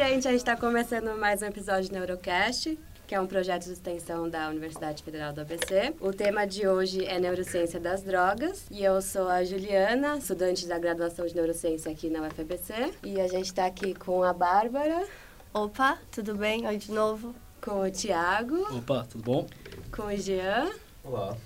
Oi, 0.00 0.08
gente, 0.08 0.26
a 0.26 0.30
gente 0.30 0.40
está 0.40 0.56
começando 0.56 1.14
mais 1.18 1.42
um 1.42 1.44
episódio 1.44 1.90
do 1.90 1.92
Neurocast, 1.92 2.78
que 3.06 3.14
é 3.14 3.20
um 3.20 3.26
projeto 3.26 3.66
de 3.66 3.72
extensão 3.72 4.30
da 4.30 4.48
Universidade 4.48 5.02
Federal 5.02 5.30
do 5.30 5.42
ABC. 5.42 5.94
O 6.00 6.10
tema 6.10 6.46
de 6.46 6.66
hoje 6.66 7.04
é 7.04 7.20
Neurociência 7.20 7.78
das 7.78 8.02
Drogas 8.02 8.64
e 8.70 8.82
eu 8.82 9.02
sou 9.02 9.28
a 9.28 9.44
Juliana, 9.44 10.16
estudante 10.16 10.66
da 10.66 10.78
graduação 10.78 11.26
de 11.26 11.34
Neurociência 11.34 11.92
aqui 11.92 12.08
na 12.08 12.26
UFABC. 12.26 12.94
E 13.04 13.20
a 13.20 13.28
gente 13.28 13.44
está 13.44 13.66
aqui 13.66 13.92
com 13.92 14.22
a 14.22 14.32
Bárbara. 14.32 15.06
Opa, 15.52 15.98
tudo 16.10 16.34
bem? 16.34 16.66
Oi 16.66 16.78
de 16.78 16.90
novo. 16.92 17.34
Com 17.60 17.82
o 17.82 17.90
Tiago. 17.90 18.74
Opa, 18.74 19.04
tudo 19.04 19.22
bom? 19.22 19.46
Com 19.92 20.04
o 20.04 20.16
Jean. 20.16 20.70
Olá. 21.04 21.36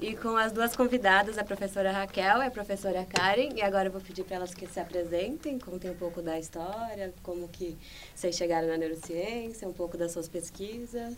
E 0.00 0.14
com 0.14 0.36
as 0.36 0.52
duas 0.52 0.76
convidadas, 0.76 1.38
a 1.38 1.44
professora 1.44 1.90
Raquel 1.90 2.40
e 2.40 2.46
a 2.46 2.50
professora 2.52 3.04
Karen. 3.04 3.48
E 3.56 3.62
agora 3.62 3.88
eu 3.88 3.92
vou 3.92 4.00
pedir 4.00 4.22
para 4.22 4.36
elas 4.36 4.54
que 4.54 4.64
se 4.64 4.78
apresentem, 4.78 5.58
contem 5.58 5.90
um 5.90 5.96
pouco 5.96 6.22
da 6.22 6.38
história, 6.38 7.12
como 7.20 7.48
que 7.48 7.76
vocês 8.14 8.36
chegaram 8.36 8.68
na 8.68 8.76
neurociência, 8.76 9.68
um 9.68 9.72
pouco 9.72 9.98
das 9.98 10.12
suas 10.12 10.28
pesquisas. 10.28 11.16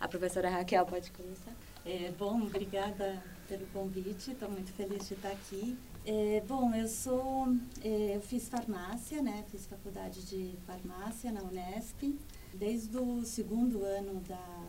A 0.00 0.08
professora 0.08 0.48
Raquel 0.48 0.86
pode 0.86 1.10
começar. 1.12 1.52
É, 1.84 2.10
bom, 2.18 2.40
obrigada 2.40 3.22
pelo 3.46 3.66
convite, 3.66 4.30
estou 4.30 4.50
muito 4.50 4.72
feliz 4.72 5.06
de 5.06 5.12
estar 5.12 5.30
aqui. 5.30 5.76
É, 6.06 6.42
bom, 6.48 6.74
eu 6.74 6.88
sou, 6.88 7.48
é, 7.82 8.16
eu 8.16 8.22
fiz 8.22 8.48
farmácia, 8.48 9.20
né? 9.20 9.44
Fiz 9.50 9.66
faculdade 9.66 10.24
de 10.24 10.54
farmácia 10.66 11.30
na 11.30 11.42
Unesp. 11.42 12.18
Desde 12.54 12.96
o 12.96 13.22
segundo 13.22 13.84
ano 13.84 14.20
da 14.20 14.62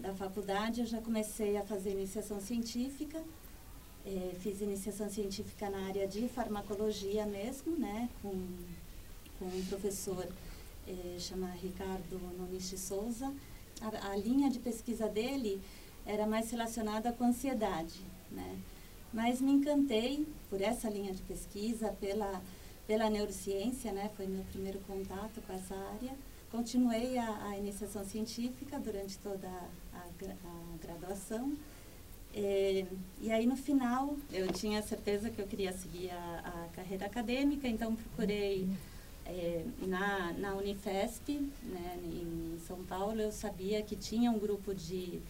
da 0.00 0.14
faculdade, 0.14 0.80
eu 0.80 0.86
já 0.86 1.00
comecei 1.00 1.56
a 1.56 1.62
fazer 1.62 1.90
iniciação 1.90 2.40
científica. 2.40 3.22
É, 4.04 4.34
fiz 4.40 4.60
iniciação 4.62 5.10
científica 5.10 5.68
na 5.68 5.86
área 5.86 6.08
de 6.08 6.26
farmacologia 6.28 7.26
mesmo, 7.26 7.76
né, 7.76 8.08
com, 8.22 8.30
com 9.38 9.44
um 9.44 9.64
professor 9.66 10.26
é, 10.88 11.16
Ricardo 11.60 12.18
Nonichi 12.38 12.78
Souza. 12.78 13.32
A, 13.80 14.12
a, 14.12 14.16
linha 14.16 14.48
de 14.48 14.58
pesquisa 14.58 15.06
dele 15.06 15.60
era 16.06 16.26
mais 16.26 16.50
relacionada 16.50 17.12
com 17.12 17.24
ansiedade, 17.24 18.00
né? 18.30 18.58
Mas 19.12 19.40
me 19.40 19.52
encantei 19.52 20.26
por 20.48 20.60
essa 20.60 20.88
linha 20.88 21.12
de 21.12 21.22
pesquisa, 21.22 21.88
pela, 22.00 22.42
pela 22.86 23.10
neurociência, 23.10 23.92
né? 23.92 24.10
Foi 24.16 24.26
meu 24.26 24.44
primeiro 24.44 24.78
contato 24.80 25.42
com 25.46 25.52
essa 25.52 25.74
área. 25.74 26.14
Continuei 26.50 27.18
a, 27.18 27.48
a 27.48 27.58
iniciação 27.58 28.04
científica 28.04 28.78
durante 28.78 29.18
toda 29.18 29.46
a, 29.46 29.68
a 30.26 30.86
graduação. 30.86 31.56
É, 32.32 32.86
e 33.20 33.32
aí, 33.32 33.44
no 33.44 33.56
final, 33.56 34.16
eu 34.32 34.52
tinha 34.52 34.80
certeza 34.82 35.30
que 35.30 35.40
eu 35.40 35.46
queria 35.46 35.72
seguir 35.72 36.10
a, 36.10 36.66
a 36.66 36.68
carreira 36.76 37.06
acadêmica, 37.06 37.66
então 37.66 37.96
procurei 37.96 38.68
é, 39.26 39.64
na, 39.86 40.32
na 40.34 40.54
Unifesp, 40.54 41.40
né, 41.62 41.98
em 42.04 42.58
São 42.66 42.84
Paulo, 42.84 43.20
eu 43.20 43.32
sabia 43.32 43.82
que 43.82 43.96
tinha 43.96 44.30
um 44.30 44.38
grupo 44.38 44.72
de, 44.74 45.20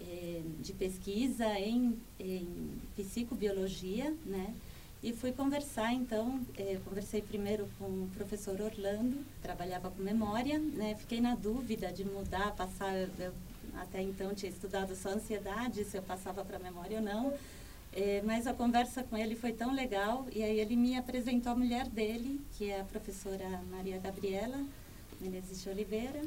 é, 0.00 0.42
de 0.60 0.72
pesquisa 0.72 1.46
em, 1.58 1.96
em 2.18 2.46
psicobiologia, 2.96 4.14
né? 4.24 4.54
E 5.02 5.14
fui 5.14 5.32
conversar, 5.32 5.94
então, 5.94 6.44
conversei 6.84 7.22
primeiro 7.22 7.66
com 7.78 7.86
o 7.86 8.10
professor 8.14 8.60
Orlando, 8.60 9.24
trabalhava 9.40 9.90
com 9.90 10.02
memória, 10.02 10.58
né? 10.58 10.94
Fiquei 10.94 11.22
na 11.22 11.34
dúvida 11.34 11.90
de 11.90 12.04
mudar, 12.04 12.54
passar, 12.54 12.94
eu 12.94 13.32
até 13.76 14.02
então 14.02 14.34
tinha 14.34 14.50
estudado 14.50 14.94
só 14.94 15.10
ansiedade, 15.10 15.84
se 15.84 15.96
eu 15.96 16.02
passava 16.02 16.44
para 16.44 16.58
memória 16.58 16.98
ou 16.98 17.02
não. 17.02 17.34
Eh, 17.92 18.22
mas 18.24 18.46
a 18.46 18.54
conversa 18.54 19.02
com 19.02 19.16
ele 19.16 19.34
foi 19.34 19.52
tão 19.52 19.74
legal, 19.74 20.26
e 20.32 20.42
aí 20.42 20.60
ele 20.60 20.76
me 20.76 20.96
apresentou 20.96 21.52
a 21.52 21.56
mulher 21.56 21.88
dele, 21.88 22.40
que 22.56 22.70
é 22.70 22.80
a 22.80 22.84
professora 22.84 23.62
Maria 23.70 23.98
Gabriela 23.98 24.64
Menezes 25.20 25.62
de 25.62 25.68
Oliveira, 25.68 26.22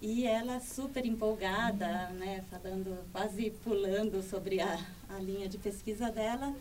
e 0.00 0.24
ela 0.24 0.60
super 0.60 1.04
empolgada, 1.04 2.08
né, 2.10 2.42
falando, 2.50 2.96
quase 3.12 3.50
pulando 3.62 4.22
sobre 4.22 4.60
a, 4.60 4.78
a 5.08 5.18
linha 5.18 5.48
de 5.48 5.58
pesquisa 5.58 6.10
dela, 6.10 6.54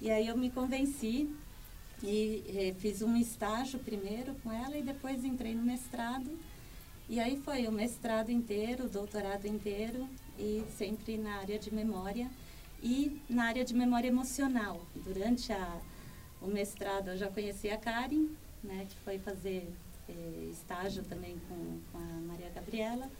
e 0.00 0.10
aí 0.10 0.28
eu 0.28 0.36
me 0.36 0.50
convenci 0.50 1.28
e 2.02 2.44
eh, 2.48 2.74
fiz 2.78 3.00
um 3.00 3.16
estágio 3.16 3.78
primeiro 3.78 4.34
com 4.42 4.52
ela 4.52 4.76
e 4.76 4.82
depois 4.82 5.24
entrei 5.24 5.54
no 5.54 5.62
mestrado. 5.62 6.30
E 7.08 7.20
aí 7.20 7.36
foi 7.44 7.66
o 7.66 7.72
mestrado 7.72 8.30
inteiro, 8.30 8.86
o 8.86 8.88
doutorado 8.88 9.46
inteiro 9.46 10.08
e 10.38 10.64
sempre 10.76 11.18
na 11.18 11.36
área 11.36 11.58
de 11.58 11.72
memória 11.72 12.30
e 12.82 13.20
na 13.28 13.44
área 13.44 13.64
de 13.64 13.74
memória 13.74 14.08
emocional. 14.08 14.80
Durante 14.94 15.52
a, 15.52 15.80
o 16.40 16.46
mestrado 16.46 17.08
eu 17.10 17.16
já 17.16 17.28
conheci 17.28 17.68
a 17.68 17.76
Karen, 17.76 18.28
né, 18.62 18.86
que 18.88 18.96
foi 19.04 19.18
fazer 19.18 19.70
eh, 20.08 20.48
estágio 20.50 21.04
também 21.04 21.36
com, 21.46 21.78
com, 21.92 21.98
a 21.98 22.20
Maria 22.26 22.48
Gabriela. 22.54 23.10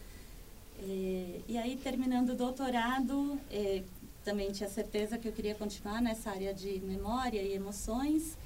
Eh, 0.78 1.40
e 1.46 1.58
aí, 1.58 1.76
terminando 1.76 2.30
o 2.30 2.34
doutorado, 2.34 3.38
eh, 3.50 3.82
também 4.24 4.50
tinha 4.50 4.68
certeza 4.68 5.18
que 5.18 5.28
eu 5.28 5.32
queria 5.32 5.54
continuar 5.54 6.00
nessa 6.00 6.30
área 6.30 6.54
de 6.54 6.80
memória 6.80 7.42
e 7.42 7.52
emoções. 7.52 8.36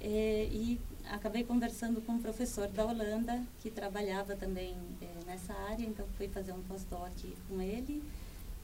É, 0.00 0.48
e 0.52 0.78
acabei 1.10 1.44
conversando 1.44 2.00
com 2.00 2.12
um 2.12 2.20
professor 2.20 2.68
da 2.68 2.84
Holanda 2.84 3.42
que 3.60 3.70
trabalhava 3.70 4.36
também 4.36 4.76
é, 5.00 5.26
nessa 5.26 5.52
área, 5.52 5.84
então 5.84 6.06
fui 6.16 6.28
fazer 6.28 6.52
um 6.52 6.62
pós-doc 6.62 7.12
com 7.48 7.60
ele. 7.60 8.02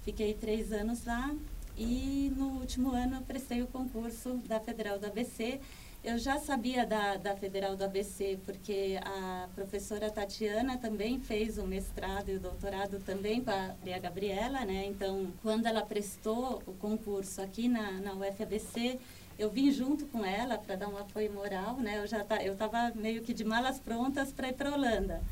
Fiquei 0.03 0.34
três 0.34 0.72
anos 0.72 1.04
lá 1.04 1.34
e 1.76 2.32
no 2.36 2.58
último 2.58 2.91
ano 2.91 3.16
eu 3.16 3.22
prestei 3.22 3.62
o 3.62 3.66
concurso 3.66 4.34
da 4.47 4.60
Federal 4.60 4.98
do 4.98 5.06
ABC 5.06 5.60
eu 6.04 6.19
já 6.19 6.36
sabia 6.36 6.84
da, 6.84 7.16
da 7.16 7.36
Federal 7.36 7.76
do 7.76 7.84
ABC, 7.84 8.36
porque 8.44 8.98
a 9.04 9.48
professora 9.54 10.10
Tatiana 10.10 10.76
também 10.76 11.20
fez 11.20 11.58
o 11.58 11.62
mestrado 11.64 12.28
e 12.28 12.36
o 12.36 12.41
doutorado 12.41 12.98
também 13.06 13.41
com 13.41 13.52
a 13.52 13.76
Maria 13.78 14.00
Gabriela, 14.00 14.64
né? 14.64 14.84
Então, 14.86 15.32
quando 15.42 15.66
ela 15.66 15.82
prestou 15.82 16.60
o 16.66 16.72
concurso 16.72 17.41
aqui 17.41 17.69
na, 17.69 17.92
na 17.92 18.14
UFABC, 18.14 18.98
eu 19.38 19.50
vim 19.50 19.70
junto 19.70 20.06
com 20.06 20.25
ela 20.25 20.59
para 20.59 20.76
dar 20.76 20.88
um 20.88 20.97
apoio 20.97 21.32
moral, 21.32 21.76
né? 21.76 21.98
Eu 21.98 22.06
já 22.06 22.25
tá, 22.25 22.43
eu 22.43 22.53
estava 22.53 22.93
meio 22.94 23.22
que 23.22 23.34
de 23.34 23.44
malas 23.44 23.78
prontas 23.81 24.32
para 24.32 24.48
ir 24.48 24.54
para 24.54 24.72
Holanda. 24.72 25.22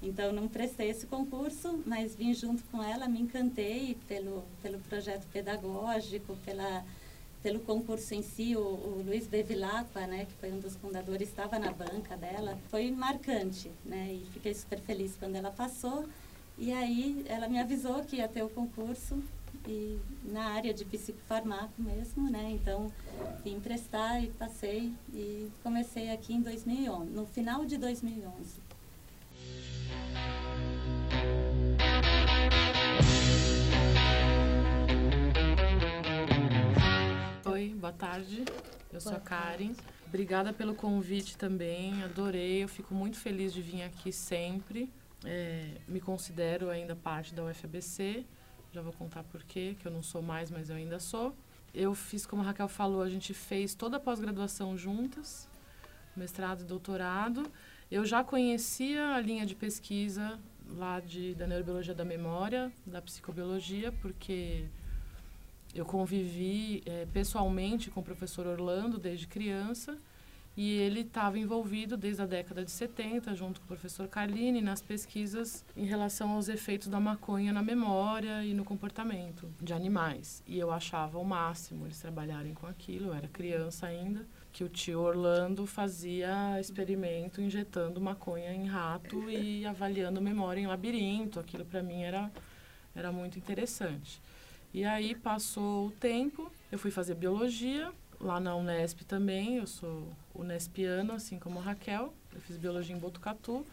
Então, 0.00 0.32
não 0.32 0.46
prestei 0.46 0.90
esse 0.90 1.06
concurso, 1.06 1.82
mas 1.84 2.14
vim 2.14 2.32
junto 2.32 2.62
com 2.64 2.82
ela, 2.82 3.08
me 3.08 3.20
encantei 3.20 3.96
pelo, 4.06 4.44
pelo 4.62 4.78
projeto 4.80 5.26
pedagógico, 5.32 6.36
pela 6.44 6.84
pelo 7.42 7.60
concurso 7.60 8.14
em 8.14 8.22
si, 8.22 8.56
o, 8.56 8.60
o 8.60 9.02
Luiz 9.06 9.28
Bevilacqua, 9.28 10.06
né, 10.06 10.24
que 10.24 10.32
foi 10.40 10.52
um 10.52 10.58
dos 10.58 10.74
fundadores, 10.76 11.28
estava 11.28 11.56
na 11.58 11.72
banca 11.72 12.16
dela, 12.16 12.58
foi 12.68 12.90
marcante, 12.90 13.70
né, 13.84 14.12
e 14.12 14.26
fiquei 14.32 14.52
super 14.52 14.80
feliz 14.80 15.16
quando 15.16 15.36
ela 15.36 15.50
passou. 15.50 16.04
E 16.58 16.72
aí 16.72 17.24
ela 17.28 17.48
me 17.48 17.60
avisou 17.60 18.02
que 18.02 18.16
ia 18.16 18.26
ter 18.26 18.42
o 18.42 18.48
concurso 18.48 19.22
e 19.66 19.98
na 20.24 20.52
área 20.52 20.72
de 20.72 20.84
psicofarmaco 20.84 21.80
mesmo, 21.80 22.30
né? 22.30 22.50
Então 22.52 22.92
vim 23.44 23.60
prestar 23.60 24.22
e 24.22 24.28
passei 24.30 24.92
e 25.12 25.50
comecei 25.62 26.10
aqui 26.10 26.34
em 26.34 26.40
2011, 26.40 27.10
no 27.10 27.26
final 27.26 27.64
de 27.64 27.76
2011. 27.76 28.68
boa 37.78 37.92
tarde. 37.92 38.44
Eu 38.92 39.00
sou 39.00 39.12
a 39.12 39.20
Karen. 39.20 39.72
Obrigada 40.06 40.52
pelo 40.52 40.74
convite 40.74 41.38
também, 41.38 42.02
adorei. 42.02 42.62
Eu 42.62 42.68
fico 42.68 42.94
muito 42.94 43.16
feliz 43.18 43.52
de 43.52 43.62
vir 43.62 43.82
aqui 43.82 44.12
sempre. 44.12 44.92
É, 45.24 45.76
me 45.86 46.00
considero 46.00 46.70
ainda 46.70 46.94
parte 46.94 47.34
da 47.34 47.44
UFABC. 47.44 48.26
Já 48.72 48.82
vou 48.82 48.92
contar 48.92 49.22
por 49.24 49.42
quê, 49.44 49.76
que 49.78 49.86
eu 49.86 49.92
não 49.92 50.02
sou 50.02 50.20
mais, 50.20 50.50
mas 50.50 50.70
eu 50.70 50.76
ainda 50.76 51.00
sou. 51.00 51.34
Eu 51.74 51.94
fiz, 51.94 52.26
como 52.26 52.42
a 52.42 52.44
Raquel 52.44 52.68
falou, 52.68 53.02
a 53.02 53.08
gente 53.08 53.32
fez 53.32 53.74
toda 53.74 53.96
a 53.96 54.00
pós-graduação 54.00 54.76
juntas, 54.76 55.48
mestrado 56.16 56.62
e 56.62 56.64
doutorado. 56.64 57.50
Eu 57.90 58.04
já 58.04 58.22
conhecia 58.22 59.14
a 59.14 59.20
linha 59.20 59.46
de 59.46 59.54
pesquisa 59.54 60.38
lá 60.76 61.00
de, 61.00 61.34
da 61.34 61.46
neurobiologia 61.46 61.94
da 61.94 62.04
memória, 62.04 62.70
da 62.84 63.00
psicobiologia, 63.00 63.90
porque 63.92 64.66
eu 65.74 65.84
convivi 65.84 66.82
é, 66.84 67.06
pessoalmente 67.12 67.90
com 67.90 68.00
o 68.00 68.02
professor 68.02 68.46
Orlando 68.46 68.98
desde 68.98 69.26
criança 69.26 69.96
e 70.58 70.72
ele 70.72 71.02
estava 71.02 71.38
envolvido 71.38 71.96
desde 71.96 72.20
a 72.20 72.26
década 72.26 72.64
de 72.64 72.72
70, 72.72 73.32
junto 73.36 73.60
com 73.60 73.64
o 73.66 73.68
professor 73.68 74.08
Carline, 74.08 74.60
nas 74.60 74.82
pesquisas 74.82 75.64
em 75.76 75.84
relação 75.84 76.30
aos 76.30 76.48
efeitos 76.48 76.88
da 76.88 76.98
maconha 76.98 77.52
na 77.52 77.62
memória 77.62 78.44
e 78.44 78.52
no 78.52 78.64
comportamento 78.64 79.48
de 79.62 79.72
animais. 79.72 80.42
E 80.48 80.58
eu 80.58 80.72
achava 80.72 81.16
o 81.16 81.24
máximo 81.24 81.86
eles 81.86 82.00
trabalharem 82.00 82.54
com 82.54 82.66
aquilo, 82.66 83.10
eu 83.10 83.14
era 83.14 83.28
criança 83.28 83.86
ainda, 83.86 84.26
que 84.52 84.64
o 84.64 84.68
tio 84.68 84.98
Orlando 84.98 85.64
fazia 85.64 86.58
experimento 86.58 87.40
injetando 87.40 88.00
maconha 88.00 88.52
em 88.52 88.66
rato 88.66 89.30
e 89.30 89.62
avaliando 89.64 90.20
memória 90.20 90.60
em 90.60 90.66
labirinto. 90.66 91.38
Aquilo 91.38 91.64
para 91.64 91.84
mim 91.84 92.02
era, 92.02 92.32
era 92.96 93.12
muito 93.12 93.38
interessante. 93.38 94.20
E 94.74 94.84
aí 94.84 95.14
passou 95.14 95.86
o 95.86 95.90
tempo, 95.92 96.50
eu 96.72 96.80
fui 96.80 96.90
fazer 96.90 97.14
biologia 97.14 97.92
lá 98.20 98.40
na 98.40 98.54
Unesp 98.56 99.02
também, 99.02 99.56
eu 99.56 99.66
sou 99.66 100.08
unespiana, 100.34 101.14
assim 101.14 101.38
como 101.38 101.58
a 101.58 101.62
Raquel, 101.62 102.12
eu 102.34 102.40
fiz 102.40 102.56
biologia 102.56 102.94
em 102.94 102.98
Botucatu. 102.98 103.66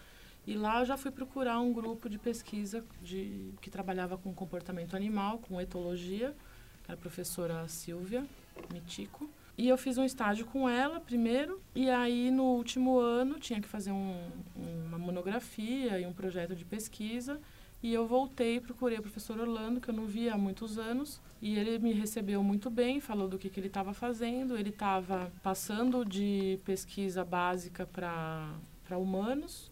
E 0.48 0.56
lá 0.56 0.80
eu 0.80 0.86
já 0.86 0.96
fui 0.96 1.10
procurar 1.10 1.60
um 1.60 1.74
grupo 1.74 2.08
de 2.08 2.20
pesquisa 2.20 2.84
de, 3.02 3.52
que 3.62 3.70
trabalhava 3.70 4.18
com 4.18 4.32
comportamento 4.34 4.96
animal, 4.96 5.40
com 5.40 5.60
etologia, 5.60 6.36
que 6.84 6.92
era 6.92 6.94
a 6.94 7.02
professora 7.02 7.68
Silvia 7.68 8.24
Mitico. 8.72 9.28
E 9.58 9.68
eu 9.68 9.78
fiz 9.78 9.98
um 9.98 10.04
estágio 10.04 10.46
com 10.46 10.70
ela 10.70 11.00
primeiro, 11.00 11.62
e 11.74 11.90
aí 11.90 12.30
no 12.30 12.44
último 12.44 13.00
ano 13.00 13.40
tinha 13.40 13.60
que 13.60 13.68
fazer 13.68 13.92
um, 13.92 14.30
uma 14.56 15.00
monografia 15.00 16.00
e 16.00 16.06
um 16.06 16.14
projeto 16.14 16.56
de 16.56 16.66
pesquisa. 16.66 17.40
E 17.86 17.94
eu 17.94 18.08
voltei 18.08 18.60
procurei 18.60 18.98
o 18.98 19.02
professor 19.04 19.40
Orlando, 19.40 19.80
que 19.80 19.88
eu 19.92 19.94
não 19.94 20.08
via 20.08 20.34
há 20.34 20.38
muitos 20.40 20.80
anos, 20.80 21.22
e 21.40 21.56
ele 21.56 21.78
me 21.78 21.94
recebeu 21.94 22.42
muito 22.42 22.68
bem, 22.68 23.00
falou 23.00 23.28
do 23.28 23.38
que, 23.38 23.48
que 23.48 23.60
ele 23.60 23.68
estava 23.68 23.94
fazendo. 23.94 24.58
Ele 24.58 24.72
estava 24.72 25.32
passando 25.44 26.04
de 26.04 26.58
pesquisa 26.66 27.24
básica 27.24 27.86
para 27.86 28.58
humanos, 28.98 29.70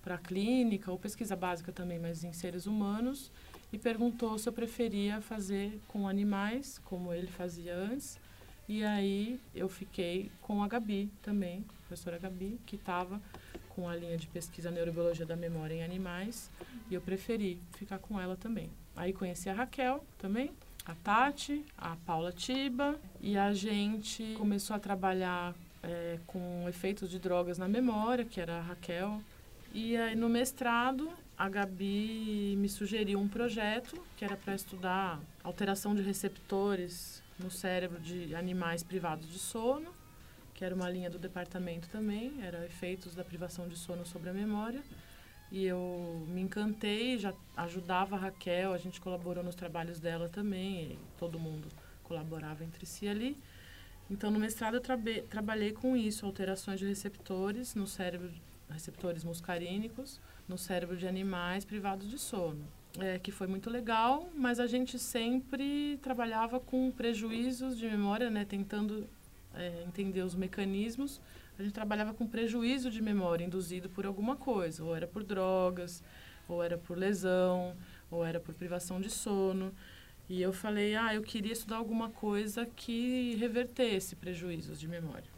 para 0.00 0.16
clínica, 0.18 0.92
ou 0.92 1.00
pesquisa 1.00 1.34
básica 1.34 1.72
também, 1.72 1.98
mas 1.98 2.22
em 2.22 2.32
seres 2.32 2.64
humanos, 2.66 3.32
e 3.72 3.76
perguntou 3.76 4.38
se 4.38 4.48
eu 4.48 4.52
preferia 4.52 5.20
fazer 5.20 5.80
com 5.88 6.06
animais, 6.06 6.78
como 6.84 7.12
ele 7.12 7.26
fazia 7.26 7.74
antes. 7.74 8.20
E 8.68 8.84
aí 8.84 9.40
eu 9.52 9.68
fiquei 9.68 10.30
com 10.42 10.62
a 10.62 10.68
Gabi 10.68 11.10
também, 11.20 11.64
a 11.68 11.72
professora 11.88 12.18
Gabi, 12.18 12.60
que 12.64 12.76
estava 12.76 13.20
com 13.78 13.88
a 13.88 13.94
linha 13.94 14.16
de 14.16 14.26
pesquisa 14.26 14.72
neurobiologia 14.72 15.24
da 15.24 15.36
memória 15.36 15.72
em 15.72 15.84
animais, 15.84 16.50
e 16.90 16.94
eu 16.94 17.00
preferi 17.00 17.60
ficar 17.74 18.00
com 18.00 18.20
ela 18.20 18.36
também. 18.36 18.68
Aí 18.96 19.12
conheci 19.12 19.48
a 19.48 19.52
Raquel 19.52 20.04
também, 20.18 20.50
a 20.84 20.96
Tati, 20.96 21.64
a 21.76 21.94
Paula 22.04 22.32
Tiba, 22.32 22.98
e 23.20 23.38
a 23.38 23.54
gente 23.54 24.34
começou 24.36 24.74
a 24.74 24.80
trabalhar 24.80 25.54
é, 25.80 26.18
com 26.26 26.68
efeitos 26.68 27.08
de 27.08 27.20
drogas 27.20 27.56
na 27.56 27.68
memória, 27.68 28.24
que 28.24 28.40
era 28.40 28.58
a 28.58 28.60
Raquel, 28.60 29.22
e 29.72 29.96
aí 29.96 30.16
no 30.16 30.28
mestrado, 30.28 31.08
a 31.36 31.48
Gabi 31.48 32.56
me 32.58 32.68
sugeriu 32.68 33.20
um 33.20 33.28
projeto 33.28 34.04
que 34.16 34.24
era 34.24 34.36
para 34.36 34.56
estudar 34.56 35.20
alteração 35.44 35.94
de 35.94 36.02
receptores 36.02 37.22
no 37.38 37.48
cérebro 37.48 38.00
de 38.00 38.34
animais 38.34 38.82
privados 38.82 39.28
de 39.30 39.38
sono, 39.38 39.92
que 40.58 40.64
era 40.64 40.74
uma 40.74 40.90
linha 40.90 41.08
do 41.08 41.20
departamento 41.20 41.88
também, 41.88 42.42
era 42.42 42.66
efeitos 42.66 43.14
da 43.14 43.22
privação 43.22 43.68
de 43.68 43.76
sono 43.76 44.04
sobre 44.04 44.28
a 44.28 44.32
memória. 44.32 44.82
E 45.52 45.64
eu 45.64 46.26
me 46.26 46.40
encantei, 46.40 47.16
já 47.16 47.32
ajudava 47.56 48.16
a 48.16 48.18
Raquel, 48.18 48.72
a 48.72 48.76
gente 48.76 49.00
colaborou 49.00 49.44
nos 49.44 49.54
trabalhos 49.54 50.00
dela 50.00 50.28
também, 50.28 50.98
todo 51.16 51.38
mundo 51.38 51.68
colaborava 52.02 52.64
entre 52.64 52.84
si 52.84 53.06
ali. 53.06 53.36
Então, 54.10 54.32
no 54.32 54.40
mestrado, 54.40 54.78
eu 54.78 54.82
trabalhei 55.30 55.70
com 55.70 55.96
isso, 55.96 56.26
alterações 56.26 56.80
de 56.80 56.86
receptores 56.86 57.76
no 57.76 57.86
cérebro 57.86 58.28
receptores 58.68 59.22
muscarínicos 59.24 60.20
no 60.48 60.58
cérebro 60.58 60.96
de 60.96 61.06
animais 61.06 61.64
privados 61.64 62.10
de 62.10 62.18
sono. 62.18 62.66
É, 62.98 63.16
que 63.18 63.30
foi 63.30 63.46
muito 63.46 63.70
legal, 63.70 64.28
mas 64.34 64.58
a 64.58 64.66
gente 64.66 64.98
sempre 64.98 65.98
trabalhava 66.02 66.58
com 66.58 66.90
prejuízos 66.90 67.78
de 67.78 67.86
memória, 67.86 68.28
né, 68.28 68.44
tentando 68.44 69.06
é, 69.58 69.82
entender 69.82 70.22
os 70.22 70.34
mecanismos. 70.34 71.20
A 71.58 71.62
gente 71.62 71.72
trabalhava 71.72 72.14
com 72.14 72.26
prejuízo 72.26 72.90
de 72.90 73.02
memória 73.02 73.44
induzido 73.44 73.90
por 73.90 74.06
alguma 74.06 74.36
coisa, 74.36 74.84
ou 74.84 74.94
era 74.94 75.06
por 75.06 75.24
drogas, 75.24 76.02
ou 76.48 76.62
era 76.62 76.78
por 76.78 76.96
lesão, 76.96 77.76
ou 78.10 78.24
era 78.24 78.38
por 78.38 78.54
privação 78.54 79.00
de 79.00 79.10
sono. 79.10 79.74
E 80.28 80.40
eu 80.40 80.52
falei, 80.52 80.94
ah, 80.94 81.14
eu 81.14 81.22
queria 81.22 81.52
estudar 81.52 81.76
alguma 81.76 82.10
coisa 82.10 82.64
que 82.64 83.34
revertesse 83.36 84.14
prejuízos 84.14 84.78
de 84.78 84.86
memória, 84.86 85.28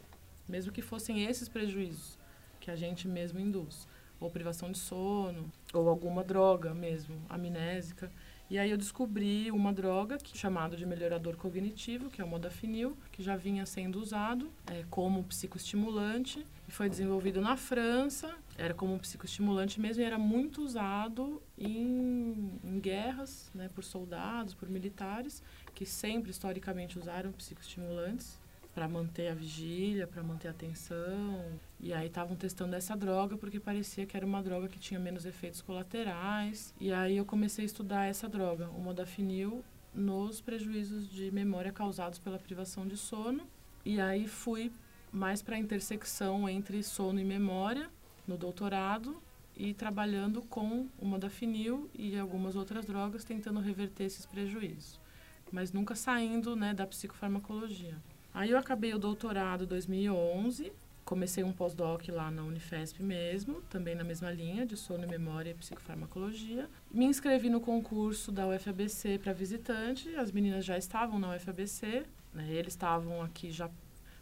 mesmo 0.47 0.71
que 0.71 0.81
fossem 0.81 1.25
esses 1.25 1.49
prejuízos 1.49 2.19
que 2.59 2.69
a 2.69 2.75
gente 2.75 3.07
mesmo 3.07 3.39
induz. 3.39 3.87
Ou 4.19 4.29
privação 4.29 4.71
de 4.71 4.77
sono, 4.77 5.51
ou 5.73 5.89
alguma 5.89 6.23
droga 6.23 6.75
mesmo, 6.75 7.19
amnésica. 7.27 8.11
E 8.51 8.59
aí 8.59 8.69
eu 8.69 8.77
descobri 8.77 9.49
uma 9.49 9.71
droga 9.71 10.17
que, 10.17 10.37
chamado 10.37 10.75
de 10.75 10.85
melhorador 10.85 11.37
cognitivo, 11.37 12.09
que 12.09 12.19
é 12.19 12.25
o 12.25 12.27
modafinil, 12.27 12.97
que 13.09 13.23
já 13.23 13.37
vinha 13.37 13.65
sendo 13.65 13.97
usado 13.97 14.51
é, 14.67 14.83
como 14.89 15.23
psicoestimulante 15.23 16.45
e 16.67 16.71
foi 16.71 16.89
desenvolvido 16.89 17.39
na 17.39 17.55
França. 17.55 18.35
Era 18.57 18.73
como 18.73 18.93
um 18.93 18.99
psicoestimulante 18.99 19.79
mesmo 19.79 20.03
e 20.03 20.05
era 20.05 20.17
muito 20.17 20.61
usado 20.61 21.41
em, 21.57 22.59
em 22.61 22.77
guerras, 22.81 23.49
né, 23.55 23.69
por 23.73 23.85
soldados, 23.85 24.53
por 24.53 24.69
militares, 24.69 25.41
que 25.73 25.85
sempre 25.85 26.29
historicamente 26.29 26.99
usaram 26.99 27.31
psicoestimulantes 27.31 28.37
para 28.73 28.87
manter 28.87 29.29
a 29.29 29.33
vigília, 29.33 30.07
para 30.07 30.23
manter 30.23 30.47
a 30.47 30.51
atenção. 30.51 31.59
E 31.79 31.93
aí 31.93 32.07
estavam 32.07 32.35
testando 32.35 32.75
essa 32.75 32.95
droga 32.95 33.37
porque 33.37 33.59
parecia 33.59 34.05
que 34.05 34.15
era 34.15 34.25
uma 34.25 34.41
droga 34.41 34.67
que 34.67 34.79
tinha 34.79 34.99
menos 34.99 35.25
efeitos 35.25 35.61
colaterais. 35.61 36.73
E 36.79 36.91
aí 36.91 37.17
eu 37.17 37.25
comecei 37.25 37.63
a 37.63 37.65
estudar 37.65 38.05
essa 38.05 38.29
droga, 38.29 38.69
o 38.69 38.79
modafinil, 38.79 39.63
nos 39.93 40.39
prejuízos 40.39 41.09
de 41.09 41.31
memória 41.31 41.71
causados 41.71 42.17
pela 42.19 42.39
privação 42.39 42.87
de 42.87 42.95
sono. 42.95 43.45
E 43.83 43.99
aí 43.99 44.27
fui 44.27 44.71
mais 45.11 45.41
para 45.41 45.55
a 45.55 45.59
intersecção 45.59 46.47
entre 46.47 46.81
sono 46.81 47.19
e 47.19 47.25
memória 47.25 47.89
no 48.27 48.37
doutorado 48.37 49.21
e 49.55 49.73
trabalhando 49.73 50.41
com 50.43 50.87
o 50.97 51.05
modafinil 51.05 51.89
e 51.93 52.17
algumas 52.17 52.55
outras 52.55 52.85
drogas 52.85 53.23
tentando 53.23 53.59
reverter 53.59 54.05
esses 54.05 54.25
prejuízos, 54.25 54.99
mas 55.51 55.73
nunca 55.73 55.95
saindo 55.95 56.55
né, 56.55 56.73
da 56.73 56.87
psicofarmacologia. 56.87 57.97
Aí 58.33 58.51
eu 58.51 58.57
acabei 58.57 58.93
o 58.93 58.99
doutorado 58.99 59.65
em 59.65 59.67
2011, 59.67 60.71
comecei 61.03 61.43
um 61.43 61.51
pós-doc 61.51 62.07
lá 62.09 62.31
na 62.31 62.43
Unifesp 62.43 63.03
mesmo, 63.03 63.61
também 63.63 63.95
na 63.95 64.03
mesma 64.03 64.31
linha 64.31 64.65
de 64.65 64.77
sono, 64.77 65.07
memória 65.07 65.51
e 65.51 65.53
psicofarmacologia. 65.53 66.69
Me 66.89 67.05
inscrevi 67.05 67.49
no 67.49 67.59
concurso 67.59 68.31
da 68.31 68.47
UFABC 68.47 69.19
para 69.19 69.33
visitante, 69.33 70.15
as 70.15 70.31
meninas 70.31 70.63
já 70.63 70.77
estavam 70.77 71.19
na 71.19 71.35
UFABC, 71.35 72.05
né, 72.33 72.47
eles 72.49 72.73
estavam 72.73 73.21
aqui 73.21 73.51
já 73.51 73.69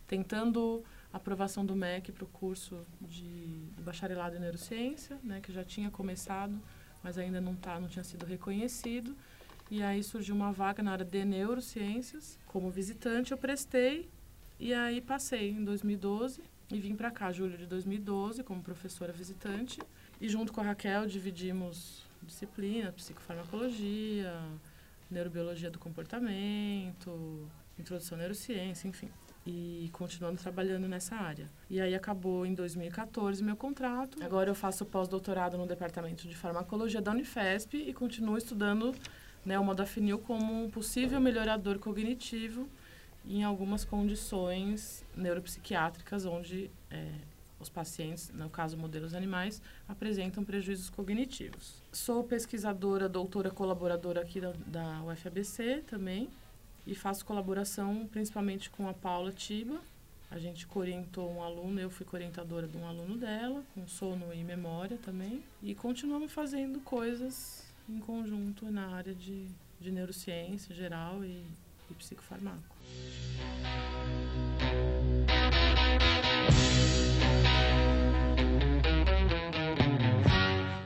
tentando 0.08 0.84
aprovação 1.14 1.64
do 1.64 1.76
MEC 1.76 2.12
para 2.12 2.24
o 2.24 2.28
curso 2.28 2.84
de, 3.00 3.48
bacharelado 3.80 4.36
em 4.36 4.40
neurociência, 4.40 5.18
né, 5.24 5.40
que 5.42 5.52
já 5.52 5.64
tinha 5.64 5.92
começado, 5.92 6.60
mas 7.04 7.18
ainda 7.18 7.40
não, 7.40 7.56
tá, 7.56 7.80
não 7.80 7.88
tinha 7.88 8.04
sido 8.04 8.26
reconhecido. 8.26 9.16
E 9.72 9.84
aí 9.84 10.04
surgiu 10.04 10.36
uma 10.36 10.52
vaga 10.52 10.82
na 10.82 10.92
área 10.92 11.06
de 11.06 11.24
neurociências. 11.24 12.40
Como 12.48 12.72
visitante, 12.72 13.32
eu 13.32 13.38
prestei 13.38 14.10
e 14.60 14.74
aí 14.74 15.00
passei 15.00 15.52
em 15.52 15.64
2012 15.64 16.42
e 16.72 16.80
vim 16.80 16.96
para 16.96 17.10
cá, 17.10 17.32
julho 17.32 17.58
de 17.58 17.66
2012, 17.66 18.44
como 18.44 18.62
professora 18.62 19.14
visitante. 19.14 19.80
E 20.20 20.28
junto 20.28 20.52
com 20.52 20.62
a 20.62 20.64
Raquel 20.64 21.06
dividimos 21.08 22.04
disciplina, 22.22 22.92
psicofarmacologia, 22.92 24.34
neurobiologia 25.10 25.72
do 25.72 25.80
comportamento, 25.80 27.48
introdução 27.78 28.18
à 28.18 28.20
neurociência, 28.20 28.88
enfim. 28.88 29.10
E 29.46 29.90
continuando 29.94 30.42
trabalhando 30.42 30.88
nessa 30.88 31.16
área. 31.16 31.50
E 31.70 31.80
aí 31.80 31.96
acabou 31.96 32.46
em 32.46 32.54
2014 32.54 33.44
meu 33.44 33.56
contrato. 33.56 34.22
Agora 34.24 34.50
eu 34.50 34.56
faço 34.56 34.86
pós-doutorado 34.86 35.58
no 35.58 35.66
departamento 35.66 36.28
de 36.28 36.36
farmacologia 36.36 37.02
da 37.02 37.12
Unifesp 37.12 37.78
e 37.78 37.94
continuo 37.94 38.38
estudando 38.38 38.94
né, 39.50 39.58
o 39.58 39.64
modafinil 39.64 40.20
como 40.20 40.66
um 40.66 40.70
possível 40.70 41.20
melhorador 41.20 41.80
cognitivo 41.80 42.70
em 43.28 43.44
algumas 43.44 43.84
condições 43.84 45.04
neuropsiquiátricas 45.18 46.24
onde 46.24 46.70
é, 46.92 47.12
os 47.60 47.68
pacientes, 47.68 48.30
no 48.30 48.48
caso 48.48 48.78
modelos 48.78 49.16
animais, 49.16 49.60
apresentam 49.88 50.44
prejuízos 50.44 50.92
cognitivos. 50.92 51.82
Sou 51.92 52.24
pesquisadora, 52.24 53.10
doutora 53.10 53.50
colaboradora 53.50 54.22
aqui 54.22 54.40
da, 54.40 54.54
da 54.68 55.02
UFABC 55.02 55.84
também 55.88 56.30
e 56.86 56.94
faço 56.94 57.26
colaboração 57.26 58.08
principalmente 58.12 58.70
com 58.70 58.88
a 58.88 58.94
Paula 58.94 59.32
Tiba. 59.32 59.82
A 60.30 60.38
gente 60.38 60.68
orientou 60.76 61.28
um 61.28 61.42
aluno, 61.42 61.80
eu 61.80 61.90
fui 61.90 62.06
orientadora 62.14 62.68
de 62.68 62.78
um 62.78 62.86
aluno 62.86 63.18
dela, 63.18 63.64
com 63.74 63.88
sono 63.88 64.32
e 64.32 64.44
memória 64.44 65.00
também. 65.04 65.44
E 65.64 65.74
continuamos 65.74 66.32
fazendo 66.32 66.80
coisas 66.82 67.68
em 67.90 68.00
conjunto 68.00 68.72
na 68.72 68.88
área 68.96 69.16
de, 69.16 69.48
de 69.80 69.92
neurociência 69.92 70.74
geral 70.76 71.24
e, 71.26 71.44
e 71.90 71.94
psicofarmaco. 71.96 72.76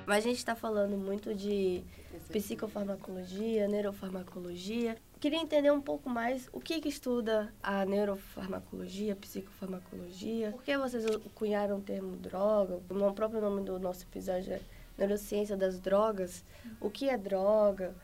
Mas 0.05 0.25
a 0.25 0.27
gente 0.27 0.37
está 0.37 0.55
falando 0.55 0.95
muito 0.95 1.33
de 1.33 1.83
psicofarmacologia, 2.29 3.67
neurofarmacologia. 3.67 4.95
Queria 5.19 5.39
entender 5.39 5.71
um 5.71 5.81
pouco 5.81 6.09
mais 6.09 6.47
o 6.53 6.59
que, 6.59 6.79
que 6.79 6.89
estuda 6.89 7.53
a 7.61 7.85
neurofarmacologia, 7.85 9.15
psicofarmacologia. 9.15 10.51
Por 10.51 10.63
que 10.63 10.77
vocês 10.77 11.05
cunharam 11.33 11.77
o 11.77 11.81
termo 11.81 12.15
droga? 12.15 12.79
O 12.89 13.13
próprio 13.13 13.41
nome 13.41 13.63
do 13.63 13.79
nosso 13.79 14.03
episódio 14.03 14.53
é 14.53 14.61
neurociência 14.97 15.57
das 15.57 15.79
drogas, 15.79 16.43
o 16.79 16.89
que 16.89 17.09
é 17.09 17.17
droga 17.17 17.95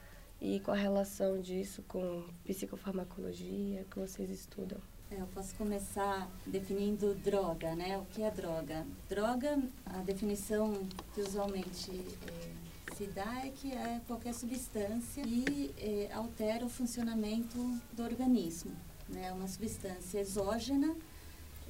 e 0.41 0.59
qual 0.61 0.75
a 0.75 0.79
relação 0.79 1.39
disso 1.39 1.83
com 1.87 2.23
psicofarmacologia 2.45 3.85
que 3.89 3.99
vocês 3.99 4.29
estudam? 4.29 4.79
É, 5.11 5.19
eu 5.19 5.27
posso 5.27 5.55
começar 5.55 6.29
definindo 6.45 7.15
droga, 7.15 7.75
né? 7.75 7.97
O 7.97 8.05
que 8.05 8.21
é 8.21 8.29
droga? 8.29 8.85
Droga, 9.09 9.59
a 9.85 9.97
definição 9.99 10.87
que 11.13 11.21
usualmente 11.21 11.91
é, 12.27 12.95
se 12.95 13.07
dá 13.07 13.45
é 13.45 13.49
que 13.49 13.71
é 13.71 13.99
qualquer 14.05 14.33
substância 14.33 15.23
que 15.23 15.73
é, 15.79 16.13
altera 16.13 16.63
o 16.63 16.69
funcionamento 16.69 17.57
do 17.93 18.03
organismo. 18.03 18.71
Né? 19.07 19.31
Uma 19.31 19.47
substância 19.47 20.19
exógena, 20.19 20.95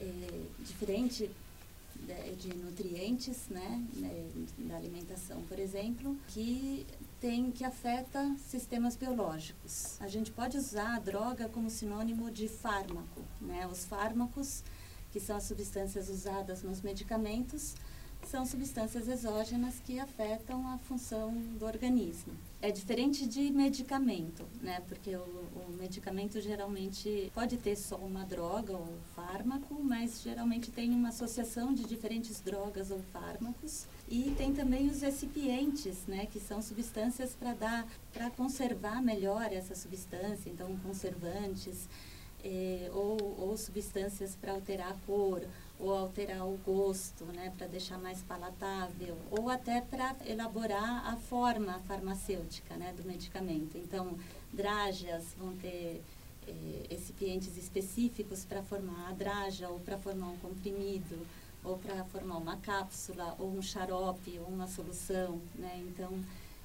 é, 0.02 0.28
diferente 0.60 1.32
de 2.38 2.56
nutrientes, 2.56 3.50
né, 3.50 3.84
né, 3.96 4.30
da 4.58 4.76
alimentação, 4.76 5.42
por 5.44 5.60
exemplo, 5.60 6.18
que 6.28 6.86
tem 7.20 7.52
que 7.52 7.64
afeta 7.64 8.36
sistemas 8.38 8.96
biológicos. 8.96 10.00
A 10.00 10.08
gente 10.08 10.32
pode 10.32 10.58
usar 10.58 10.96
a 10.96 11.00
droga 11.00 11.50
como 11.50 11.70
sinônimo 11.70 12.32
de 12.32 12.48
fármaco, 12.48 13.22
né? 13.42 13.68
Os 13.68 13.86
fármacos, 13.86 14.64
que 15.12 15.20
são 15.20 15.36
as 15.36 15.44
substâncias 15.44 16.10
usadas 16.10 16.64
nos 16.64 16.82
medicamentos, 16.82 17.76
são 18.30 18.46
substâncias 18.46 19.08
exógenas 19.08 19.82
que 19.84 20.00
afetam 20.00 20.68
a 20.68 20.78
função 20.78 21.34
do 21.58 21.66
organismo. 21.66 22.32
É 22.62 22.70
diferente 22.70 23.26
de 23.26 23.50
medicamento, 23.50 24.46
né? 24.62 24.84
Porque 24.88 25.16
o, 25.16 25.22
o, 25.22 25.76
medicamento 25.80 26.40
geralmente 26.40 27.32
pode 27.34 27.58
ter 27.58 27.76
só 27.76 27.96
uma 27.96 28.24
droga 28.26 28.74
ou 28.74 28.88
fármaco, 29.16 29.82
mas 29.82 30.22
geralmente 30.22 30.70
tem 30.70 30.92
uma 30.92 31.10
associação 31.10 31.74
de 31.74 31.84
diferentes 31.86 32.40
drogas 32.40 32.92
ou 32.92 33.02
fármacos. 33.12 33.88
E 34.08 34.32
tem 34.38 34.54
também 34.54 34.88
os 34.90 35.02
recipientes, 35.02 36.06
né? 36.06 36.28
Que 36.28 36.40
são 36.40 36.62
substâncias 36.62 37.34
para 37.34 37.54
dar, 37.54 37.88
para 38.14 38.30
conservar 38.30 39.02
melhor 39.02 39.52
essa 39.52 39.74
substância. 39.74 40.52
Então, 40.52 40.78
conservantes 40.84 41.90
eh, 42.44 42.92
ou, 42.94 43.18
ou 43.40 43.58
substâncias 43.58 44.36
para 44.36 44.52
alterar 44.52 44.92
a 44.92 45.06
cor 45.08 45.42
ou 45.80 45.94
alterar 45.94 46.46
o 46.46 46.58
gosto, 46.66 47.24
né, 47.26 47.54
para 47.58 47.66
deixar 47.68 47.98
mais 47.98 48.22
palatável, 48.22 49.18
ou 49.32 49.50
até 49.50 49.80
para 49.80 50.16
elaborar 50.26 51.08
a 51.08 51.16
forma 51.16 51.80
farmacêutica, 51.88 52.76
né, 52.76 52.94
do 52.98 53.08
medicamento. 53.08 53.78
Então, 53.78 54.18
drágeas 54.52 55.24
vão 55.38 55.56
ter 55.56 56.04
eh, 56.48 56.86
recipientes 56.90 57.56
específicos 57.58 58.44
para 58.44 58.62
formar 58.62 59.10
a 59.10 59.14
drágia 59.14 59.70
ou 59.70 59.80
para 59.80 59.98
formar 59.98 60.28
um 60.28 60.38
comprimido 60.38 61.26
ou 61.64 61.78
para 61.78 62.04
formar 62.06 62.38
uma 62.38 62.58
cápsula 62.58 63.36
ou 63.38 63.50
um 63.50 63.62
xarope 63.62 64.40
ou 64.40 64.48
uma 64.48 64.68
solução, 64.68 65.42
né? 65.56 65.84
Então, 65.88 66.12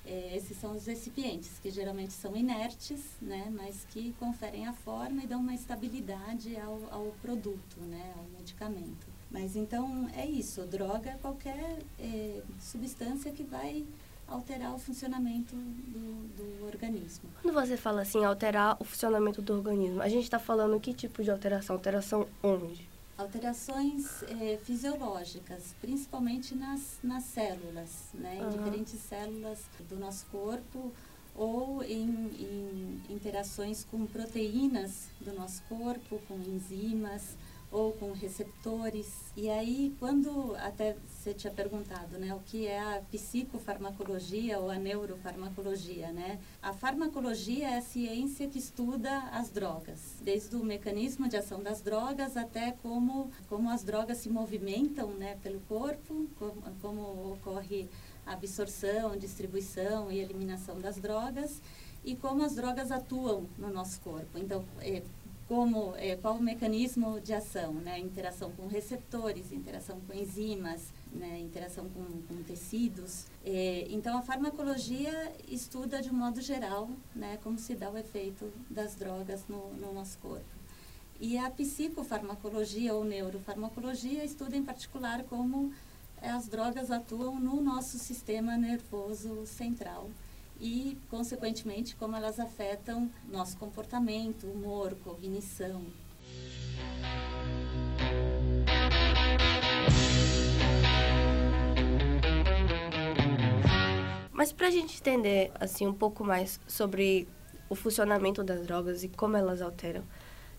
eh, 0.06 0.36
esses 0.36 0.56
são 0.56 0.74
os 0.76 0.86
recipientes 0.86 1.58
que 1.62 1.70
geralmente 1.70 2.12
são 2.12 2.36
inertes, 2.36 3.00
né? 3.20 3.50
Mas 3.50 3.86
que 3.90 4.12
conferem 4.18 4.66
a 4.66 4.72
forma 4.72 5.22
e 5.22 5.26
dão 5.26 5.40
uma 5.40 5.54
estabilidade 5.54 6.56
ao, 6.56 6.80
ao 6.90 7.06
produto, 7.22 7.80
né? 7.80 8.12
Ao 8.16 8.24
medicamento. 8.38 9.06
Mas 9.30 9.56
então 9.56 10.08
é 10.14 10.24
isso, 10.26 10.62
droga 10.62 11.10
é 11.10 11.18
qualquer 11.20 11.78
é, 11.98 12.40
substância 12.60 13.32
que 13.32 13.42
vai 13.42 13.84
alterar 14.28 14.74
o 14.74 14.78
funcionamento 14.78 15.54
do, 15.54 16.28
do, 16.36 16.66
organismo. 16.66 17.28
Quando 17.42 17.54
você 17.54 17.76
fala 17.76 18.02
assim, 18.02 18.24
alterar 18.24 18.76
o 18.80 18.84
funcionamento 18.84 19.42
do 19.42 19.54
organismo, 19.54 20.00
a 20.00 20.08
gente 20.08 20.24
está 20.24 20.38
falando 20.38 20.80
que 20.80 20.94
tipo 20.94 21.22
de 21.22 21.30
alteração? 21.30 21.76
Alteração 21.76 22.26
onde? 22.42 22.88
Alterações 23.16 24.22
é, 24.24 24.58
fisiológicas, 24.64 25.74
principalmente 25.80 26.54
nas, 26.54 26.98
nas 27.02 27.24
células, 27.24 28.08
né? 28.12 28.40
Uhum. 28.40 28.48
Em 28.48 28.50
diferentes 28.50 29.00
células 29.00 29.60
do 29.88 29.96
nosso 29.96 30.26
corpo 30.26 30.92
ou 31.34 31.82
em, 31.82 32.08
em 32.08 33.02
interações 33.10 33.84
com 33.84 34.06
proteínas 34.06 35.08
do 35.20 35.32
nosso 35.32 35.62
corpo, 35.64 36.20
com 36.28 36.34
enzimas, 36.34 37.36
ou 37.74 37.92
com 37.92 38.12
receptores. 38.12 39.32
E 39.36 39.50
aí, 39.50 39.92
quando 39.98 40.54
até 40.58 40.96
você 41.08 41.34
tinha 41.34 41.52
perguntado, 41.52 42.16
né, 42.18 42.32
o 42.32 42.38
que 42.38 42.68
é 42.68 42.78
a 42.78 43.02
psicofarmacologia 43.10 44.60
ou 44.60 44.70
a 44.70 44.76
neurofarmacologia, 44.76 46.12
né? 46.12 46.38
A 46.62 46.72
farmacologia 46.72 47.70
é 47.70 47.78
a 47.78 47.82
ciência 47.82 48.46
que 48.48 48.60
estuda 48.60 49.18
as 49.32 49.50
drogas, 49.50 50.14
desde 50.22 50.54
o 50.54 50.64
mecanismo 50.64 51.28
de 51.28 51.36
ação 51.36 51.60
das 51.60 51.80
drogas 51.82 52.36
até 52.36 52.70
como 52.80 53.32
como 53.48 53.68
as 53.68 53.82
drogas 53.82 54.18
se 54.18 54.28
movimentam, 54.28 55.08
né, 55.14 55.36
pelo 55.42 55.58
corpo, 55.62 56.28
como, 56.38 56.62
como 56.80 57.32
ocorre 57.32 57.88
a 58.24 58.34
absorção, 58.34 59.16
distribuição 59.16 60.12
e 60.12 60.20
eliminação 60.20 60.78
das 60.78 60.96
drogas 60.96 61.60
e 62.04 62.14
como 62.14 62.44
as 62.44 62.54
drogas 62.54 62.92
atuam 62.92 63.48
no 63.58 63.70
nosso 63.70 64.00
corpo. 64.00 64.38
Então, 64.38 64.64
é, 64.80 65.02
como 65.48 65.94
é, 65.96 66.16
qual 66.16 66.36
o 66.36 66.42
mecanismo 66.42 67.20
de 67.20 67.34
ação, 67.34 67.74
né? 67.74 67.98
Interação 67.98 68.50
com 68.52 68.66
receptores, 68.66 69.52
interação 69.52 70.00
com 70.00 70.14
enzimas, 70.14 70.92
né? 71.12 71.38
interação 71.38 71.88
com, 71.90 72.04
com 72.22 72.42
tecidos. 72.42 73.26
É, 73.44 73.86
então 73.90 74.16
a 74.16 74.22
farmacologia 74.22 75.32
estuda 75.48 76.00
de 76.00 76.10
um 76.10 76.14
modo 76.14 76.40
geral, 76.40 76.88
né? 77.14 77.38
Como 77.42 77.58
se 77.58 77.74
dá 77.74 77.90
o 77.90 77.98
efeito 77.98 78.50
das 78.70 78.94
drogas 78.94 79.44
no, 79.48 79.74
no 79.74 79.92
nosso 79.92 80.18
corpo. 80.18 80.44
E 81.20 81.38
a 81.38 81.50
psicofarmacologia 81.50 82.94
ou 82.94 83.04
neurofarmacologia 83.04 84.24
estuda 84.24 84.56
em 84.56 84.64
particular 84.64 85.22
como 85.24 85.72
as 86.20 86.48
drogas 86.48 86.90
atuam 86.90 87.38
no 87.38 87.60
nosso 87.60 87.98
sistema 87.98 88.56
nervoso 88.56 89.44
central 89.46 90.08
e, 90.64 90.96
consequentemente, 91.10 91.94
como 91.94 92.16
elas 92.16 92.40
afetam 92.40 93.10
nosso 93.30 93.54
comportamento, 93.58 94.46
humor, 94.46 94.96
cognição. 95.04 95.84
Mas 104.32 104.54
para 104.54 104.68
a 104.68 104.70
gente 104.70 104.98
entender 104.98 105.52
assim 105.60 105.86
um 105.86 105.92
pouco 105.92 106.24
mais 106.24 106.58
sobre 106.66 107.28
o 107.68 107.74
funcionamento 107.74 108.42
das 108.42 108.66
drogas 108.66 109.04
e 109.04 109.08
como 109.10 109.36
elas 109.36 109.60
alteram, 109.60 110.02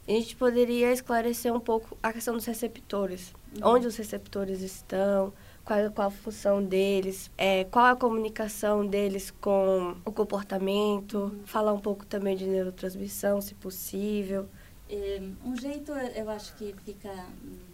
a 0.08 0.12
gente 0.12 0.36
poderia 0.36 0.92
esclarecer 0.92 1.52
um 1.52 1.60
pouco 1.60 1.98
a 2.04 2.14
questão 2.14 2.36
dos 2.36 2.46
receptores, 2.46 3.34
uhum. 3.56 3.74
onde 3.74 3.88
os 3.88 3.98
receptores 3.98 4.62
estão, 4.62 5.34
qual, 5.66 5.92
qual 5.92 6.08
a 6.08 6.12
função 6.12 6.64
deles, 6.64 7.32
é, 7.38 7.64
qual 7.66 7.86
a 7.86 7.96
comunicação 7.96 8.86
deles 8.86 9.32
com 9.32 9.96
o 10.06 10.12
comportamento, 10.12 11.36
falar 11.46 11.74
um 11.74 11.80
pouco 11.80 12.06
também 12.06 12.38
de 12.38 12.46
neurotransmissão, 12.46 13.42
se 13.42 13.56
possível. 13.56 14.48
É, 14.88 15.20
um 15.44 15.56
jeito, 15.56 15.92
eu 15.92 16.30
acho 16.30 16.56
que 16.56 16.74
fica 16.86 17.12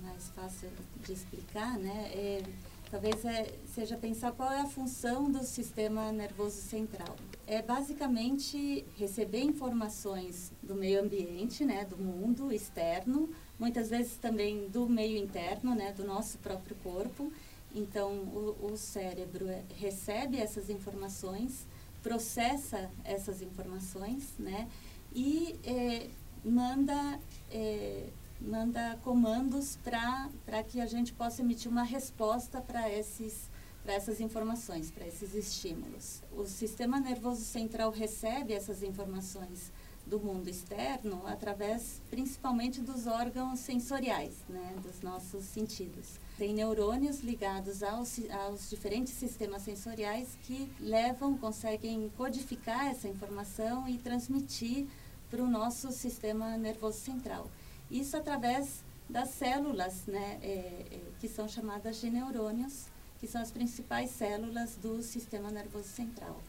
mais 0.01 0.29
fácil 0.29 0.69
de 1.03 1.11
explicar, 1.11 1.77
né? 1.77 2.09
É, 2.13 2.41
talvez 2.89 3.25
é, 3.25 3.47
seja 3.73 3.97
pensar 3.97 4.31
qual 4.31 4.49
é 4.49 4.61
a 4.61 4.65
função 4.65 5.29
do 5.29 5.43
sistema 5.43 6.11
nervoso 6.13 6.61
central. 6.61 7.15
É 7.45 7.61
basicamente 7.61 8.85
receber 8.97 9.41
informações 9.41 10.53
do 10.63 10.73
meio 10.73 11.01
ambiente, 11.01 11.65
né, 11.65 11.83
do 11.83 11.97
mundo 11.97 12.51
externo, 12.51 13.29
muitas 13.59 13.89
vezes 13.89 14.15
também 14.15 14.69
do 14.69 14.87
meio 14.87 15.17
interno, 15.17 15.75
né, 15.75 15.91
do 15.91 16.05
nosso 16.05 16.37
próprio 16.37 16.75
corpo, 16.83 17.31
então, 17.73 18.11
o, 18.11 18.71
o 18.71 18.77
cérebro 18.77 19.45
recebe 19.77 20.37
essas 20.37 20.69
informações, 20.69 21.65
processa 22.03 22.89
essas 23.03 23.41
informações, 23.41 24.33
né? 24.37 24.67
E 25.13 25.59
é, 25.63 26.09
manda, 26.43 27.19
é, 27.49 28.07
manda 28.39 28.97
comandos 29.03 29.77
para 29.77 30.63
que 30.63 30.81
a 30.81 30.85
gente 30.85 31.13
possa 31.13 31.41
emitir 31.41 31.71
uma 31.71 31.83
resposta 31.83 32.61
para 32.61 32.89
esses 32.89 33.49
para 33.83 33.93
essas 33.93 34.19
informações, 34.21 34.91
para 34.91 35.07
esses 35.07 35.33
estímulos. 35.33 36.21
O 36.31 36.45
sistema 36.45 36.99
nervoso 36.99 37.43
central 37.43 37.89
recebe 37.89 38.53
essas 38.53 38.83
informações 38.83 39.71
do 40.05 40.19
mundo 40.19 40.47
externo 40.47 41.23
através 41.25 41.99
principalmente 42.07 42.79
dos 42.79 43.07
órgãos 43.07 43.59
sensoriais, 43.59 44.35
né, 44.47 44.75
dos 44.83 45.01
nossos 45.01 45.45
sentidos 45.45 46.19
tem 46.41 46.55
neurônios 46.55 47.19
ligados 47.19 47.83
aos, 47.83 48.19
aos 48.31 48.67
diferentes 48.67 49.13
sistemas 49.13 49.61
sensoriais 49.61 50.27
que 50.41 50.71
levam, 50.79 51.37
conseguem 51.37 52.11
codificar 52.17 52.87
essa 52.87 53.07
informação 53.07 53.87
e 53.87 53.99
transmitir 53.99 54.87
para 55.29 55.43
o 55.43 55.47
nosso 55.47 55.91
sistema 55.91 56.57
nervoso 56.57 56.97
central. 56.97 57.47
Isso 57.91 58.17
através 58.17 58.83
das 59.07 59.29
células, 59.29 60.07
né, 60.07 60.39
é, 60.41 60.47
é, 60.47 60.99
que 61.19 61.27
são 61.27 61.47
chamadas 61.47 62.01
de 62.01 62.09
neurônios, 62.09 62.87
que 63.19 63.27
são 63.27 63.39
as 63.39 63.51
principais 63.51 64.09
células 64.09 64.75
do 64.77 65.03
sistema 65.03 65.51
nervoso 65.51 65.89
central. 65.89 66.41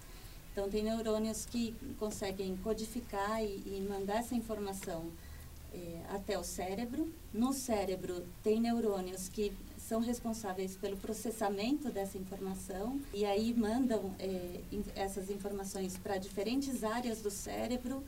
Então, 0.52 0.70
tem 0.70 0.84
neurônios 0.84 1.44
que 1.44 1.76
conseguem 1.98 2.56
codificar 2.64 3.44
e, 3.44 3.62
e 3.66 3.86
mandar 3.86 4.20
essa 4.20 4.34
informação 4.34 5.04
é, 5.74 6.00
até 6.08 6.38
o 6.38 6.44
cérebro. 6.44 7.12
No 7.32 7.52
cérebro, 7.52 8.26
tem 8.42 8.58
neurônios 8.58 9.28
que 9.28 9.54
são 9.92 10.00
responsáveis 10.00 10.74
pelo 10.74 10.96
processamento 10.96 11.90
dessa 11.90 12.16
informação 12.16 12.98
e 13.12 13.26
aí 13.26 13.52
mandam 13.52 14.14
é, 14.18 14.62
essas 14.94 15.28
informações 15.28 15.98
para 15.98 16.16
diferentes 16.16 16.82
áreas 16.82 17.20
do 17.20 17.30
cérebro 17.30 18.02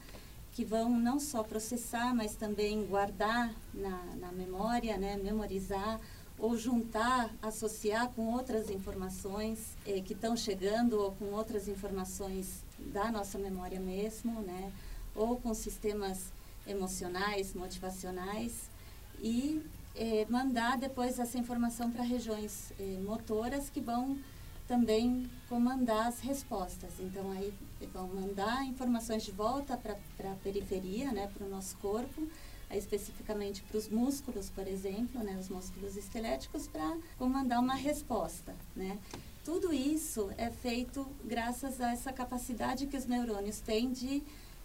que 0.53 0.65
vão 0.65 0.89
não 0.89 1.21
só 1.21 1.43
processar, 1.43 2.15
mas 2.15 2.37
também 2.37 2.87
guardar 2.87 3.55
na, 3.75 4.03
na 4.17 4.33
memória, 4.33 4.97
né, 4.97 5.19
memorizar 5.23 6.01
ou 6.39 6.57
juntar, 6.57 7.31
associar 7.43 8.09
com 8.13 8.33
outras 8.33 8.71
informações 8.71 9.77
eh, 9.87 10.01
que 10.01 10.15
estão 10.15 10.35
chegando 10.35 10.99
ou 10.99 11.13
com 11.13 11.27
outras 11.33 11.69
informações 11.69 12.65
da 12.79 13.13
nossa 13.13 13.37
memória 13.37 13.79
mesmo, 13.79 14.41
né, 14.41 14.73
ou 15.15 15.37
com 15.37 15.53
sistemas 15.53 16.33
emocionais, 16.67 17.53
motivacionais 17.53 18.71
e 19.23 19.63
eh, 19.95 20.27
mandar 20.29 20.79
depois 20.79 21.19
essa 21.19 21.39
informação 21.39 21.91
para 21.91 22.03
regiões 22.03 22.73
eh, 22.79 22.99
motoras 23.03 23.71
que 23.71 23.81
vão 23.81 24.19
também 24.67 25.31
comandar 25.49 26.07
as 26.09 26.21
respostas. 26.21 26.93
Então, 26.99 27.31
aí 27.31 27.53
vão 27.93 28.09
mandar 28.09 28.65
informações 28.65 29.23
de 29.23 29.31
volta 29.31 29.77
para 29.77 30.33
a 30.33 30.37
periferia, 30.37 31.13
né, 31.13 31.31
para 31.33 31.47
o 31.47 31.51
nosso 31.51 31.77
corpo, 31.79 32.27
aí, 32.71 32.79
especificamente 32.79 33.63
para 33.63 33.77
os 33.77 33.89
músculos, 33.89 34.49
por 34.51 34.67
exemplo, 34.67 35.23
né, 35.23 35.37
os 35.39 35.49
músculos 35.49 35.97
esqueléticos, 35.97 36.67
para 36.67 36.97
comandar 37.19 37.61
uma 37.61 37.75
resposta. 37.75 38.55
Né. 38.75 38.99
Tudo 39.45 39.73
isso 39.73 40.31
é 40.39 40.51
feito 40.51 41.07
graças 41.23 41.81
a 41.81 41.93
essa 41.93 42.13
capacidade 42.13 42.87
que 42.87 42.97
os 42.97 43.05
neurônios 43.05 43.61
têm 43.61 43.93
de 43.93 44.23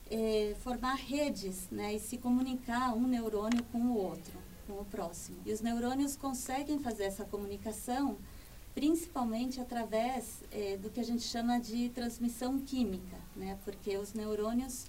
eh, 0.10 0.56
formar 0.62 0.96
redes 0.96 1.68
né, 1.70 1.96
e 1.96 2.00
se 2.00 2.18
comunicar 2.18 2.94
um 2.96 3.06
neurônio 3.06 3.64
com 3.66 3.80
o 3.80 3.98
outro, 3.98 4.40
com 4.70 4.80
o 4.80 4.86
próximo. 4.86 5.38
E 5.46 5.52
os 5.52 5.62
neurônios 5.62 6.16
conseguem 6.16 6.80
fazer 6.80 7.06
essa 7.06 7.26
comunicação 7.26 8.18
principalmente 8.76 9.60
através 9.60 10.44
eh, 10.52 10.78
do 10.78 10.92
que 10.92 11.00
a 11.00 11.04
gente 11.04 11.24
chama 11.24 11.60
de 11.60 11.90
transmissão 11.90 12.60
química, 12.60 13.18
né? 13.36 13.58
porque 13.66 13.98
os 13.98 14.14
neurônios 14.14 14.86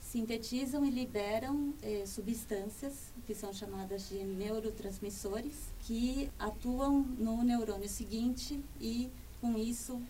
sintetizam 0.00 0.84
e 0.84 0.90
liberam 0.90 1.74
eh, 1.82 2.04
substâncias 2.06 3.12
que 3.26 3.34
são 3.34 3.52
chamadas 3.52 4.08
de 4.08 4.22
neurotransmissores 4.22 5.54
que 5.80 6.30
atuam 6.38 7.00
no 7.18 7.42
neurônio 7.42 7.88
seguinte 7.88 8.62
e 8.80 9.10
com 9.40 9.58
isso 9.58 10.00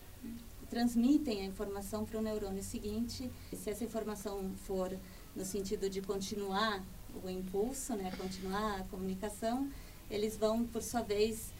transmitem 0.69 1.41
a 1.41 1.45
informação 1.45 2.05
para 2.05 2.19
o 2.19 2.21
neurônio 2.21 2.63
seguinte. 2.63 3.29
E 3.51 3.55
se 3.55 3.69
essa 3.69 3.83
informação 3.83 4.51
for 4.67 4.95
no 5.35 5.43
sentido 5.43 5.89
de 5.89 6.01
continuar 6.01 6.81
o 7.23 7.29
impulso, 7.29 7.95
né, 7.95 8.11
continuar 8.17 8.79
a 8.79 8.83
comunicação, 8.85 9.69
eles 10.09 10.37
vão, 10.37 10.65
por 10.65 10.81
sua 10.81 11.01
vez, 11.01 11.51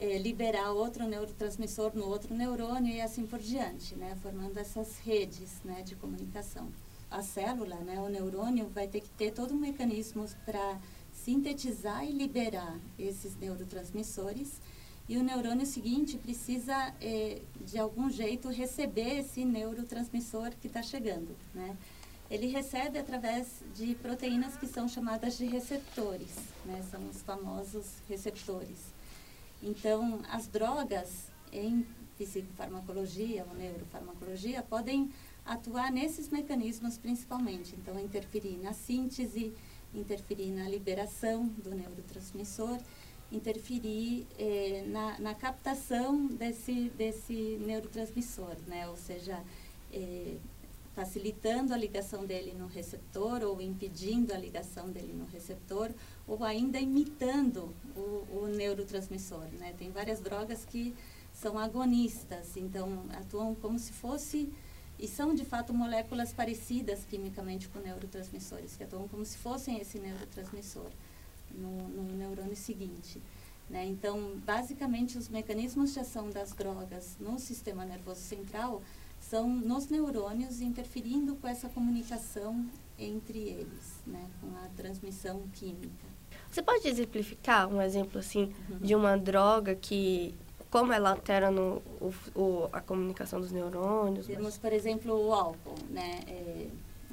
é, 0.00 0.18
liberar 0.18 0.72
outro 0.72 1.06
neurotransmissor 1.06 1.94
no 1.94 2.06
outro 2.06 2.34
neurônio 2.34 2.94
e 2.94 3.00
assim 3.00 3.26
por 3.26 3.38
diante, 3.38 3.94
né, 3.94 4.16
formando 4.22 4.58
essas 4.58 4.98
redes 4.98 5.60
né, 5.64 5.82
de 5.82 5.94
comunicação. 5.94 6.68
A 7.10 7.22
célula, 7.22 7.76
né, 7.76 8.00
o 8.00 8.08
neurônio, 8.08 8.68
vai 8.68 8.86
ter 8.86 9.00
que 9.00 9.10
ter 9.10 9.32
todo 9.32 9.52
um 9.52 9.58
mecanismo 9.58 10.26
para 10.44 10.78
sintetizar 11.12 12.04
e 12.04 12.12
liberar 12.12 12.78
esses 12.98 13.36
neurotransmissores 13.36 14.60
e 15.10 15.18
o 15.18 15.24
neurônio 15.24 15.66
seguinte 15.66 16.16
precisa, 16.16 16.94
é, 17.00 17.42
de 17.66 17.76
algum 17.76 18.08
jeito, 18.08 18.48
receber 18.48 19.18
esse 19.18 19.44
neurotransmissor 19.44 20.52
que 20.60 20.68
está 20.68 20.84
chegando, 20.84 21.36
né? 21.52 21.76
Ele 22.30 22.46
recebe 22.46 22.98
através 22.98 23.48
de 23.74 23.94
proteínas 23.96 24.56
que 24.56 24.66
são 24.66 24.88
chamadas 24.88 25.36
de 25.36 25.46
receptores, 25.46 26.30
né? 26.64 26.80
São 26.88 27.00
os 27.08 27.20
famosos 27.22 27.86
receptores. 28.08 28.78
Então, 29.60 30.20
as 30.30 30.46
drogas 30.46 31.26
em 31.52 31.84
psicofarmacologia 32.16 33.44
ou 33.48 33.56
neurofarmacologia 33.56 34.62
podem 34.62 35.10
atuar 35.44 35.90
nesses 35.90 36.28
mecanismos 36.28 36.96
principalmente. 36.96 37.74
Então, 37.74 37.98
interferir 37.98 38.58
na 38.62 38.72
síntese, 38.72 39.52
interferir 39.92 40.52
na 40.52 40.68
liberação 40.68 41.46
do 41.46 41.70
neurotransmissor, 41.70 42.78
interferir 43.32 44.26
eh, 44.38 44.84
na, 44.86 45.18
na, 45.18 45.34
captação 45.34 46.26
desse, 46.26 46.90
desse 46.90 47.58
neurotransmissor, 47.64 48.56
né? 48.66 48.88
Ou 48.88 48.96
seja, 48.96 49.42
eh, 49.92 50.36
facilitando 50.94 51.72
a 51.72 51.76
ligação 51.76 52.26
dele 52.26 52.52
no 52.52 52.66
receptor 52.66 53.42
ou 53.42 53.60
impedindo 53.60 54.34
a 54.34 54.36
ligação 54.36 54.90
dele 54.90 55.12
no 55.12 55.24
receptor 55.26 55.90
ou 56.26 56.42
ainda 56.44 56.78
imitando 56.78 57.74
o, 57.96 58.40
o 58.40 58.48
neurotransmissor. 58.48 59.44
Né? 59.58 59.74
Tem 59.78 59.90
várias 59.90 60.20
drogas 60.20 60.64
que 60.64 60.94
são 61.32 61.58
agonistas, 61.58 62.56
então 62.56 63.04
atuam 63.12 63.54
como 63.54 63.78
se 63.78 63.92
fosse 63.92 64.52
e 64.98 65.08
são 65.08 65.34
de 65.34 65.44
fato 65.44 65.72
moléculas 65.72 66.32
parecidas 66.32 67.04
quimicamente 67.08 67.68
com 67.68 67.78
neurotransmissores, 67.78 68.76
que 68.76 68.84
atuam 68.84 69.08
como 69.08 69.24
se 69.24 69.38
fossem 69.38 69.78
esse 69.78 69.98
neurotransmissor 69.98 70.90
no, 71.52 71.88
no 71.88 72.02
neurônio 72.16 72.56
seguinte. 72.56 73.22
Né? 73.70 73.86
Então, 73.86 74.36
basicamente, 74.44 75.16
os 75.16 75.28
mecanismos 75.28 75.94
de 75.94 76.00
ação 76.00 76.28
das 76.28 76.52
drogas 76.52 77.16
no 77.20 77.38
sistema 77.38 77.84
nervoso 77.84 78.20
central 78.20 78.82
são 79.30 79.48
nos 79.48 79.88
neurônios 79.88 80.60
interferindo 80.60 81.36
com 81.36 81.46
essa 81.46 81.68
comunicação 81.68 82.66
entre 82.98 83.38
eles, 83.38 84.02
né? 84.04 84.28
com 84.40 84.48
a 84.56 84.68
transmissão 84.76 85.42
química. 85.54 86.10
Você 86.50 86.60
pode 86.60 86.88
exemplificar 86.88 87.68
um 87.68 87.80
exemplo 87.80 88.18
assim 88.18 88.52
uhum. 88.68 88.78
de 88.78 88.94
uma 88.96 89.16
droga 89.16 89.76
que 89.76 90.34
como 90.68 90.92
ela 90.92 91.10
altera 91.10 91.48
no, 91.50 91.80
o, 92.00 92.12
o, 92.34 92.68
a 92.72 92.80
comunicação 92.80 93.40
dos 93.40 93.52
neurônios? 93.52 94.26
Temos, 94.26 94.44
mas... 94.44 94.58
por 94.58 94.72
exemplo, 94.72 95.14
o 95.14 95.32
álcool, 95.32 95.74
né? 95.88 96.20
É, 96.26 96.66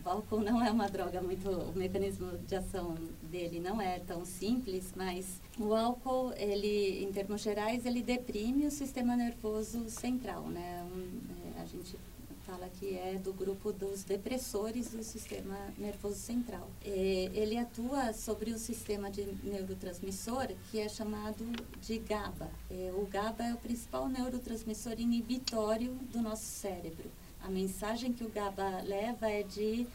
o 0.03 0.09
álcool 0.09 0.39
não 0.39 0.63
é 0.63 0.71
uma 0.71 0.87
droga 0.87 1.21
muito, 1.21 1.49
o 1.49 1.73
mecanismo 1.77 2.37
de 2.47 2.55
ação 2.55 2.95
dele 3.23 3.59
não 3.59 3.81
é 3.81 3.99
tão 3.99 4.25
simples, 4.25 4.93
mas 4.95 5.39
o 5.59 5.73
álcool, 5.73 6.33
ele, 6.35 7.03
em 7.03 7.11
termos 7.11 7.41
gerais, 7.41 7.85
ele 7.85 8.01
deprime 8.01 8.65
o 8.65 8.71
sistema 8.71 9.15
nervoso 9.15 9.89
central, 9.89 10.43
né? 10.43 10.85
Um, 10.95 11.57
é, 11.57 11.61
a 11.61 11.65
gente 11.65 11.97
fala 12.47 12.69
que 12.69 12.97
é 12.97 13.19
do 13.21 13.33
grupo 13.33 13.73
dos 13.73 14.05
depressores 14.05 14.91
do 14.91 15.03
sistema 15.03 15.57
nervoso 15.77 16.15
central. 16.15 16.69
É, 16.81 17.29
ele 17.33 17.57
atua 17.57 18.13
sobre 18.13 18.51
o 18.51 18.57
sistema 18.57 19.11
de 19.11 19.25
neurotransmissor 19.43 20.47
que 20.71 20.79
é 20.79 20.87
chamado 20.87 21.45
de 21.81 21.99
GABA. 21.99 22.49
É, 22.71 22.93
o 22.95 23.05
GABA 23.05 23.43
é 23.43 23.53
o 23.53 23.57
principal 23.57 24.07
neurotransmissor 24.07 24.93
inibitório 24.97 25.93
do 26.09 26.21
nosso 26.21 26.45
cérebro. 26.45 27.11
A 27.43 27.49
mensagem 27.49 28.13
que 28.13 28.23
o 28.23 28.29
GABA 28.29 28.81
leva 28.83 29.29
é 29.29 29.43
de 29.43 29.85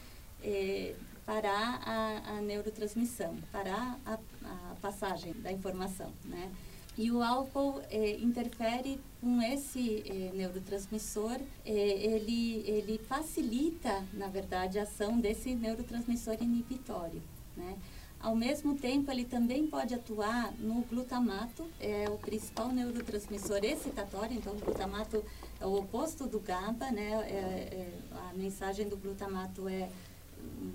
é, 0.43 0.93
parar 1.25 1.81
a, 1.83 2.37
a, 2.37 2.41
neurotransmissão, 2.41 3.35
parar 3.51 3.99
a, 4.05 4.19
a, 4.45 4.75
passagem 4.79 5.33
da 5.41 5.51
informação, 5.51 6.11
né? 6.23 6.51
E 6.97 7.11
o 7.11 7.23
álcool 7.23 7.81
é, 7.89 8.17
interfere 8.17 8.99
com 9.19 9.41
esse 9.41 10.03
é, 10.05 10.31
neurotransmissor, 10.35 11.39
é, 11.65 11.71
ele, 11.71 12.63
ele 12.67 12.99
facilita, 13.07 14.03
na 14.13 14.27
verdade, 14.27 14.77
a 14.77 14.83
ação 14.83 15.19
desse 15.19 15.55
neurotransmissor 15.55 16.37
inibitório, 16.39 17.21
né? 17.57 17.75
Ao 18.19 18.33
mesmo 18.33 18.75
tempo, 18.75 19.11
ele 19.11 19.25
também 19.25 19.67
pode 19.67 19.93
atuar 19.93 20.53
no 20.57 20.81
glutamato, 20.83 21.67
é 21.77 22.09
o 22.09 22.17
principal 22.17 22.69
neurotransmissor 22.69 23.59
excitatório, 23.65 24.37
então 24.37 24.53
o 24.53 24.59
glutamato 24.59 25.21
é 25.59 25.65
o 25.65 25.75
oposto 25.75 26.25
do 26.25 26.39
GABA, 26.39 26.89
né? 26.91 27.11
É, 27.11 27.35
é, 27.35 27.93
a 28.29 28.33
mensagem 28.33 28.87
do 28.87 28.95
glutamato 28.95 29.67
é 29.67 29.89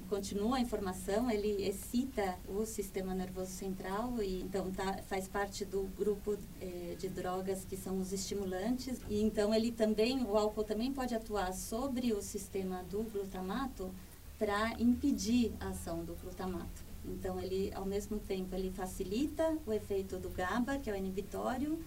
continua 0.09 0.57
a 0.57 0.61
informação, 0.61 1.31
ele 1.31 1.66
excita 1.66 2.38
o 2.48 2.64
sistema 2.64 3.14
nervoso 3.14 3.50
central 3.50 4.22
e 4.22 4.40
então 4.40 4.70
tá, 4.70 5.02
faz 5.07 5.28
parte 5.28 5.64
do 5.64 5.83
grupo 5.96 6.38
eh, 6.61 6.96
de 6.98 7.09
drogas 7.09 7.64
que 7.64 7.76
são 7.76 7.98
os 8.00 8.12
estimulantes 8.12 9.00
e 9.09 9.20
então 9.20 9.54
ele 9.54 9.70
também, 9.70 10.22
o 10.24 10.37
álcool 10.37 10.64
também 10.64 10.92
pode 10.92 11.14
atuar 11.14 11.52
sobre 11.52 12.12
o 12.12 12.22
sistema 12.22 12.83
do 12.85 13.02
glutamato 13.04 13.92
para 14.38 14.72
impedir 14.78 15.52
a 15.61 15.68
ação 15.68 16.04
do 16.04 16.14
glutamato. 16.14 16.87
Então 17.04 17.40
ele, 17.40 17.72
ao 17.74 17.85
mesmo 17.85 18.18
tempo, 18.18 18.54
ele 18.54 18.70
facilita 18.70 19.57
o 19.66 19.72
efeito 19.72 20.18
do 20.18 20.28
GABA, 20.28 20.78
que 20.78 20.90
é 20.90 20.92
o 20.92 20.96
inibitório, 20.96 21.78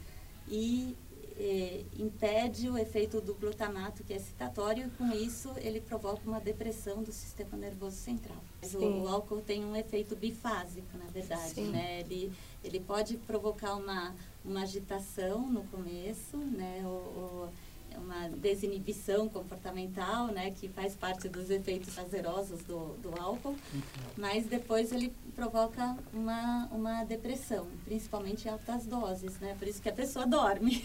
e 0.48 0.96
eh, 1.44 1.86
impede 1.98 2.70
o 2.70 2.78
efeito 2.78 3.20
do 3.20 3.34
glutamato, 3.34 4.04
que 4.04 4.14
é 4.14 4.16
excitatório, 4.16 4.86
e 4.86 4.90
com 4.92 5.12
isso 5.12 5.52
ele 5.58 5.82
provoca 5.82 6.22
uma 6.30 6.40
depressão 6.40 7.02
do 7.02 7.12
sistema 7.12 7.58
nervoso 7.58 7.96
central. 7.96 8.38
O, 8.76 8.78
o, 8.78 9.08
álcool 9.08 9.42
tem 9.42 9.66
um 9.66 9.76
efeito 9.76 10.16
bifásico, 10.16 10.96
na 11.00 11.06
verdade, 11.06 11.60
né? 11.62 12.02
Ele, 12.02 12.32
ele 12.64 12.80
pode 12.80 13.18
provocar 13.18 13.74
uma, 13.74 14.14
uma 14.46 14.62
agitação 14.62 15.52
no 15.52 15.64
começo, 15.64 16.38
né? 16.38 16.84
Ou, 16.86 16.92
ou 16.92 17.50
uma 17.98 18.30
desinibição 18.30 19.28
comportamental, 19.30 20.28
né, 20.28 20.52
que 20.52 20.68
faz 20.68 20.96
parte 20.96 21.28
dos 21.30 21.50
efeitos 21.50 21.94
prazerosos 21.94 22.64
do, 22.64 22.96
do 23.02 23.10
álcool, 23.20 23.56
uhum. 23.74 23.82
mas 24.18 24.46
depois 24.46 24.92
ele 24.92 25.14
provoca 25.36 25.98
uma, 26.14 26.68
uma 26.72 27.04
depressão, 27.04 27.68
principalmente 27.86 28.48
em 28.48 28.52
altas 28.52 28.86
doses, 28.86 29.40
né? 29.40 29.56
Por 29.58 29.68
isso 29.68 29.82
que 29.82 29.90
a 29.90 29.94
pessoa 29.94 30.26
dorme. 30.28 30.82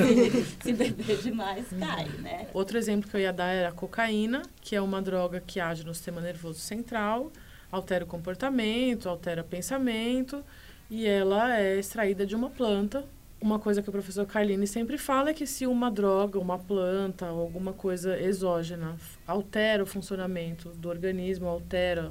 Se, 0.62 0.72
beber 0.72 1.18
demais, 1.22 1.66
cai, 1.78 2.08
né? 2.20 2.48
Outro 2.52 2.78
exemplo 2.78 3.10
que 3.10 3.16
eu 3.16 3.20
ia 3.20 3.32
dar 3.32 3.48
era 3.48 3.70
a 3.70 3.72
cocaína, 3.72 4.42
que 4.60 4.76
é 4.76 4.80
uma 4.80 5.00
droga 5.00 5.40
que 5.40 5.58
age 5.58 5.84
no 5.84 5.94
sistema 5.94 6.20
nervoso 6.20 6.60
central, 6.60 7.32
altera 7.70 8.04
o 8.04 8.06
comportamento, 8.06 9.08
altera 9.08 9.42
o 9.42 9.44
pensamento, 9.44 10.44
e 10.90 11.06
ela 11.06 11.58
é 11.58 11.78
extraída 11.78 12.24
de 12.24 12.34
uma 12.34 12.50
planta. 12.50 13.04
Uma 13.46 13.60
coisa 13.60 13.80
que 13.80 13.88
o 13.88 13.92
professor 13.92 14.26
Carline 14.26 14.66
sempre 14.66 14.98
fala 14.98 15.30
é 15.30 15.32
que 15.32 15.46
se 15.46 15.68
uma 15.68 15.88
droga, 15.88 16.36
uma 16.36 16.58
planta 16.58 17.26
alguma 17.26 17.72
coisa 17.72 18.20
exógena 18.20 18.96
altera 19.24 19.84
o 19.84 19.86
funcionamento 19.86 20.70
do 20.70 20.88
organismo, 20.88 21.46
altera 21.46 22.10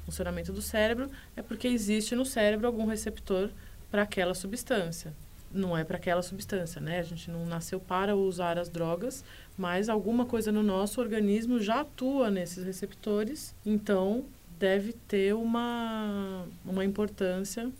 o 0.00 0.06
funcionamento 0.06 0.50
do 0.50 0.62
cérebro, 0.62 1.10
é 1.36 1.42
porque 1.42 1.68
existe 1.68 2.16
no 2.16 2.24
cérebro 2.24 2.66
algum 2.66 2.86
receptor 2.86 3.50
para 3.90 4.00
aquela 4.00 4.32
substância. 4.32 5.12
Não 5.52 5.76
é 5.76 5.84
para 5.84 5.98
aquela 5.98 6.22
substância, 6.22 6.80
né? 6.80 7.00
A 7.00 7.02
gente 7.02 7.30
não 7.30 7.44
nasceu 7.44 7.78
para 7.78 8.16
usar 8.16 8.58
as 8.58 8.70
drogas, 8.70 9.22
mas 9.58 9.90
alguma 9.90 10.24
coisa 10.24 10.50
no 10.50 10.62
nosso 10.62 11.02
organismo 11.02 11.60
já 11.60 11.82
atua 11.82 12.30
nesses 12.30 12.64
receptores, 12.64 13.54
então 13.66 14.24
deve 14.58 14.94
ter 14.94 15.34
uma, 15.34 16.46
uma 16.64 16.82
importância 16.82 17.70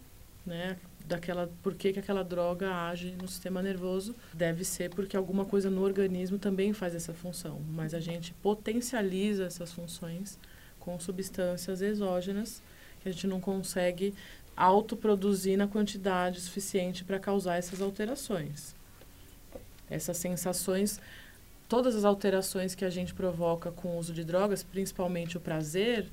né? 0.45 0.77
Daquela, 1.07 1.51
por 1.63 1.75
que, 1.75 1.93
que 1.93 1.99
aquela 1.99 2.23
droga 2.23 2.73
age 2.87 3.15
no 3.21 3.27
sistema 3.29 3.61
nervoso? 3.61 4.15
Deve 4.33 4.65
ser 4.65 4.91
porque 4.91 5.17
alguma 5.17 5.45
coisa 5.45 5.69
no 5.69 5.83
organismo 5.83 6.39
também 6.39 6.73
faz 6.73 6.95
essa 6.95 7.13
função, 7.13 7.61
mas 7.71 7.93
a 7.93 8.01
gente 8.01 8.33
potencializa 8.35 9.45
essas 9.45 9.73
funções 9.73 10.39
com 10.79 10.99
substâncias 10.99 11.83
exógenas 11.83 12.63
que 13.01 13.09
a 13.09 13.13
gente 13.13 13.27
não 13.27 13.41
consegue 13.41 14.15
autoproduzir 14.57 15.57
na 15.57 15.67
quantidade 15.67 16.41
suficiente 16.41 17.05
para 17.05 17.19
causar 17.19 17.57
essas 17.57 17.81
alterações. 17.81 18.75
Essas 19.91 20.17
sensações, 20.17 21.01
todas 21.69 21.97
as 21.97 22.05
alterações 22.05 22.75
que 22.75 22.85
a 22.85 22.91
gente 22.91 23.13
provoca 23.13 23.71
com 23.71 23.89
o 23.89 23.99
uso 23.99 24.13
de 24.13 24.25
drogas, 24.25 24.63
principalmente 24.63 25.37
o 25.37 25.41
prazer, 25.41 26.07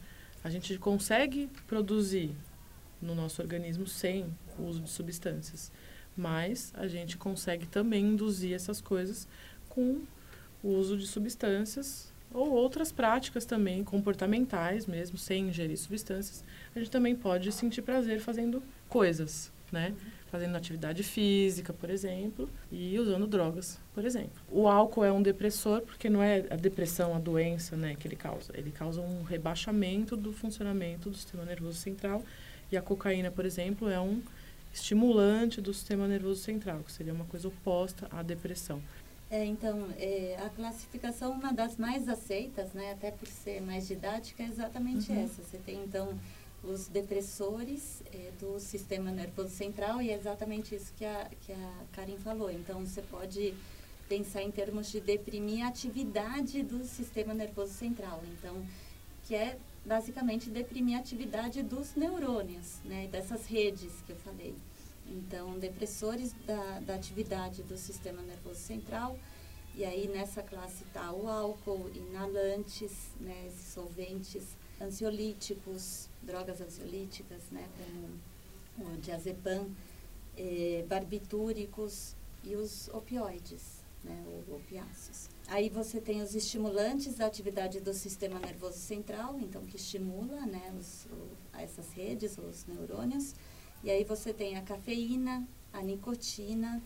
a 0.43 0.49
gente 0.49 0.77
consegue 0.77 1.49
produzir 1.67 2.31
no 3.01 3.15
nosso 3.15 3.41
organismo 3.41 3.87
sem 3.87 4.25
o 4.57 4.63
uso 4.63 4.81
de 4.81 4.89
substâncias. 4.89 5.71
Mas 6.15 6.73
a 6.75 6.87
gente 6.87 7.17
consegue 7.17 7.65
também 7.65 8.05
induzir 8.05 8.53
essas 8.53 8.81
coisas 8.81 9.27
com 9.69 10.01
o 10.63 10.69
uso 10.69 10.97
de 10.97 11.07
substâncias 11.07 12.11
ou 12.33 12.51
outras 12.51 12.91
práticas 12.91 13.45
também 13.45 13.83
comportamentais 13.83 14.85
mesmo, 14.85 15.17
sem 15.17 15.49
ingerir 15.49 15.77
substâncias. 15.77 16.43
A 16.75 16.79
gente 16.79 16.91
também 16.91 17.15
pode 17.15 17.51
sentir 17.51 17.81
prazer 17.81 18.19
fazendo 18.19 18.61
coisas, 18.87 19.51
né? 19.71 19.93
Fazendo 20.29 20.55
atividade 20.55 21.01
física, 21.01 21.73
por 21.73 21.89
exemplo, 21.89 22.47
e 22.71 22.99
usando 22.99 23.25
drogas, 23.25 23.79
por 23.95 24.05
exemplo. 24.05 24.39
O 24.51 24.67
álcool 24.67 25.03
é 25.03 25.11
um 25.11 25.23
depressor 25.23 25.81
porque 25.81 26.07
não 26.07 26.21
é 26.21 26.45
a 26.51 26.55
depressão, 26.55 27.15
a 27.15 27.19
doença, 27.19 27.75
né, 27.75 27.95
que 27.95 28.07
ele 28.07 28.15
causa. 28.15 28.51
Ele 28.55 28.69
causa 28.69 29.01
um 29.01 29.23
rebaixamento 29.23 30.15
do 30.15 30.31
funcionamento 30.31 31.09
do 31.09 31.15
sistema 31.15 31.43
nervoso 31.45 31.79
central 31.79 32.23
e 32.71 32.77
a 32.77 32.81
cocaína, 32.81 33.31
por 33.31 33.45
exemplo, 33.45 33.89
é 33.89 33.99
um 33.99 34.21
estimulante 34.73 35.59
do 35.61 35.73
sistema 35.73 36.07
nervoso 36.07 36.41
central, 36.41 36.81
que 36.83 36.91
seria 36.91 37.13
uma 37.13 37.25
coisa 37.25 37.47
oposta 37.47 38.07
à 38.11 38.21
depressão. 38.21 38.81
É, 39.31 39.45
então, 39.45 39.87
é, 39.97 40.37
a 40.43 40.49
classificação, 40.49 41.31
uma 41.31 41.53
das 41.53 41.77
mais 41.77 42.09
aceitas, 42.09 42.73
né, 42.73 42.91
até 42.91 43.11
por 43.11 43.27
ser 43.27 43.61
mais 43.61 43.87
didática, 43.87 44.41
é 44.41 44.47
exatamente 44.47 45.11
uhum. 45.11 45.23
essa. 45.23 45.43
Você 45.43 45.57
tem, 45.59 45.83
então, 45.83 46.17
os 46.63 46.87
depressores 46.87 48.01
é, 48.11 48.31
do 48.39 48.59
sistema 48.59 49.11
nervoso 49.11 49.49
central 49.49 50.01
e 50.01 50.09
é 50.09 50.15
exatamente 50.15 50.75
isso 50.75 50.91
que 50.97 51.05
a, 51.05 51.29
que 51.41 51.53
a 51.53 51.71
Karin 51.93 52.17
falou. 52.17 52.51
Então, 52.51 52.85
você 52.85 53.01
pode 53.03 53.53
pensar 54.07 54.41
em 54.41 54.49
termos 54.49 54.91
de 54.91 54.99
deprimir 54.99 55.63
a 55.63 55.69
atividade 55.69 56.63
do 56.63 56.83
sistema 56.83 57.33
nervoso 57.33 57.73
central. 57.73 58.23
Então, 58.33 58.65
que 59.25 59.35
é 59.35 59.57
basicamente 59.85 60.49
deprimir 60.49 60.97
a 60.97 60.99
atividade 60.99 61.63
dos 61.63 61.95
neurônios, 61.95 62.79
né, 62.85 63.07
dessas 63.07 63.45
redes 63.45 63.91
que 64.05 64.11
eu 64.11 64.17
falei. 64.17 64.55
Então, 65.07 65.57
depressores 65.57 66.33
da, 66.45 66.79
da 66.81 66.95
atividade 66.95 67.63
do 67.63 67.77
sistema 67.77 68.21
nervoso 68.21 68.59
central, 68.59 69.17
e 69.75 69.83
aí 69.83 70.07
nessa 70.07 70.43
classe 70.43 70.83
está 70.83 71.11
o 71.11 71.27
álcool, 71.27 71.89
inalantes, 71.95 72.91
né, 73.19 73.49
solventes, 73.73 74.43
ansiolíticos, 74.79 76.09
drogas 76.21 76.61
ansiolíticas, 76.61 77.41
né, 77.51 77.67
como 78.77 78.93
o 78.93 78.97
diazepam, 78.97 79.67
eh, 80.37 80.85
barbitúricos 80.87 82.15
e 82.43 82.55
os 82.55 82.87
opioides, 82.89 83.83
né, 84.03 84.23
ou 84.27 84.57
opiáceos. 84.57 85.29
Aí 85.49 85.67
você 85.67 85.99
tem 85.99 86.21
os 86.21 86.35
estimulantes 86.35 87.15
da 87.15 87.25
atividade 87.25 87.79
do 87.79 87.91
sistema 87.91 88.39
nervoso 88.39 88.77
central, 88.77 89.39
então 89.39 89.65
que 89.65 89.77
estimula 89.77 90.45
né, 90.45 90.71
os, 90.79 91.05
o, 91.05 91.57
essas 91.57 91.91
redes, 91.91 92.37
os 92.37 92.67
neurônios. 92.67 93.33
E 93.83 93.89
aí 93.89 94.03
você 94.03 94.31
tem 94.31 94.57
a 94.57 94.61
cafeína, 94.61 95.47
a 95.73 95.81
nicotina, 95.81 96.81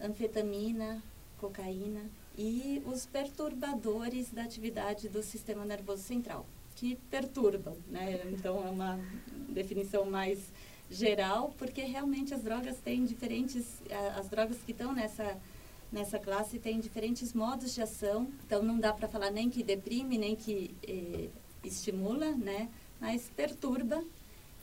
anfetamina, 0.00 1.02
cocaína 1.38 2.08
e 2.38 2.82
os 2.86 3.04
perturbadores 3.04 4.30
da 4.30 4.44
atividade 4.44 5.10
do 5.10 5.22
sistema 5.22 5.66
nervoso 5.66 6.02
central, 6.02 6.46
que 6.74 6.96
perturbam, 7.10 7.76
né? 7.86 8.22
Então 8.32 8.66
é 8.66 8.70
uma 8.70 8.98
definição 9.50 10.06
mais 10.06 10.38
geral, 10.90 11.54
porque 11.58 11.82
realmente 11.82 12.32
as 12.32 12.42
drogas 12.42 12.78
têm 12.78 13.04
diferentes, 13.04 13.82
as 14.16 14.28
drogas 14.28 14.56
que 14.64 14.72
estão 14.72 14.94
nessa 14.94 15.38
nessa 15.92 16.18
classe 16.18 16.58
tem 16.58 16.80
diferentes 16.80 17.32
modos 17.32 17.74
de 17.74 17.82
ação, 17.82 18.28
então 18.46 18.62
não 18.62 18.78
dá 18.78 18.92
para 18.92 19.08
falar 19.08 19.30
nem 19.30 19.48
que 19.48 19.62
deprime, 19.62 20.18
nem 20.18 20.34
que 20.34 20.74
eh, 20.86 21.28
estimula, 21.64 22.32
né? 22.32 22.68
Mas 23.00 23.30
perturba 23.34 24.02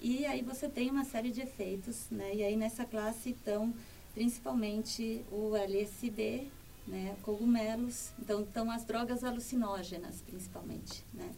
e 0.02 0.26
aí 0.26 0.42
você 0.42 0.68
tem 0.68 0.90
uma 0.90 1.06
série 1.06 1.32
de 1.32 1.42
efeitos, 1.42 2.08
né? 2.12 2.36
E 2.36 2.44
aí 2.44 2.58
nessa 2.58 2.84
classe 2.86 3.30
estão 3.30 3.74
principalmente 4.14 5.24
o 5.32 5.56
LSD, 5.56 6.48
né? 6.88 7.16
Cogumelos, 7.24 8.12
então 8.20 8.42
estão 8.42 8.70
as 8.70 8.84
drogas 8.84 9.24
alucinógenas 9.24 10.22
principalmente, 10.22 11.04
né? 11.14 11.32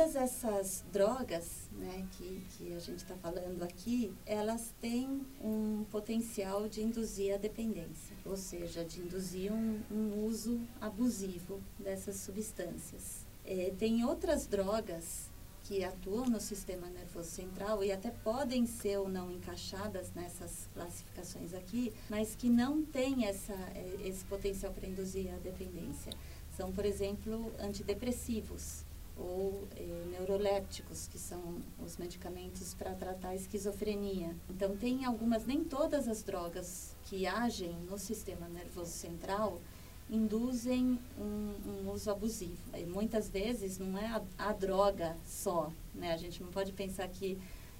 Todas 0.00 0.16
essas 0.16 0.82
drogas 0.90 1.68
né, 1.72 2.06
que, 2.12 2.42
que 2.56 2.72
a 2.72 2.78
gente 2.78 3.00
está 3.00 3.14
falando 3.16 3.62
aqui, 3.62 4.10
elas 4.24 4.74
têm 4.80 5.26
um 5.44 5.84
potencial 5.90 6.66
de 6.66 6.82
induzir 6.82 7.34
a 7.34 7.36
dependência, 7.36 8.16
ou 8.24 8.34
seja, 8.34 8.82
de 8.82 9.02
induzir 9.02 9.52
um, 9.52 9.78
um 9.90 10.24
uso 10.24 10.58
abusivo 10.80 11.60
dessas 11.78 12.16
substâncias. 12.16 13.26
É, 13.44 13.74
tem 13.78 14.02
outras 14.02 14.46
drogas 14.46 15.28
que 15.64 15.84
atuam 15.84 16.30
no 16.30 16.40
sistema 16.40 16.88
nervoso 16.88 17.28
central 17.28 17.84
e 17.84 17.92
até 17.92 18.10
podem 18.10 18.64
ser 18.64 18.96
ou 18.96 19.08
não 19.08 19.30
encaixadas 19.30 20.14
nessas 20.14 20.66
classificações 20.72 21.52
aqui, 21.52 21.92
mas 22.08 22.34
que 22.34 22.48
não 22.48 22.82
têm 22.82 23.26
essa, 23.26 23.52
é, 23.74 23.96
esse 24.02 24.24
potencial 24.24 24.72
para 24.72 24.88
induzir 24.88 25.30
a 25.30 25.36
dependência. 25.36 26.10
São, 26.56 26.72
por 26.72 26.86
exemplo, 26.86 27.52
antidepressivos 27.58 28.88
ou 29.20 29.68
eh, 29.76 30.04
neurolépticos, 30.10 31.06
que 31.06 31.18
são 31.18 31.40
os 31.84 31.96
medicamentos 31.98 32.74
para 32.74 32.94
tratar 32.94 33.28
a 33.28 33.34
esquizofrenia. 33.34 34.34
Então, 34.48 34.76
tem 34.76 35.04
algumas, 35.04 35.46
nem 35.46 35.62
todas 35.62 36.08
as 36.08 36.22
drogas 36.22 36.96
que 37.04 37.26
agem 37.26 37.72
no 37.88 37.98
sistema 37.98 38.48
nervoso 38.48 38.90
central 38.90 39.60
induzem 40.08 40.98
um, 41.18 41.54
um 41.66 41.90
uso 41.92 42.10
abusivo. 42.10 42.56
E 42.76 42.84
muitas 42.84 43.28
vezes 43.28 43.78
não 43.78 43.96
é 43.96 44.06
a, 44.06 44.22
a, 44.38 44.52
droga 44.52 45.16
só, 45.24 45.70
né? 45.94 46.12
A 46.12 46.16
gente 46.16 46.42
não 46.42 46.50
pode 46.50 46.72
pensar 46.72 47.06
que 47.08 47.38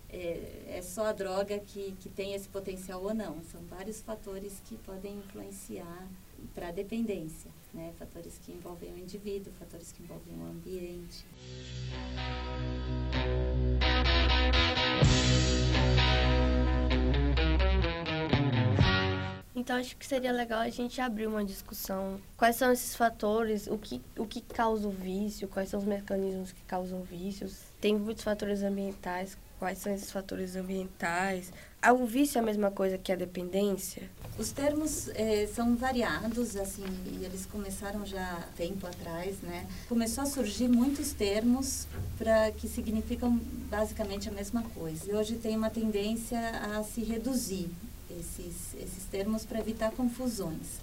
é, 0.09 0.77
é 0.77 0.83
só 0.83 1.07
a 1.07 1.13
droga 1.13 1.59
que, 1.59 1.93
que 1.99 2.09
tem 2.09 2.35
esse 2.35 2.49
potencial 2.49 3.03
ou 3.03 3.13
não. 3.13 3.43
São 3.51 3.61
vários 3.63 4.01
fatores 4.01 4.61
que 4.65 4.77
podem 4.77 5.17
influenciar 5.17 6.07
para 6.55 6.69
a 6.69 6.73
dependência 6.73 7.51
né? 7.73 7.93
fatores 7.99 8.39
que 8.39 8.53
envolvem 8.53 8.93
o 8.93 8.99
indivíduo, 8.99 9.53
fatores 9.59 9.93
que 9.93 10.03
envolvem 10.03 10.39
o 10.39 10.47
ambiente. 10.47 11.25
Então 19.55 19.77
acho 19.77 19.97
que 19.97 20.07
seria 20.07 20.33
legal 20.33 20.61
a 20.61 20.71
gente 20.71 21.01
abrir 21.01 21.27
uma 21.27 21.45
discussão. 21.45 22.21
Quais 22.37 22.57
são 22.57 22.73
esses 22.73 22.97
fatores, 22.97 23.67
o 23.67 23.77
que, 23.77 24.01
o 24.17 24.27
que 24.27 24.41
causa 24.41 24.89
o 24.89 24.91
vício, 24.91 25.47
quais 25.49 25.69
são 25.69 25.81
os 25.81 25.87
mecanismos 25.87 26.51
que 26.51 26.63
causam 26.63 27.03
vícios. 27.03 27.65
Tem 27.81 27.95
muitos 27.95 28.25
fatores 28.25 28.63
ambientais, 28.63 29.37
Quais 29.61 29.77
são 29.77 29.93
esses 29.93 30.11
fatores 30.11 30.57
ambientais? 30.57 31.53
O 31.89 32.05
vício 32.05 32.37
é 32.37 32.43
a 32.43 32.45
mesma 32.45 32.71
coisa 32.71 32.99
que 32.99 33.11
a 33.11 33.17
dependência? 33.17 34.03
Os 34.39 34.53
termos 34.53 35.09
eh, 35.15 35.49
são 35.55 35.75
variados, 35.75 36.55
assim, 36.55 36.85
e 37.07 37.25
eles 37.25 37.47
começaram 37.47 38.05
já 38.05 38.47
tempo 38.55 38.87
atrás, 38.87 39.37
né? 39.41 39.67
Começou 39.89 40.25
a 40.25 40.27
surgir 40.27 40.69
muitos 40.69 41.15
termos 41.15 41.87
para 42.19 42.53
que 42.53 42.69
significam 42.69 43.41
basicamente 43.71 44.29
a 44.29 44.33
mesma 44.33 44.63
coisa. 44.75 45.11
E 45.11 45.15
hoje 45.15 45.37
tem 45.37 45.57
uma 45.57 45.71
tendência 45.71 46.39
a 46.39 46.85
se 46.85 47.03
reduzir 47.03 47.71
esses, 48.11 48.75
esses 48.75 49.05
termos 49.11 49.47
para 49.47 49.59
evitar 49.59 49.91
confusões. 49.93 50.83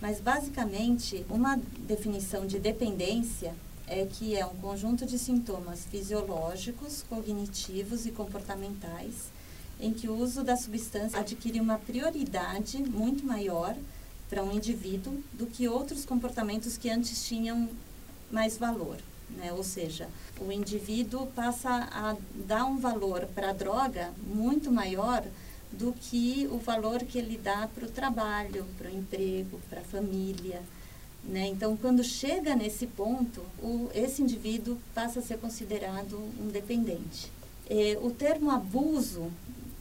Mas 0.00 0.18
basicamente, 0.18 1.26
uma 1.28 1.60
definição 1.80 2.46
de 2.46 2.58
dependência 2.58 3.54
é 3.86 4.06
que 4.06 4.34
é 4.34 4.46
um 4.46 4.54
conjunto 4.56 5.04
de 5.04 5.18
sintomas 5.18 5.84
fisiológicos, 5.84 7.04
cognitivos 7.06 8.06
e 8.06 8.10
comportamentais 8.10 9.36
em 9.80 9.92
que 9.92 10.08
o 10.08 10.16
uso 10.16 10.42
da 10.42 10.56
substância 10.56 11.18
adquire 11.18 11.60
uma 11.60 11.78
prioridade 11.78 12.78
muito 12.78 13.24
maior 13.24 13.76
para 14.28 14.42
um 14.42 14.52
indivíduo 14.52 15.22
do 15.32 15.46
que 15.46 15.68
outros 15.68 16.04
comportamentos 16.04 16.76
que 16.76 16.90
antes 16.90 17.26
tinham 17.26 17.68
mais 18.30 18.58
valor. 18.58 18.98
Né? 19.30 19.52
Ou 19.52 19.62
seja, 19.62 20.08
o 20.40 20.50
indivíduo 20.50 21.26
passa 21.28 21.68
a 21.70 22.16
dar 22.46 22.64
um 22.64 22.78
valor 22.78 23.26
para 23.34 23.50
a 23.50 23.52
droga 23.52 24.12
muito 24.26 24.70
maior 24.70 25.24
do 25.70 25.92
que 25.92 26.48
o 26.50 26.58
valor 26.58 27.00
que 27.00 27.18
ele 27.18 27.36
dá 27.36 27.68
para 27.68 27.84
o 27.84 27.90
trabalho, 27.90 28.66
para 28.78 28.88
o 28.88 28.94
emprego, 28.94 29.60
para 29.68 29.80
a 29.80 29.84
família. 29.84 30.62
Né? 31.24 31.46
Então, 31.46 31.76
quando 31.76 32.02
chega 32.02 32.56
nesse 32.56 32.86
ponto, 32.86 33.42
o, 33.62 33.90
esse 33.94 34.22
indivíduo 34.22 34.78
passa 34.94 35.20
a 35.20 35.22
ser 35.22 35.38
considerado 35.38 36.16
um 36.40 36.48
dependente. 36.48 37.30
É, 37.68 37.98
o 38.00 38.10
termo 38.10 38.50
abuso 38.50 39.30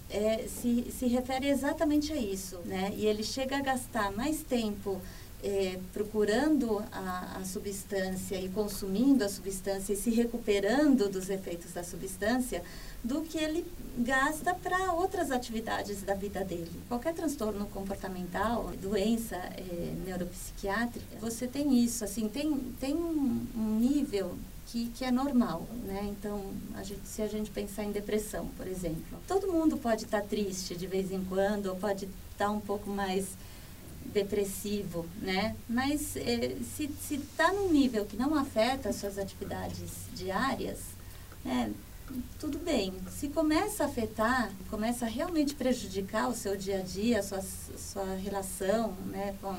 é, 0.10 0.48
se, 0.48 0.92
se 0.92 1.08
refere 1.08 1.48
exatamente 1.50 2.14
a 2.14 2.16
isso, 2.16 2.60
né? 2.66 2.94
E 2.96 3.06
ele 3.06 3.24
chega 3.24 3.58
a 3.58 3.62
gastar 3.62 4.12
mais 4.12 4.42
tempo 4.42 5.02
é, 5.44 5.78
procurando 5.94 6.84
a, 6.92 7.38
a, 7.40 7.46
substância 7.46 8.40
e 8.40 8.50
consumindo 8.50 9.24
a 9.24 9.30
substância 9.30 9.94
e 9.94 9.96
se 9.96 10.10
recuperando 10.10 11.10
dos 11.10 11.30
efeitos 11.30 11.74
da 11.74 11.84
substância 11.84 12.64
do 13.04 13.22
que 13.22 13.38
ele 13.38 13.66
gasta 13.98 14.56
para 14.56 14.94
outras 14.94 15.30
atividades 15.30 16.02
da 16.02 16.16
vida 16.16 16.44
dele. 16.44 16.72
Qualquer 16.88 17.14
transtorno 17.14 17.68
comportamental, 17.68 18.72
doença 18.82 19.36
é, 19.36 19.94
neuropsiquiátrica, 20.06 21.18
você 21.20 21.48
tem 21.48 21.84
isso, 21.84 22.04
assim, 22.04 22.28
tem, 22.28 22.58
tem 22.80 22.96
um, 22.96 23.46
um 23.56 23.80
nível 23.80 24.36
que, 24.68 24.90
que 24.90 25.06
é 25.06 25.12
normal, 25.12 25.66
né? 25.86 26.08
Então, 26.12 26.54
a 26.76 26.84
gente, 26.84 27.08
se 27.08 27.22
a 27.22 27.28
gente 27.28 27.50
pensar 27.50 27.84
em 27.84 27.92
depressão, 27.92 28.48
por 28.58 28.68
exemplo, 28.68 29.20
todo 29.28 29.52
mundo 29.52 29.78
pode 29.78 30.06
estar 30.06 30.22
tá 30.22 30.28
triste 30.28 30.76
de 30.76 30.88
vez 30.88 31.12
em 31.12 31.24
quando, 31.24 31.68
ou 31.68 31.76
pode 31.76 32.06
estar 32.06 32.46
tá 32.46 32.52
um 32.52 32.60
pouco 32.60 32.90
mais 32.90 33.30
depressivo, 34.06 35.06
né? 35.22 35.56
Mas 35.68 36.16
eh, 36.16 36.58
se 36.76 36.90
está 37.12 37.52
num 37.52 37.72
nível 37.72 38.06
que 38.06 38.18
não 38.18 38.36
afeta 38.36 38.90
as 38.90 38.98
suas 38.98 39.18
atividades 39.18 39.92
diárias, 40.14 40.80
né? 41.44 41.74
tudo 42.40 42.58
bem. 42.60 42.94
Se 43.10 43.28
começa 43.30 43.84
a 43.84 43.88
afetar, 43.88 44.52
começa 44.70 45.06
a 45.06 45.10
realmente 45.10 45.56
prejudicar 45.56 46.30
o 46.30 46.34
seu 46.34 46.56
dia 46.56 46.80
a 46.80 46.82
dia, 46.82 47.20
a 47.20 47.24
sua, 47.24 47.42
sua 47.42 48.16
relação 48.16 48.94
né, 49.08 49.36
com 49.42 49.56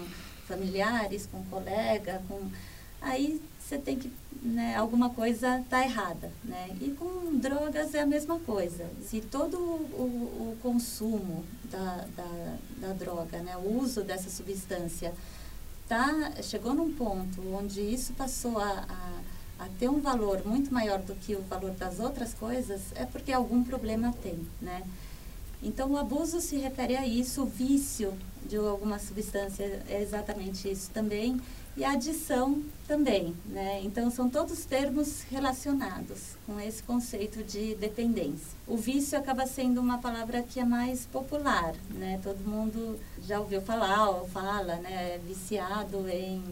familiares, 0.47 1.27
com 1.27 1.45
colega, 1.45 2.23
com 2.27 2.51
aí 3.01 3.41
você 3.61 3.79
tem 3.79 3.99
que 3.99 4.11
né, 4.43 4.77
alguma 4.77 5.11
coisa 5.11 5.59
está 5.59 5.83
errada, 5.83 6.31
né? 6.45 6.77
E 6.81 6.91
com 6.91 7.37
drogas 7.39 7.95
é 7.95 8.01
a 8.01 8.07
mesma 8.07 8.39
coisa. 8.39 8.87
Se 9.03 9.21
todo 9.21 9.57
o, 9.59 10.53
o 10.53 10.57
consumo 10.63 11.45
da, 11.65 12.07
da, 12.17 12.57
da, 12.79 12.93
droga, 12.93 13.39
né, 13.39 13.57
o 13.57 13.79
uso 13.79 14.03
dessa 14.03 14.31
substância, 14.31 15.13
tá, 15.89 16.33
chegou 16.43 16.75
num 16.75 16.93
ponto 16.95 17.43
onde 17.55 17.81
isso 17.81 18.13
passou 18.13 18.59
a, 18.59 18.87
a, 18.89 19.65
a 19.65 19.69
ter 19.79 19.89
um 19.89 20.01
valor 20.01 20.45
muito 20.47 20.73
maior 20.73 21.01
do 21.01 21.15
que 21.15 21.35
o 21.35 21.43
valor 21.43 21.73
das 21.73 21.99
outras 21.99 22.33
coisas, 22.33 22.81
é 22.95 23.05
porque 23.05 23.33
algum 23.33 23.65
problema 23.65 24.15
tem, 24.23 24.39
né? 24.61 24.83
Então, 25.61 25.91
o 25.91 25.99
abuso 25.99 26.41
se 26.41 26.57
refere 26.57 26.97
a 26.97 27.05
isso, 27.05 27.43
o 27.43 27.47
vício 27.47 28.15
de 28.47 28.57
alguma 28.57 29.01
substância 29.01 29.83
é 29.89 30.01
exatamente 30.01 30.71
isso 30.71 30.89
também 30.91 31.41
e 31.77 31.85
a 31.85 31.93
adição 31.93 32.63
também, 32.87 33.35
né? 33.47 33.81
Então 33.85 34.11
são 34.11 34.29
todos 34.29 34.65
termos 34.65 35.23
relacionados 35.31 36.37
com 36.47 36.59
esse 36.59 36.83
conceito 36.83 37.45
de 37.45 37.75
dependência. 37.77 38.57
O 38.67 38.77
vício 38.77 39.17
acaba 39.17 39.47
sendo 39.47 39.81
uma 39.81 39.99
palavra 39.99 40.43
que 40.43 40.59
é 40.59 40.65
mais 40.65 41.07
popular, 41.07 41.75
né? 41.91 42.19
Todo 42.23 42.39
mundo 42.39 42.99
já 43.23 43.39
ouviu 43.39 43.61
falar 43.61 44.09
ou 44.11 44.29
fala, 44.29 44.77
né? 44.77 45.15
É 45.15 45.21
viciado 45.25 46.09
em 46.09 46.43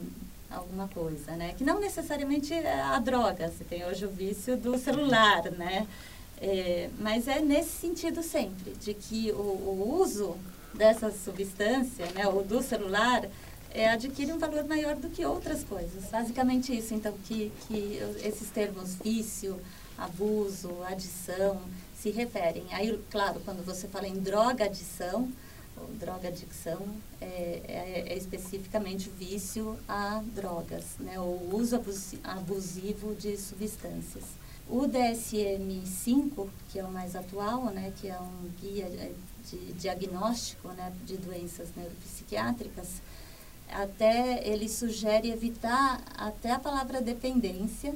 alguma 0.50 0.88
coisa, 0.88 1.32
né? 1.32 1.54
Que 1.56 1.64
não 1.64 1.80
necessariamente 1.80 2.52
é 2.52 2.80
a 2.80 2.98
droga. 2.98 3.48
Você 3.48 3.64
tem 3.64 3.84
hoje 3.84 4.04
o 4.04 4.10
vício 4.10 4.56
do 4.56 4.78
celular, 4.78 5.50
né? 5.52 5.86
É, 6.40 6.90
mas 7.00 7.26
é 7.28 7.40
nesse 7.40 7.70
sentido 7.70 8.22
sempre, 8.22 8.72
de 8.72 8.92
que 8.92 9.32
o, 9.32 9.36
o 9.36 9.98
uso 10.00 10.36
dessa 10.74 11.10
substância, 11.10 12.06
né? 12.14 12.28
O 12.28 12.42
do 12.42 12.62
celular 12.62 13.26
é, 13.76 13.90
adquire 13.90 14.32
um 14.32 14.38
valor 14.38 14.64
maior 14.64 14.96
do 14.96 15.10
que 15.10 15.24
outras 15.24 15.62
coisas. 15.62 16.04
Basicamente 16.10 16.76
isso, 16.76 16.94
então, 16.94 17.12
que, 17.24 17.52
que 17.68 18.00
esses 18.24 18.48
termos 18.48 18.94
vício, 18.94 19.60
abuso, 19.98 20.82
adição, 20.84 21.60
se 21.94 22.10
referem. 22.10 22.64
Aí, 22.70 22.98
claro, 23.10 23.40
quando 23.44 23.64
você 23.64 23.86
fala 23.86 24.08
em 24.08 24.18
droga-adição, 24.18 25.30
ou 25.76 25.88
droga-adicção, 25.98 26.80
é, 27.20 27.60
é, 27.68 28.04
é, 28.08 28.16
especificamente 28.16 29.10
vício 29.10 29.78
a 29.86 30.22
drogas, 30.34 30.96
né, 30.98 31.20
o 31.20 31.54
uso 31.54 31.78
abusivo 32.24 33.14
de 33.14 33.36
substâncias. 33.36 34.24
O 34.68 34.88
DSM-5, 34.88 36.48
que 36.70 36.78
é 36.78 36.84
o 36.84 36.90
mais 36.90 37.14
atual, 37.14 37.66
né, 37.66 37.92
que 38.00 38.08
é 38.08 38.18
um 38.18 38.50
guia 38.58 38.88
de 39.50 39.72
diagnóstico 39.74 40.68
né, 40.68 40.92
de 41.04 41.18
doenças 41.18 41.68
neuropsiquiátricas, 41.76 43.02
até 43.70 44.46
ele 44.46 44.68
sugere 44.68 45.30
evitar 45.30 46.02
até 46.16 46.52
a 46.52 46.58
palavra 46.58 47.00
dependência 47.00 47.94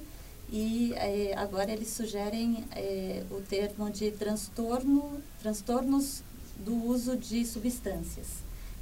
e 0.53 0.93
é, 0.95 1.35
agora 1.37 1.71
eles 1.71 1.91
sugerem 1.91 2.65
é, 2.73 3.23
o 3.31 3.41
termo 3.41 3.89
de 3.91 4.11
transtorno, 4.11 5.23
transtornos 5.41 6.23
do 6.59 6.75
uso 6.87 7.17
de 7.17 7.45
substâncias. 7.47 8.27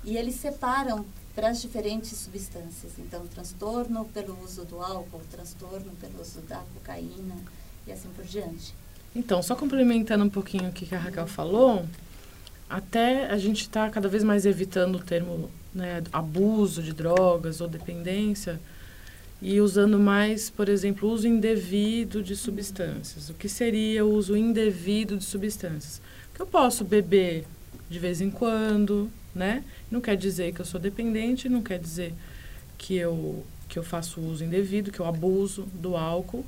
E 0.02 0.16
eles 0.16 0.36
separam 0.36 1.04
para 1.34 1.50
as 1.50 1.60
diferentes 1.60 2.16
substâncias. 2.16 2.92
Então, 2.98 3.26
transtorno 3.26 4.04
pelo 4.06 4.42
uso 4.42 4.64
do 4.64 4.80
álcool, 4.80 5.20
transtorno 5.30 5.92
pelo 6.00 6.20
uso 6.20 6.40
da 6.42 6.62
cocaína 6.74 7.36
e 7.86 7.92
assim 7.92 8.08
por 8.16 8.24
diante. 8.24 8.74
Então, 9.14 9.42
só 9.42 9.54
complementando 9.54 10.24
um 10.24 10.30
pouquinho 10.30 10.70
o 10.70 10.72
que 10.72 10.92
a 10.94 10.98
Raquel 10.98 11.26
falou, 11.26 11.84
até 12.68 13.26
a 13.26 13.36
gente 13.36 13.62
está 13.62 13.88
cada 13.90 14.08
vez 14.08 14.24
mais 14.24 14.46
evitando 14.46 14.96
o 14.96 15.02
termo 15.02 15.50
né, 15.74 16.02
abuso 16.12 16.82
de 16.82 16.92
drogas 16.92 17.60
ou 17.60 17.68
dependência 17.68 18.60
e 19.40 19.60
usando 19.60 19.98
mais, 19.98 20.50
por 20.50 20.68
exemplo, 20.68 21.08
uso 21.08 21.28
indevido 21.28 22.22
de 22.22 22.34
substâncias. 22.34 23.30
O 23.30 23.34
que 23.34 23.48
seria 23.48 24.04
o 24.04 24.12
uso 24.12 24.36
indevido 24.36 25.16
de 25.16 25.24
substâncias? 25.24 26.00
Que 26.34 26.42
eu 26.42 26.46
posso 26.46 26.84
beber 26.84 27.44
de 27.88 27.98
vez 27.98 28.20
em 28.20 28.30
quando, 28.30 29.10
né? 29.34 29.64
Não 29.90 30.00
quer 30.00 30.16
dizer 30.16 30.52
que 30.52 30.60
eu 30.60 30.64
sou 30.64 30.80
dependente, 30.80 31.48
não 31.48 31.62
quer 31.62 31.78
dizer 31.78 32.14
que 32.76 32.96
eu 32.96 33.44
que 33.68 33.78
eu 33.78 33.82
faço 33.82 34.18
uso 34.20 34.42
indevido, 34.42 34.90
que 34.90 34.98
eu 34.98 35.04
abuso 35.04 35.68
do 35.74 35.94
álcool, 35.94 36.44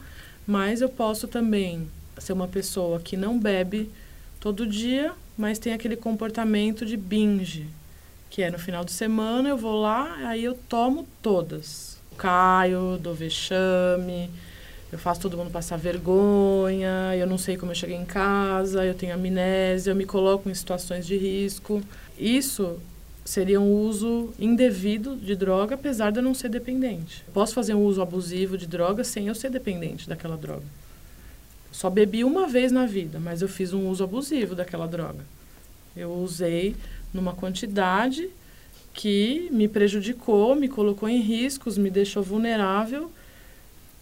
mas 0.46 0.80
eu 0.80 0.88
posso 0.88 1.28
também 1.28 1.86
ser 2.16 2.32
uma 2.32 2.48
pessoa 2.48 2.98
que 2.98 3.14
não 3.14 3.38
bebe 3.38 3.90
todo 4.40 4.66
dia, 4.66 5.12
mas 5.36 5.58
tem 5.58 5.74
aquele 5.74 5.96
comportamento 5.96 6.86
de 6.86 6.96
binge, 6.96 7.68
que 8.30 8.42
é 8.42 8.50
no 8.50 8.58
final 8.58 8.84
de 8.84 8.92
semana 8.92 9.48
eu 9.48 9.56
vou 9.56 9.80
lá, 9.82 10.28
aí 10.28 10.44
eu 10.44 10.54
tomo 10.54 11.06
todas. 11.20 11.98
Caio, 12.16 12.96
dou 13.02 13.12
vexame, 13.12 14.30
eu 14.92 14.98
faço 14.98 15.20
todo 15.20 15.36
mundo 15.36 15.50
passar 15.50 15.76
vergonha, 15.76 17.14
eu 17.16 17.26
não 17.26 17.36
sei 17.36 17.56
como 17.56 17.72
eu 17.72 17.76
cheguei 17.76 17.96
em 17.96 18.04
casa, 18.04 18.84
eu 18.84 18.94
tenho 18.94 19.14
amnésia, 19.14 19.90
eu 19.90 19.96
me 19.96 20.06
coloco 20.06 20.48
em 20.48 20.54
situações 20.54 21.06
de 21.06 21.16
risco. 21.16 21.82
Isso 22.16 22.78
seria 23.24 23.60
um 23.60 23.72
uso 23.72 24.32
indevido 24.38 25.16
de 25.16 25.34
droga, 25.34 25.74
apesar 25.74 26.10
de 26.10 26.20
eu 26.20 26.22
não 26.22 26.34
ser 26.34 26.48
dependente. 26.48 27.24
posso 27.32 27.52
fazer 27.52 27.74
um 27.74 27.84
uso 27.84 28.00
abusivo 28.00 28.56
de 28.56 28.66
droga 28.66 29.02
sem 29.02 29.26
eu 29.26 29.34
ser 29.34 29.50
dependente 29.50 30.08
daquela 30.08 30.36
droga. 30.36 30.64
Só 31.72 31.88
bebi 31.88 32.24
uma 32.24 32.46
vez 32.46 32.70
na 32.70 32.86
vida, 32.86 33.18
mas 33.20 33.42
eu 33.42 33.48
fiz 33.48 33.72
um 33.72 33.88
uso 33.88 34.04
abusivo 34.04 34.54
daquela 34.54 34.86
droga. 34.86 35.24
Eu 35.96 36.12
usei 36.12 36.76
numa 37.12 37.34
quantidade 37.34 38.30
que 38.92 39.48
me 39.50 39.68
prejudicou, 39.68 40.54
me 40.54 40.68
colocou 40.68 41.08
em 41.08 41.20
riscos, 41.20 41.78
me 41.78 41.90
deixou 41.90 42.22
vulnerável 42.22 43.10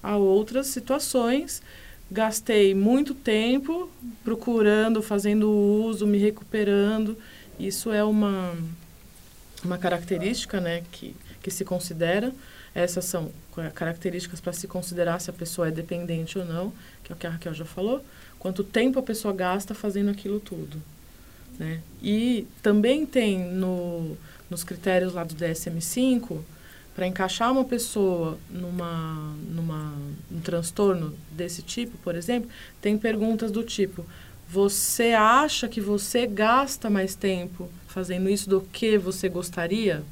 a 0.03 0.17
outras 0.17 0.69
situações, 0.69 1.63
gastei 2.11 2.75
muito 2.75 3.15
tempo 3.15 3.91
procurando, 4.25 5.03
fazendo 5.03 5.51
uso, 5.51 6.07
me 6.07 6.19
recuperando. 6.19 7.17
Isso 7.59 7.91
é 7.91 8.03
uma, 8.03 8.57
uma 9.65 9.77
característica 9.77 10.61
né, 10.61 10.85
que, 10.93 11.15
que 11.43 11.51
se 11.51 11.65
considera. 11.65 12.33
Essas 12.75 13.05
são 13.05 13.31
características 13.75 14.41
para 14.41 14.53
se 14.53 14.69
considerar 14.69 15.21
se 15.21 15.31
a 15.31 15.33
pessoa 15.33 15.69
é 15.69 15.71
dependente 15.71 16.39
ou 16.39 16.45
não, 16.45 16.73
que 17.03 17.13
é 17.13 17.15
o 17.15 17.19
que 17.19 17.27
a 17.27 17.31
Raquel 17.31 17.55
já 17.55 17.65
falou. 17.65 18.05
Quanto 18.39 18.63
tempo 18.63 18.99
a 18.99 19.03
pessoa 19.03 19.35
gasta 19.35 19.75
fazendo 19.75 20.11
aquilo 20.11 20.39
tudo. 20.39 20.81
Né? 21.59 21.81
E 22.03 22.47
também 22.63 23.05
tem 23.05 23.39
no, 23.39 24.17
nos 24.49 24.63
critérios 24.63 25.15
lá 25.15 25.25
do 25.25 25.35
DSM-5 25.35 26.39
para 26.95 27.07
encaixar 27.07 27.53
uma 27.53 27.65
pessoa 27.65 28.39
numa, 28.51 29.35
numa 29.49 29.93
um 30.31 30.41
transtorno 30.41 31.15
desse 31.31 31.63
tipo, 31.63 31.97
por 31.99 32.15
exemplo, 32.15 32.49
tem 32.81 32.97
perguntas 32.97 33.51
do 33.51 33.63
tipo: 33.63 34.05
você 34.49 35.13
acha 35.13 35.69
que 35.69 35.81
você 35.81 36.27
gasta 36.27 36.89
mais 36.89 37.15
tempo 37.15 37.69
fazendo 37.87 38.29
isso 38.29 38.49
do 38.49 38.61
que 38.61 38.97
você 38.97 39.29
gostaria? 39.29 40.03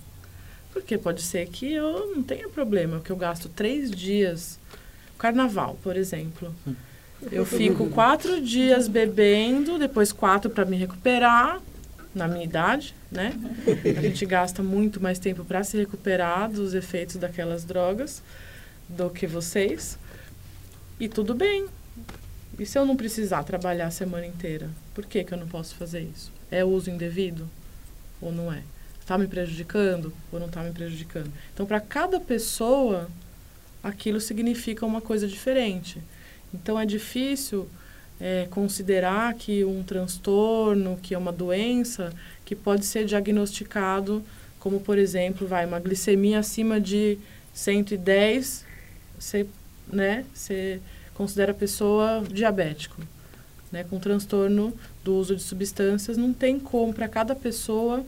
Porque 0.72 0.98
pode 0.98 1.22
ser 1.22 1.48
que 1.48 1.72
eu 1.72 2.14
não 2.14 2.22
tenha 2.22 2.48
problema, 2.48 3.00
que 3.00 3.10
eu 3.10 3.16
gasto 3.16 3.48
três 3.48 3.90
dias. 3.90 4.58
Carnaval, 5.16 5.78
por 5.82 5.96
exemplo. 5.96 6.54
Eu 7.30 7.46
fico 7.46 7.88
quatro 7.90 8.40
dias 8.40 8.88
bebendo, 8.88 9.78
depois 9.78 10.12
quatro 10.12 10.50
para 10.50 10.64
me 10.64 10.76
recuperar, 10.76 11.60
na 12.14 12.26
minha 12.26 12.44
idade, 12.44 12.94
né? 13.10 13.34
A 13.96 14.00
gente 14.00 14.24
gasta 14.24 14.62
muito 14.62 15.02
mais 15.02 15.18
tempo 15.18 15.44
para 15.44 15.62
se 15.62 15.76
recuperar 15.76 16.50
dos 16.50 16.72
efeitos 16.72 17.16
daquelas 17.16 17.64
drogas 17.64 18.22
do 18.88 19.10
que 19.10 19.26
vocês. 19.26 19.98
E 20.98 21.08
tudo 21.08 21.34
bem. 21.34 21.66
E 22.58 22.64
se 22.64 22.78
eu 22.78 22.86
não 22.86 22.96
precisar 22.96 23.44
trabalhar 23.44 23.88
a 23.88 23.90
semana 23.90 24.26
inteira? 24.26 24.70
Por 24.94 25.04
que, 25.04 25.22
que 25.24 25.34
eu 25.34 25.38
não 25.38 25.46
posso 25.46 25.74
fazer 25.74 26.00
isso? 26.00 26.32
É 26.50 26.64
uso 26.64 26.90
indevido 26.90 27.48
ou 28.20 28.32
não 28.32 28.50
é? 28.50 28.62
Está 28.98 29.18
me 29.18 29.26
prejudicando 29.26 30.12
ou 30.32 30.40
não 30.40 30.46
está 30.46 30.62
me 30.62 30.72
prejudicando? 30.72 31.30
Então, 31.52 31.66
para 31.66 31.80
cada 31.80 32.18
pessoa, 32.18 33.08
aquilo 33.82 34.20
significa 34.20 34.86
uma 34.86 35.02
coisa 35.02 35.28
diferente. 35.28 36.02
Então, 36.62 36.78
é 36.78 36.86
difícil 36.86 37.68
é, 38.20 38.46
considerar 38.50 39.34
que 39.34 39.64
um 39.64 39.82
transtorno, 39.82 40.98
que 41.02 41.14
é 41.14 41.18
uma 41.18 41.32
doença, 41.32 42.12
que 42.44 42.54
pode 42.54 42.84
ser 42.84 43.04
diagnosticado 43.04 44.22
como, 44.58 44.80
por 44.80 44.98
exemplo, 44.98 45.46
vai 45.46 45.64
uma 45.64 45.78
glicemia 45.78 46.40
acima 46.40 46.80
de 46.80 47.18
110, 47.54 48.64
você, 49.16 49.46
né, 49.86 50.24
considera 51.14 51.52
a 51.52 51.54
pessoa 51.54 52.24
diabético. 52.28 53.00
Né, 53.70 53.84
com 53.84 53.98
transtorno 53.98 54.72
do 55.04 55.14
uso 55.14 55.36
de 55.36 55.42
substâncias, 55.42 56.16
não 56.16 56.32
tem 56.32 56.58
como, 56.58 56.92
para 56.92 57.06
cada 57.08 57.34
pessoa 57.34 58.04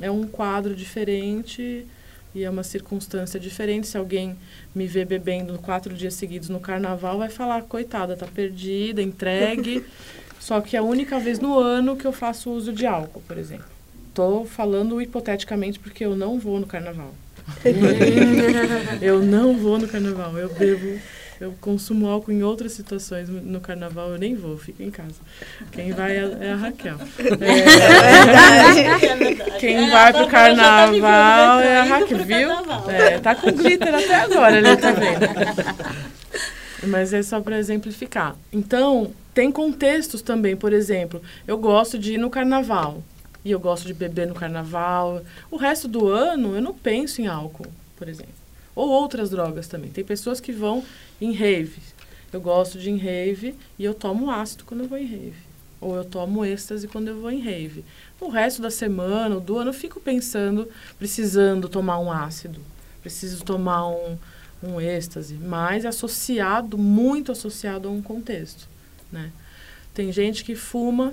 é 0.00 0.10
um 0.10 0.26
quadro 0.26 0.74
diferente 0.74 1.86
e 2.34 2.44
é 2.44 2.50
uma 2.50 2.62
circunstância 2.62 3.38
diferente. 3.38 3.86
Se 3.86 3.96
alguém 3.96 4.36
me 4.74 4.86
vê 4.86 5.04
bebendo 5.04 5.58
quatro 5.58 5.94
dias 5.94 6.14
seguidos 6.14 6.48
no 6.48 6.60
carnaval, 6.60 7.18
vai 7.18 7.28
falar, 7.28 7.62
coitada, 7.62 8.16
tá 8.16 8.26
perdida, 8.26 9.02
entregue. 9.02 9.84
Só 10.40 10.60
que 10.60 10.76
é 10.76 10.80
a 10.80 10.82
única 10.82 11.20
vez 11.20 11.38
no 11.38 11.58
ano 11.58 11.96
que 11.96 12.04
eu 12.04 12.12
faço 12.12 12.50
uso 12.50 12.72
de 12.72 12.84
álcool, 12.84 13.22
por 13.28 13.38
exemplo. 13.38 13.66
Tô 14.12 14.44
falando 14.44 15.00
hipoteticamente 15.00 15.78
porque 15.78 16.04
eu 16.04 16.16
não 16.16 16.38
vou 16.38 16.58
no 16.58 16.66
carnaval. 16.66 17.14
eu 19.00 19.20
não 19.22 19.56
vou 19.56 19.78
no 19.78 19.86
carnaval. 19.86 20.36
Eu 20.36 20.52
bebo 20.52 20.98
eu 21.42 21.52
consumo 21.60 22.06
álcool 22.06 22.30
em 22.30 22.44
outras 22.44 22.70
situações. 22.70 23.28
No 23.28 23.60
carnaval 23.60 24.12
eu 24.12 24.18
nem 24.18 24.36
vou, 24.36 24.56
fico 24.56 24.80
em 24.80 24.92
casa. 24.92 25.16
Quem 25.72 25.90
vai 25.90 26.16
é, 26.16 26.36
é 26.40 26.52
a 26.52 26.56
Raquel. 26.56 26.96
É, 27.40 27.50
é. 29.50 29.58
Quem 29.58 29.88
é, 29.88 29.90
vai 29.90 30.12
pro 30.12 30.24
tá 30.26 30.30
carnaval 30.30 31.60
é 31.60 31.80
a 31.80 31.82
Raquel, 31.82 32.18
viu? 32.18 32.50
É, 32.88 33.18
tá 33.18 33.34
com 33.34 33.50
glitter 33.50 33.92
até 33.92 34.14
agora, 34.14 34.56
ele 34.56 34.76
tá 34.76 34.92
vendo. 34.92 35.26
Mas 36.86 37.12
é 37.12 37.22
só 37.24 37.40
para 37.40 37.58
exemplificar. 37.58 38.36
Então, 38.52 39.12
tem 39.34 39.50
contextos 39.50 40.22
também, 40.22 40.56
por 40.56 40.72
exemplo, 40.72 41.20
eu 41.46 41.58
gosto 41.58 41.98
de 41.98 42.14
ir 42.14 42.18
no 42.18 42.30
carnaval. 42.30 43.02
E 43.44 43.50
eu 43.50 43.58
gosto 43.58 43.88
de 43.88 43.94
beber 43.94 44.28
no 44.28 44.34
carnaval. 44.34 45.22
O 45.50 45.56
resto 45.56 45.88
do 45.88 46.06
ano 46.08 46.54
eu 46.54 46.62
não 46.62 46.72
penso 46.72 47.20
em 47.20 47.26
álcool, 47.26 47.66
por 47.96 48.08
exemplo. 48.08 48.41
Ou 48.74 48.88
outras 48.88 49.30
drogas 49.30 49.68
também. 49.68 49.90
Tem 49.90 50.04
pessoas 50.04 50.40
que 50.40 50.52
vão 50.52 50.82
em 51.20 51.32
rave. 51.32 51.80
Eu 52.32 52.40
gosto 52.40 52.78
de 52.78 52.88
ir 52.88 52.92
em 52.92 52.96
rave 52.96 53.54
e 53.78 53.84
eu 53.84 53.92
tomo 53.92 54.30
ácido 54.30 54.64
quando 54.64 54.82
eu 54.82 54.88
vou 54.88 54.98
em 54.98 55.06
rave. 55.06 55.52
Ou 55.80 55.96
eu 55.96 56.04
tomo 56.04 56.44
êxtase 56.44 56.88
quando 56.88 57.08
eu 57.08 57.20
vou 57.20 57.30
em 57.30 57.40
rave. 57.40 57.84
O 58.20 58.28
resto 58.28 58.62
da 58.62 58.70
semana, 58.70 59.38
do 59.38 59.58
ano, 59.58 59.70
eu 59.70 59.74
fico 59.74 60.00
pensando, 60.00 60.68
precisando 60.98 61.68
tomar 61.68 61.98
um 61.98 62.10
ácido. 62.10 62.60
Preciso 63.02 63.44
tomar 63.44 63.88
um, 63.88 64.16
um 64.62 64.80
êxtase. 64.80 65.34
Mas 65.34 65.84
associado, 65.84 66.78
muito 66.78 67.32
associado 67.32 67.88
a 67.88 67.90
um 67.90 68.00
contexto. 68.00 68.68
Né? 69.10 69.30
Tem 69.92 70.10
gente 70.10 70.44
que 70.44 70.54
fuma 70.54 71.12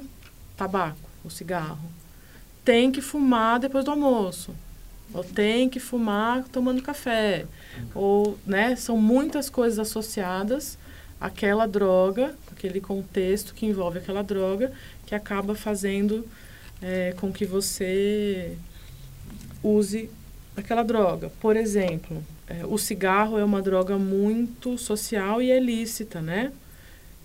tabaco, 0.56 1.10
o 1.26 1.30
cigarro. 1.30 1.89
Tem 2.63 2.91
que 2.91 3.02
fumar 3.02 3.60
depois 3.60 3.84
do 3.84 3.91
almoço 3.91 4.54
ou 5.13 5.24
tem 5.24 5.69
que 5.69 5.80
fumar 5.80 6.43
tomando 6.50 6.82
café, 6.82 7.45
ou, 7.93 8.38
né, 8.45 8.76
são 8.76 8.98
muitas 8.98 9.50
coisas 9.50 9.80
associadas 9.80 10.78
àquela 11.19 11.67
droga, 11.67 12.36
aquele 12.52 12.80
contexto 12.80 13.54
que 13.54 13.65
envolve 13.65 14.00
aquela 14.00 14.24
droga, 14.24 14.72
que 15.06 15.15
acaba 15.15 15.56
fazendo 15.56 16.28
é, 16.82 17.13
com 17.17 17.32
que 17.32 17.45
você 17.45 18.56
use 19.63 20.10
aquela 20.56 20.84
droga. 20.84 21.32
Por 21.41 21.56
exemplo, 21.56 22.24
é, 22.48 22.65
o 22.65 22.78
cigarro 22.78 23.38
é 23.38 23.43
uma 23.43 23.62
droga 23.62 23.98
muito 23.98 24.78
social 24.78 25.41
e 25.41 25.52
ilícita, 25.52 26.22
né? 26.22 26.52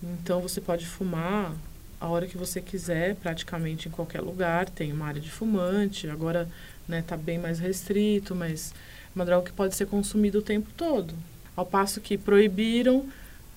Então 0.02 0.40
você 0.40 0.60
pode 0.60 0.86
fumar 0.86 1.54
a 2.00 2.08
hora 2.08 2.26
que 2.26 2.36
você 2.36 2.60
quiser, 2.60 3.16
praticamente 3.16 3.88
em 3.88 3.90
qualquer 3.90 4.20
lugar, 4.20 4.68
tem 4.68 4.92
uma 4.92 5.06
área 5.06 5.20
de 5.20 5.30
fumante. 5.30 6.08
Agora 6.08 6.46
né? 6.88 7.02
Tá 7.06 7.16
bem 7.16 7.38
mais 7.38 7.58
restrito, 7.58 8.34
mas 8.34 8.72
é 8.72 9.10
uma 9.14 9.24
droga 9.24 9.46
que 9.46 9.52
pode 9.52 9.74
ser 9.74 9.86
consumida 9.86 10.38
o 10.38 10.42
tempo 10.42 10.68
todo. 10.76 11.14
Ao 11.56 11.64
passo 11.64 12.00
que 12.00 12.18
proibiram 12.18 13.06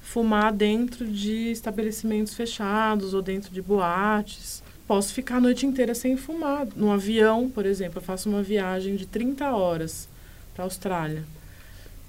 fumar 0.08 0.54
dentro 0.54 1.06
de 1.06 1.52
estabelecimentos 1.52 2.34
fechados 2.34 3.14
ou 3.14 3.22
dentro 3.22 3.52
de 3.52 3.62
boates. 3.62 4.64
Posso 4.88 5.14
ficar 5.14 5.38
a 5.38 5.42
noite 5.42 5.66
inteira 5.66 5.94
sem 5.94 6.16
fumar. 6.16 6.66
No 6.76 6.92
avião, 6.92 7.50
por 7.50 7.66
exemplo, 7.66 7.98
eu 7.98 8.02
faço 8.02 8.30
uma 8.30 8.42
viagem 8.42 8.96
de 8.96 9.06
30 9.06 9.52
horas 9.52 10.08
para 10.54 10.64
a 10.64 10.66
Austrália. 10.66 11.26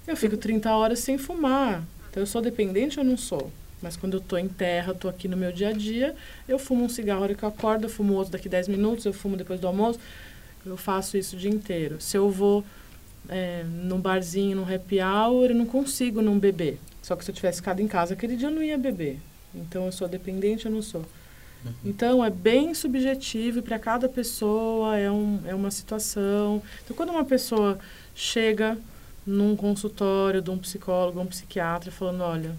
Eu 0.06 0.16
fico 0.16 0.36
30 0.36 0.70
horas 0.70 1.00
sem 1.00 1.18
fumar. 1.18 1.82
Então 2.08 2.22
eu 2.22 2.26
sou 2.26 2.40
dependente 2.40 3.00
ou 3.00 3.04
não 3.04 3.16
sou? 3.16 3.50
Mas 3.82 3.96
quando 3.96 4.14
eu 4.14 4.20
estou 4.20 4.38
em 4.38 4.48
terra, 4.48 4.92
estou 4.92 5.10
aqui 5.10 5.26
no 5.26 5.36
meu 5.36 5.52
dia 5.52 5.68
a 5.68 5.72
dia, 5.72 6.14
eu 6.48 6.58
fumo 6.58 6.84
um 6.84 6.88
cigarro 6.88 7.20
a 7.20 7.22
hora 7.24 7.34
que 7.34 7.42
eu 7.42 7.48
acordo, 7.48 7.84
eu 7.84 7.90
fumo 7.90 8.14
outro 8.14 8.32
daqui 8.32 8.48
10 8.48 8.68
minutos, 8.68 9.04
eu 9.04 9.12
fumo 9.12 9.36
depois 9.36 9.60
do 9.60 9.66
almoço. 9.66 9.98
Eu 10.68 10.76
faço 10.76 11.16
isso 11.16 11.36
o 11.36 11.38
dia 11.38 11.50
inteiro. 11.50 12.00
Se 12.00 12.16
eu 12.16 12.30
vou 12.30 12.64
é, 13.28 13.64
num 13.64 14.00
barzinho, 14.00 14.56
num 14.56 14.74
happy 14.74 15.00
hour, 15.00 15.50
eu 15.50 15.54
não 15.54 15.66
consigo 15.66 16.22
não 16.22 16.38
beber. 16.38 16.78
Só 17.02 17.16
que 17.16 17.24
se 17.24 17.30
eu 17.30 17.34
tivesse 17.34 17.58
ficado 17.58 17.80
em 17.80 17.88
casa 17.88 18.14
aquele 18.14 18.36
dia, 18.36 18.48
eu 18.48 18.54
não 18.54 18.62
ia 18.62 18.78
beber. 18.78 19.18
Então, 19.54 19.86
eu 19.86 19.92
sou 19.92 20.08
dependente, 20.08 20.66
eu 20.66 20.72
não 20.72 20.82
sou. 20.82 21.04
Uhum. 21.64 21.72
Então, 21.84 22.24
é 22.24 22.30
bem 22.30 22.74
subjetivo 22.74 23.62
para 23.62 23.78
cada 23.78 24.08
pessoa 24.08 24.96
é, 24.96 25.10
um, 25.10 25.40
é 25.46 25.54
uma 25.54 25.70
situação. 25.70 26.62
Então, 26.84 26.96
quando 26.96 27.10
uma 27.10 27.24
pessoa 27.24 27.78
chega 28.14 28.78
num 29.26 29.56
consultório 29.56 30.42
de 30.42 30.50
um 30.50 30.58
psicólogo, 30.58 31.20
um 31.20 31.26
psiquiatra, 31.26 31.90
falando: 31.90 32.22
olha, 32.22 32.54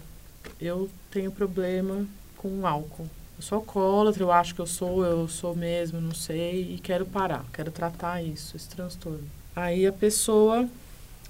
eu 0.60 0.90
tenho 1.10 1.30
problema 1.30 2.04
com 2.36 2.66
álcool 2.66 3.08
eu 3.40 3.42
sou 3.42 3.56
alcoólatra, 3.56 4.22
eu 4.22 4.30
acho 4.30 4.54
que 4.54 4.60
eu 4.60 4.66
sou, 4.66 5.02
eu 5.02 5.26
sou 5.26 5.56
mesmo, 5.56 5.98
não 5.98 6.12
sei, 6.12 6.74
e 6.74 6.78
quero 6.78 7.06
parar, 7.06 7.42
quero 7.54 7.70
tratar 7.70 8.22
isso, 8.22 8.54
esse 8.54 8.68
transtorno. 8.68 9.24
Aí 9.56 9.86
a 9.86 9.92
pessoa 9.92 10.68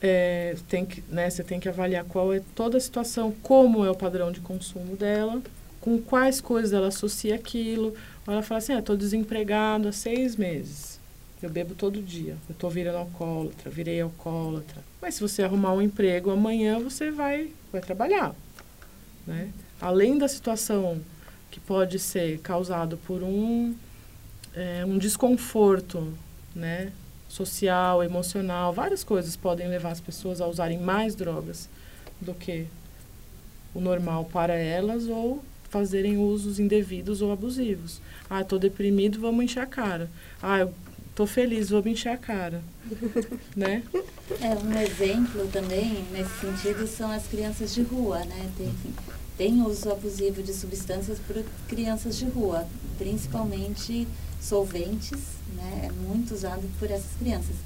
é, 0.03 0.57
tem 0.69 0.85
que, 0.85 1.05
né, 1.09 1.31
você 1.31 1.45
tem 1.45 1.61
que 1.61 1.69
avaliar 1.69 2.05
qual 2.05 2.35
é 2.35 2.43
toda 2.57 2.77
a 2.77 2.81
situação, 2.81 3.33
como 3.45 3.85
é 3.85 3.91
o 3.91 3.95
padrão 3.95 4.33
de 4.33 4.41
consumo 4.41 4.97
dela, 4.97 5.41
com 5.81 6.01
quais 6.03 6.41
coisas 6.41 6.73
ela 6.73 6.89
associa 6.89 7.37
aquilo. 7.37 7.95
Ela 8.27 8.43
fala 8.43 8.59
assim, 8.59 8.73
ah, 8.73 8.81
estou 8.81 8.97
desempregado 8.97 9.87
há 9.87 9.93
seis 9.93 10.35
meses. 10.35 10.99
Eu 11.41 11.49
bebo 11.49 11.75
todo 11.75 12.03
dia. 12.03 12.37
Eu 12.49 12.53
estou 12.53 12.69
virando 12.69 12.99
alcoólatra, 12.99 13.71
virei 13.71 14.01
alcoólatra. 14.01 14.83
Mas 15.01 15.15
se 15.15 15.21
você 15.21 15.45
arrumar 15.45 15.73
um 15.73 15.81
emprego 15.81 16.31
amanhã, 16.31 16.81
você 16.81 17.11
vai, 17.11 17.53
vai 17.73 17.81
trabalhar. 17.81 18.35
Né? 19.27 19.51
Além 19.81 20.19
da 20.19 20.29
situação 20.29 21.01
que 21.51 21.59
pode 21.61 21.99
ser 21.99 22.39
causado 22.39 22.97
por 22.99 23.23
um, 23.23 23.75
é, 24.55 24.85
um 24.85 24.99
desconforto 24.99 26.13
né, 26.55 26.93
social, 27.29 28.03
emocional, 28.03 28.73
várias 28.73 29.05
coisas 29.05 29.37
podem 29.37 29.69
levar 29.69 29.91
as 29.91 30.01
pessoas 30.01 30.41
a 30.41 30.47
usarem 30.47 30.79
mais 30.79 31.15
drogas 31.15 31.69
do 32.21 32.35
que 32.35 32.67
o 33.75 33.81
normal 33.81 34.25
para 34.33 34.55
elas 34.55 35.07
ou 35.07 35.43
fazerem 35.69 36.19
usos 36.19 36.59
indevidos 36.59 37.23
ou 37.23 37.33
abusivos. 37.33 38.01
Ah, 38.29 38.41
estou 38.41 38.59
deprimido, 38.59 39.21
vamos 39.21 39.45
encher 39.45 39.61
a 39.61 39.67
cara. 39.67 40.11
Ah, 40.43 40.59
eu 40.59 40.75
tô 41.15 41.27
feliz, 41.27 41.71
vou 41.71 41.87
encher 41.87 42.11
a 42.11 42.17
cara. 42.17 42.61
né? 43.55 43.83
É, 44.41 44.49
um 44.49 44.81
exemplo 44.81 45.47
também 45.53 46.05
nesse 46.11 46.41
sentido 46.41 46.87
são 46.87 47.11
as 47.11 47.27
crianças 47.29 47.73
de 47.73 47.83
rua, 47.83 48.19
né? 48.25 48.51
Tem, 48.57 48.73
tem 49.41 49.63
uso 49.63 49.91
abusivo 49.91 50.43
de 50.43 50.53
substâncias 50.53 51.19
por 51.19 51.43
crianças 51.67 52.19
de 52.19 52.27
rua, 52.27 52.69
principalmente 52.99 54.07
solventes, 54.39 55.19
né? 55.57 55.87
É 55.89 55.93
muito 55.93 56.35
usado 56.35 56.69
por 56.79 56.91
essas 56.91 57.11
crianças. 57.19 57.57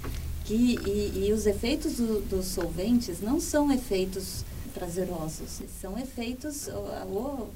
Que, 0.44 0.78
e, 0.86 1.26
e 1.26 1.32
os 1.32 1.46
efeitos 1.46 1.96
do, 1.96 2.20
dos 2.30 2.46
solventes 2.46 3.20
não 3.20 3.40
são 3.40 3.72
efeitos 3.72 4.44
prazerosos, 4.72 5.62
são 5.80 5.98
efeitos 5.98 6.68
ou, 6.68 6.86
ou 7.12 7.50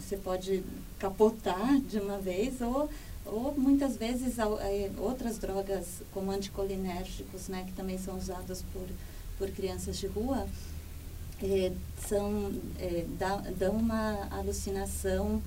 você 0.00 0.16
pode 0.16 0.64
capotar 0.98 1.78
de 1.78 1.98
uma 1.98 2.18
vez 2.18 2.62
ou 2.62 2.88
ou 3.26 3.54
muitas 3.54 3.98
vezes 3.98 4.38
é, 4.38 4.90
outras 4.96 5.36
drogas 5.36 6.00
como 6.14 6.30
anticolinérgicos, 6.30 7.48
né, 7.48 7.64
que 7.66 7.74
também 7.74 7.98
são 7.98 8.16
usados 8.16 8.64
por, 8.72 8.86
por 9.36 9.50
crianças 9.50 9.98
de 9.98 10.06
rua, 10.06 10.46
é, 11.42 11.72
são, 12.06 12.52
é, 12.78 13.04
dá, 13.18 13.36
dão 13.58 13.74
uma 13.74 14.28
alucinação 14.30 15.42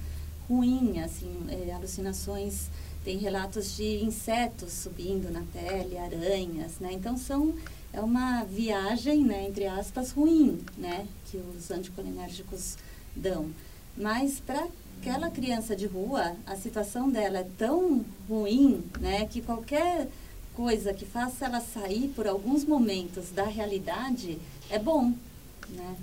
ruim, 0.48 1.00
assim, 1.00 1.34
é, 1.50 1.72
alucinações, 1.72 2.70
tem 3.04 3.18
relatos 3.18 3.76
de 3.76 4.04
insetos 4.04 4.72
subindo 4.74 5.32
na 5.32 5.42
pele, 5.54 5.98
aranhas, 5.98 6.80
né, 6.80 6.92
então 6.94 7.18
são, 7.18 7.56
é 7.92 8.00
uma 8.00 8.44
viagem, 8.44 9.24
né, 9.24 9.48
entre 9.48 9.66
aspas, 9.66 10.12
ruim, 10.12 10.60
né, 10.78 11.08
que 11.26 11.38
os 11.38 11.72
anticolinérgicos 11.72 12.78
dão. 13.16 13.50
Mas 13.98 14.40
para 14.40 14.68
aquela 15.00 15.30
criança 15.30 15.76
de 15.76 15.88
rua, 15.88 16.36
a 16.46 16.56
situação 16.56 17.10
dela 17.10 17.40
é 17.40 17.48
tão 17.58 18.06
ruim, 18.30 18.84
né, 19.00 19.26
que 19.26 19.42
qualquer 19.42 20.08
coisa 20.54 20.94
que 20.94 21.06
faça 21.06 21.46
ela 21.46 21.60
sair 21.60 22.10
por 22.16 22.28
alguns 22.28 22.64
momentos 22.66 23.32
da 23.32 23.46
realidade 23.46 24.38
é 24.70 24.78
bom, 24.78 25.14
né? 25.72 25.96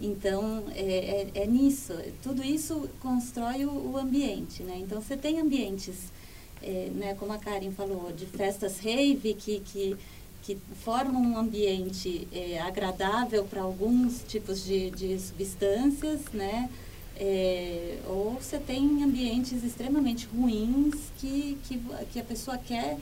Então, 0.00 0.64
é, 0.74 1.30
é, 1.34 1.42
é 1.42 1.46
nisso. 1.46 1.94
Tudo 2.22 2.42
isso 2.42 2.88
constrói 3.00 3.64
o, 3.64 3.92
o, 3.92 3.96
ambiente, 3.96 4.62
né? 4.62 4.76
Então, 4.78 5.00
você 5.00 5.16
tem 5.16 5.38
ambientes, 5.40 6.12
é, 6.60 6.90
né, 6.94 7.14
como 7.14 7.32
a 7.32 7.38
Karen 7.38 7.70
falou, 7.70 8.12
de 8.12 8.26
festas 8.26 8.80
rave 8.80 9.34
que, 9.34 9.60
que, 9.60 9.96
que 10.42 10.58
formam 10.84 11.22
um 11.22 11.38
ambiente 11.38 12.26
é, 12.32 12.60
agradável 12.60 13.44
para 13.44 13.62
alguns 13.62 14.22
tipos 14.26 14.64
de, 14.64 14.90
de 14.90 15.18
substâncias, 15.18 16.20
né? 16.32 16.68
É, 17.14 17.98
ou 18.08 18.34
você 18.40 18.58
tem 18.58 19.04
ambientes 19.04 19.62
extremamente 19.62 20.26
ruins 20.26 20.96
que, 21.18 21.58
que, 21.64 21.80
que 22.12 22.18
a 22.18 22.24
pessoa 22.24 22.58
quer 22.58 22.98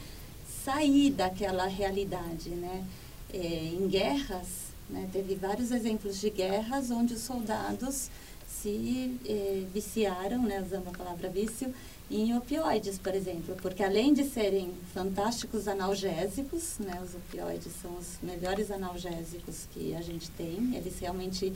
sair 0.65 1.11
daquela 1.11 1.67
realidade, 1.67 2.51
né? 2.51 2.85
É, 3.33 3.39
em 3.39 3.87
guerras, 3.89 4.70
né, 4.91 5.09
teve 5.13 5.35
vários 5.35 5.71
exemplos 5.71 6.21
de 6.21 6.31
guerras 6.31 6.91
onde 6.91 7.15
os 7.15 7.21
soldados 7.21 8.11
se 8.47 9.19
é, 9.27 9.65
viciaram, 9.73 10.43
né, 10.43 10.61
usando 10.61 10.89
a 10.89 10.91
palavra 10.91 11.29
vício, 11.31 11.73
em 12.11 12.37
opioides, 12.37 12.99
por 12.99 13.15
exemplo, 13.15 13.57
porque 13.63 13.85
além 13.85 14.13
de 14.13 14.25
serem 14.25 14.73
fantásticos 14.93 15.69
analgésicos, 15.69 16.79
né, 16.81 17.01
os 17.03 17.15
opioides 17.15 17.73
são 17.81 17.97
os 17.97 18.19
melhores 18.21 18.71
analgésicos 18.71 19.69
que 19.73 19.95
a 19.95 20.03
gente 20.03 20.29
tem, 20.33 20.75
eles 20.75 20.99
realmente 20.99 21.53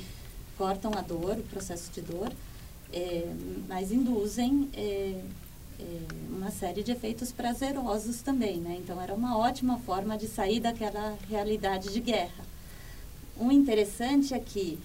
cortam 0.57 0.93
a 0.95 1.01
dor, 1.01 1.39
o 1.39 1.43
processo 1.43 1.91
de 1.93 2.01
dor, 2.01 2.33
é, 2.93 3.35
mas 3.69 3.91
induzem 3.91 4.71
é, 4.73 5.21
é, 5.81 5.85
uma 6.31 6.53
série 6.53 6.85
de 6.85 6.93
efeitos 6.93 7.33
prazerosos 7.33 8.23
também, 8.23 8.59
né? 8.59 8.77
Então 8.79 9.01
era 9.01 9.13
uma 9.13 9.37
ótima 9.37 9.79
forma 9.81 10.17
de 10.17 10.29
sair 10.29 10.61
daquela 10.61 11.19
realidade 11.29 11.93
de 11.93 12.01
guerra. 12.01 12.54
O 13.39 13.51
interessante 13.51 14.33
é 14.35 14.39
que 14.39 14.79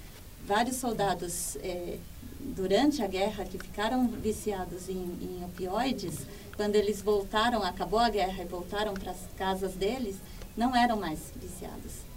vários 0.46 0.78
soldados 0.78 1.56
é, 1.58 1.98
durante 2.40 3.04
a 3.04 3.08
guerra 3.08 3.46
que 3.46 3.58
ficaram 3.58 4.08
viciados 4.08 4.90
em, 4.90 4.96
em 4.96 5.44
opioides, 5.46 6.26
quando 6.56 6.76
eles 6.76 7.02
voltaram, 7.02 7.64
acabou 7.64 8.00
a 8.00 8.10
guerra 8.10 8.44
e 8.44 8.48
voltaram 8.48 8.94
para 8.94 9.12
as 9.12 9.28
casas 9.38 9.74
deles, 9.74 10.16
não 10.58 10.76
eram 10.76 10.98
mais 10.98 11.20
viciados. 11.36 12.10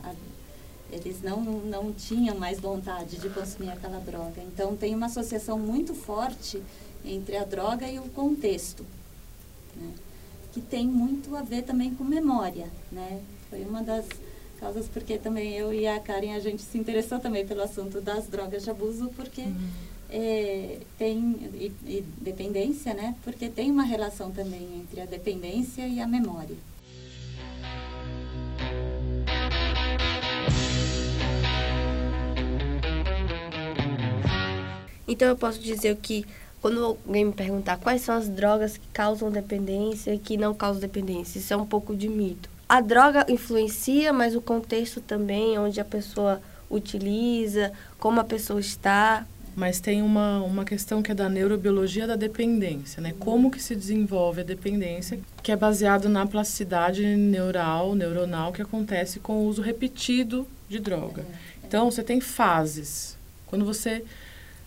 Eles 0.91 1.23
não, 1.23 1.41
não 1.41 1.91
tinham 1.91 2.37
mais 2.37 2.61
vontade 2.61 3.17
de 3.17 3.31
consumir 3.31 3.71
aquela 3.71 3.99
droga. 3.99 4.43
Então, 4.43 4.77
tem 4.77 4.95
uma 4.95 5.07
associação 5.07 5.59
muito 5.59 5.95
forte 5.95 6.63
entre 7.03 7.37
a 7.37 7.45
droga 7.45 7.89
e 7.89 7.99
o 7.99 8.09
contexto, 8.11 8.85
né? 9.75 9.91
que 10.53 10.61
tem 10.61 10.87
muito 10.87 11.35
a 11.35 11.43
ver 11.43 11.63
também 11.63 11.95
com 11.95 12.05
memória. 12.05 12.69
Né? 12.91 13.23
Foi 13.49 13.65
uma 13.65 13.83
das 13.83 14.05
causas 14.63 14.87
porque 14.87 15.19
também 15.19 15.55
eu 15.55 15.75
e 15.75 15.89
a 15.89 15.99
Karen, 15.99 16.37
a 16.37 16.39
gente 16.39 16.63
se 16.63 16.79
interessou 16.79 17.19
também 17.19 17.45
pelo 17.45 17.63
assunto 17.63 18.01
das 18.01 18.29
drogas 18.29 18.63
de 18.63 18.71
abuso, 18.71 19.11
porque 19.17 19.41
uhum. 19.41 19.69
é, 20.09 20.79
tem, 20.97 21.19
e, 21.55 21.73
e 21.85 22.05
dependência, 22.21 22.95
né? 22.95 23.17
Porque 23.25 23.49
tem 23.49 23.73
uma 23.73 23.83
relação 23.83 24.31
também 24.31 24.63
entre 24.81 25.01
a 25.01 25.05
dependência 25.05 25.89
e 25.89 26.01
a 26.01 26.07
memória. 26.07 26.57
Então 35.09 35.27
eu 35.27 35.37
posso 35.37 35.59
dizer 35.59 35.97
que 35.97 36.25
quando 36.61 36.85
alguém 36.85 37.25
me 37.25 37.33
perguntar 37.33 37.79
quais 37.79 38.03
são 38.03 38.15
as 38.15 38.29
drogas 38.29 38.77
que 38.77 38.87
causam 38.93 39.29
dependência 39.29 40.15
e 40.15 40.19
que 40.21 40.37
não 40.37 40.55
causam 40.55 40.81
dependência, 40.81 41.41
isso 41.41 41.53
é 41.53 41.57
um 41.57 41.67
pouco 41.67 41.97
de 41.97 42.09
mito. 42.09 42.52
A 42.73 42.81
droga 42.81 43.27
influencia, 43.29 44.15
mas 44.15 44.35
o 44.35 44.41
contexto 44.41 44.99
também, 44.99 45.59
onde 45.59 45.79
a 45.79 45.85
pessoa 45.85 46.41
utiliza, 46.71 47.71
como 47.99 48.19
a 48.19 48.25
pessoa 48.25 48.59
está. 48.61 49.27
Mas 49.55 49.79
tem 49.79 50.01
uma, 50.01 50.43
uma 50.43 50.65
questão 50.65 51.03
que 51.03 51.13
é 51.13 51.15
da 51.15 51.29
neurobiologia 51.29 52.07
da 52.07 52.17
dependência, 52.17 53.03
né? 53.03 53.15
Como 53.19 53.51
que 53.51 53.63
se 53.63 53.77
desenvolve 53.77 54.41
a 54.41 54.45
dependência, 54.45 55.21
que 55.43 55.53
é 55.53 55.57
baseado 55.57 56.09
na 56.09 56.25
plasticidade 56.27 57.05
neural, 57.15 57.95
neuronal 57.95 58.55
que 58.55 58.63
acontece 58.63 59.21
com 59.21 59.35
o 59.35 59.47
uso 59.49 59.61
repetido 59.61 60.49
de 60.67 60.79
droga. 60.79 61.27
Então, 61.63 61.91
você 61.91 62.03
tem 62.03 62.23
fases. 62.23 63.19
Quando 63.49 63.67
você 63.67 64.03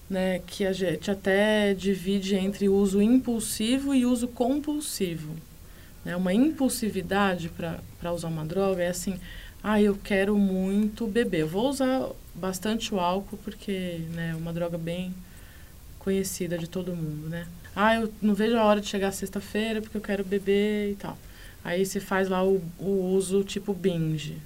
né, 0.07 0.43
que 0.45 0.63
a 0.63 0.73
gente 0.73 1.09
até 1.09 1.73
divide 1.73 2.35
entre 2.35 2.69
uso 2.69 3.01
impulsivo 3.01 3.95
e 3.95 4.05
uso 4.05 4.27
compulsivo. 4.27 5.33
Né? 6.05 6.15
Uma 6.15 6.33
impulsividade 6.33 7.49
para 7.49 8.13
usar 8.13 8.27
uma 8.27 8.45
droga 8.45 8.83
é 8.83 8.89
assim, 8.89 9.19
ah, 9.63 9.81
eu 9.81 9.95
quero 9.95 10.37
muito 10.37 11.07
beber. 11.07 11.41
Eu 11.41 11.47
vou 11.47 11.67
usar 11.67 12.07
bastante 12.35 12.93
o 12.93 12.99
álcool 12.99 13.37
porque 13.37 14.01
né, 14.13 14.29
é 14.31 14.35
uma 14.35 14.53
droga 14.53 14.77
bem 14.77 15.13
conhecida 15.97 16.55
de 16.55 16.69
todo 16.69 16.95
mundo, 16.95 17.27
né? 17.29 17.47
Ah, 17.75 17.95
eu 17.95 18.13
não 18.21 18.35
vejo 18.35 18.55
a 18.55 18.63
hora 18.63 18.79
de 18.79 18.87
chegar 18.87 19.11
sexta-feira 19.11 19.81
porque 19.81 19.97
eu 19.97 20.01
quero 20.01 20.23
beber 20.23 20.91
e 20.91 20.95
tal. 20.95 21.17
Aí 21.63 21.83
você 21.83 21.99
faz 21.99 22.29
lá 22.29 22.43
o, 22.43 22.61
o 22.79 23.15
uso 23.15 23.43
tipo 23.43 23.73
binge, 23.73 24.37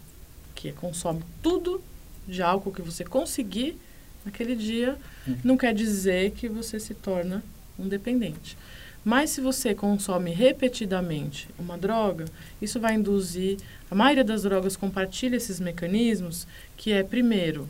que 0.55 0.69
é 0.69 0.71
consome 0.71 1.21
tudo 1.43 1.83
de 2.25 2.41
álcool 2.41 2.71
que 2.71 2.81
você 2.81 3.03
conseguir 3.03 3.77
naquele 4.23 4.55
dia, 4.55 4.97
uhum. 5.27 5.37
não 5.43 5.57
quer 5.57 5.73
dizer 5.73 6.31
que 6.31 6.47
você 6.47 6.79
se 6.79 6.93
torna 6.93 7.43
um 7.77 7.87
dependente. 7.87 8.57
Mas 9.03 9.29
se 9.29 9.41
você 9.41 9.73
consome 9.73 10.31
repetidamente 10.31 11.47
uma 11.57 11.77
droga, 11.77 12.25
isso 12.61 12.79
vai 12.79 12.95
induzir. 12.95 13.57
A 13.89 13.95
maioria 13.95 14.23
das 14.23 14.43
drogas 14.43 14.75
compartilha 14.75 15.35
esses 15.35 15.59
mecanismos, 15.59 16.45
que 16.75 16.91
é, 16.91 17.03
primeiro, 17.03 17.69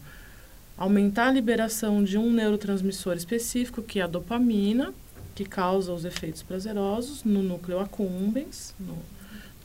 aumentar 0.77 1.27
a 1.27 1.32
liberação 1.32 2.03
de 2.03 2.17
um 2.17 2.32
neurotransmissor 2.32 3.15
específico, 3.15 3.82
que 3.82 3.99
é 3.99 4.03
a 4.03 4.07
dopamina, 4.07 4.93
que 5.36 5.45
causa 5.45 5.93
os 5.93 6.03
efeitos 6.05 6.41
prazerosos 6.41 7.23
no 7.23 7.43
núcleo 7.43 7.80
accumbens, 7.80 8.73
no, 8.80 8.97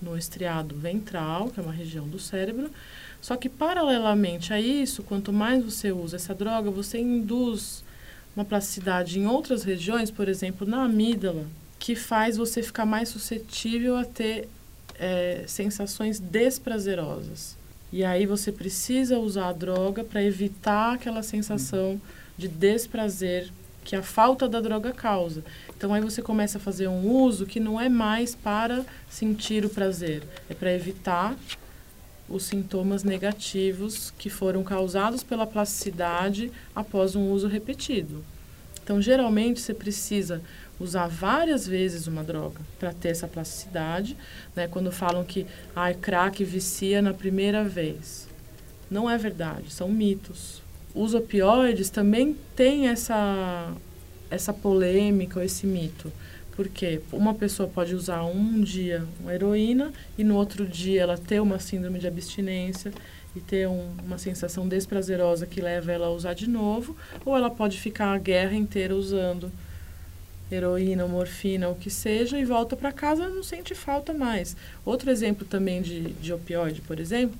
no 0.02 0.18
estriado 0.18 0.74
ventral, 0.76 1.50
que 1.50 1.60
é 1.60 1.62
uma 1.62 1.72
região 1.72 2.06
do 2.08 2.18
cérebro. 2.18 2.70
Só 3.20 3.36
que, 3.36 3.48
paralelamente 3.48 4.52
a 4.52 4.60
isso, 4.60 5.02
quanto 5.02 5.32
mais 5.32 5.64
você 5.64 5.92
usa 5.92 6.16
essa 6.16 6.34
droga, 6.34 6.70
você 6.70 6.98
induz 6.98 7.84
uma 8.35 8.45
plasticidade 8.45 9.18
em 9.18 9.26
outras 9.26 9.62
regiões, 9.62 10.11
por 10.11 10.28
exemplo, 10.28 10.66
na 10.66 10.85
amígdala, 10.85 11.47
que 11.78 11.95
faz 11.95 12.37
você 12.37 12.62
ficar 12.62 12.87
mais 12.87 13.09
suscetível 13.09 13.97
a 13.97 14.05
ter 14.05 14.49
é, 14.99 15.45
sensações 15.47 16.18
desprazerosas. 16.18 17.57
E 17.93 18.05
aí 18.05 18.26
você 18.26 18.51
precisa 18.51 19.18
usar 19.18 19.49
a 19.49 19.53
droga 19.53 20.03
para 20.03 20.22
evitar 20.22 20.95
aquela 20.95 21.22
sensação 21.22 22.01
de 22.37 22.49
desprazer 22.49 23.51
que 23.85 23.95
a 23.95 24.03
falta 24.03 24.49
da 24.49 24.61
droga 24.61 24.93
causa. 24.93 25.45
Então 25.76 25.93
aí 25.93 26.01
você 26.01 26.22
começa 26.22 26.59
a 26.59 26.61
fazer 26.61 26.89
um 26.89 27.07
uso 27.07 27.47
que 27.47 27.61
não 27.61 27.80
é 27.80 27.89
mais 27.89 28.35
para 28.35 28.85
sentir 29.09 29.64
o 29.64 29.68
prazer, 29.68 30.22
é 30.49 30.55
para 30.55 30.72
evitar 30.72 31.37
os 32.28 32.44
sintomas 32.44 33.04
negativos 33.04 34.12
que 34.18 34.30
foram 34.30 34.62
causados 34.62 35.22
pela 35.22 35.46
plasticidade 35.46 36.50
após 36.74 37.14
um 37.14 37.30
uso 37.30 37.46
repetido. 37.46 38.24
Então, 38.82 39.00
geralmente, 39.00 39.60
você 39.60 39.72
precisa 39.72 40.42
usar 40.78 41.06
várias 41.06 41.66
vezes 41.66 42.06
uma 42.06 42.22
droga 42.22 42.60
para 42.78 42.92
ter 42.92 43.08
essa 43.08 43.28
plasticidade. 43.28 44.16
Né? 44.54 44.68
Quando 44.68 44.90
falam 44.92 45.24
que 45.24 45.46
ah, 45.74 45.92
crack 45.94 46.44
vicia 46.44 47.00
na 47.00 47.14
primeira 47.14 47.64
vez. 47.64 48.28
Não 48.90 49.08
é 49.08 49.16
verdade, 49.16 49.72
são 49.72 49.88
mitos. 49.88 50.62
Os 50.94 51.14
opioides 51.14 51.90
também 51.90 52.36
têm 52.54 52.88
essa, 52.88 53.72
essa 54.30 54.52
polêmica, 54.52 55.44
esse 55.44 55.66
mito. 55.66 56.12
Porque 56.57 57.00
uma 57.12 57.34
pessoa 57.34 57.68
pode 57.68 57.94
usar 57.94 58.24
um 58.24 58.61
dia 58.61 59.05
uma 59.20 59.34
heroína 59.34 59.92
e 60.16 60.22
no 60.22 60.36
outro 60.36 60.66
dia 60.66 61.02
ela 61.02 61.18
ter 61.18 61.40
uma 61.40 61.59
síndrome 61.59 61.98
de 61.98 62.07
abstinência 62.07 62.92
e 63.34 63.40
ter 63.40 63.68
um, 63.68 63.90
uma 64.05 64.18
sensação 64.18 64.68
desprazerosa 64.68 65.46
que 65.46 65.61
leva 65.61 65.90
ela 65.90 66.07
a 66.07 66.11
usar 66.11 66.34
de 66.34 66.48
novo, 66.48 66.96
ou 67.24 67.36
ela 67.36 67.50
pode 67.50 67.80
ficar 67.80 68.12
a 68.12 68.18
guerra 68.18 68.55
inteira 68.55 68.94
usando 68.94 69.50
heroína, 70.50 71.07
morfina, 71.07 71.68
o 71.68 71.74
que 71.74 71.90
seja, 71.90 72.38
e 72.38 72.44
volta 72.44 72.76
para 72.76 72.92
casa 72.92 73.28
não 73.28 73.42
sente 73.42 73.74
falta 73.74 74.12
mais. 74.12 74.57
Outro 74.84 75.11
exemplo 75.11 75.44
também 75.44 75.82
de, 75.82 76.12
de 76.12 76.32
opioide, 76.32 76.80
por 76.80 77.00
exemplo, 77.00 77.36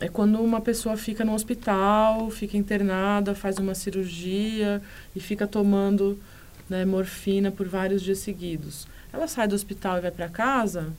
é 0.00 0.08
quando 0.08 0.40
uma 0.40 0.60
pessoa 0.60 0.96
fica 0.96 1.24
no 1.24 1.34
hospital, 1.34 2.28
fica 2.30 2.56
internada, 2.56 3.34
faz 3.34 3.58
uma 3.58 3.74
cirurgia 3.74 4.82
e 5.14 5.20
fica 5.20 5.46
tomando 5.46 6.18
né, 6.68 6.84
morfina 6.84 7.50
por 7.50 7.68
vários 7.68 8.02
dias 8.02 8.18
seguidos. 8.18 8.86
Ela 9.12 9.28
sai 9.28 9.48
do 9.48 9.54
hospital 9.54 9.98
e 9.98 10.02
vai 10.02 10.10
para 10.10 10.28
casa, 10.28 10.92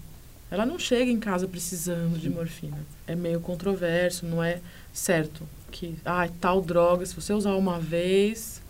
ela 0.49 0.65
não 0.65 0.79
chega 0.79 1.11
em 1.11 1.19
casa 1.19 1.47
precisando 1.47 2.17
de 2.17 2.29
morfina. 2.29 2.77
É 3.05 3.15
meio 3.15 3.39
controverso, 3.39 4.25
não 4.25 4.43
é 4.43 4.61
certo 4.93 5.47
que 5.71 5.97
ah, 6.05 6.27
tal 6.39 6.61
droga, 6.61 7.05
se 7.05 7.13
você 7.13 7.33
usar 7.33 7.55
uma 7.55 7.79
vez, 7.79 8.61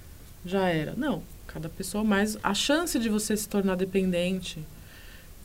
já 0.45 0.70
era. 0.70 0.93
Não, 0.95 1.24
cada 1.45 1.70
pessoa 1.70 2.04
mais 2.04 2.38
a 2.43 2.54
chance 2.54 2.98
de 2.98 3.10
você 3.10 3.38
se 3.38 3.48
tornar 3.48 3.76
dependente, 3.76 4.64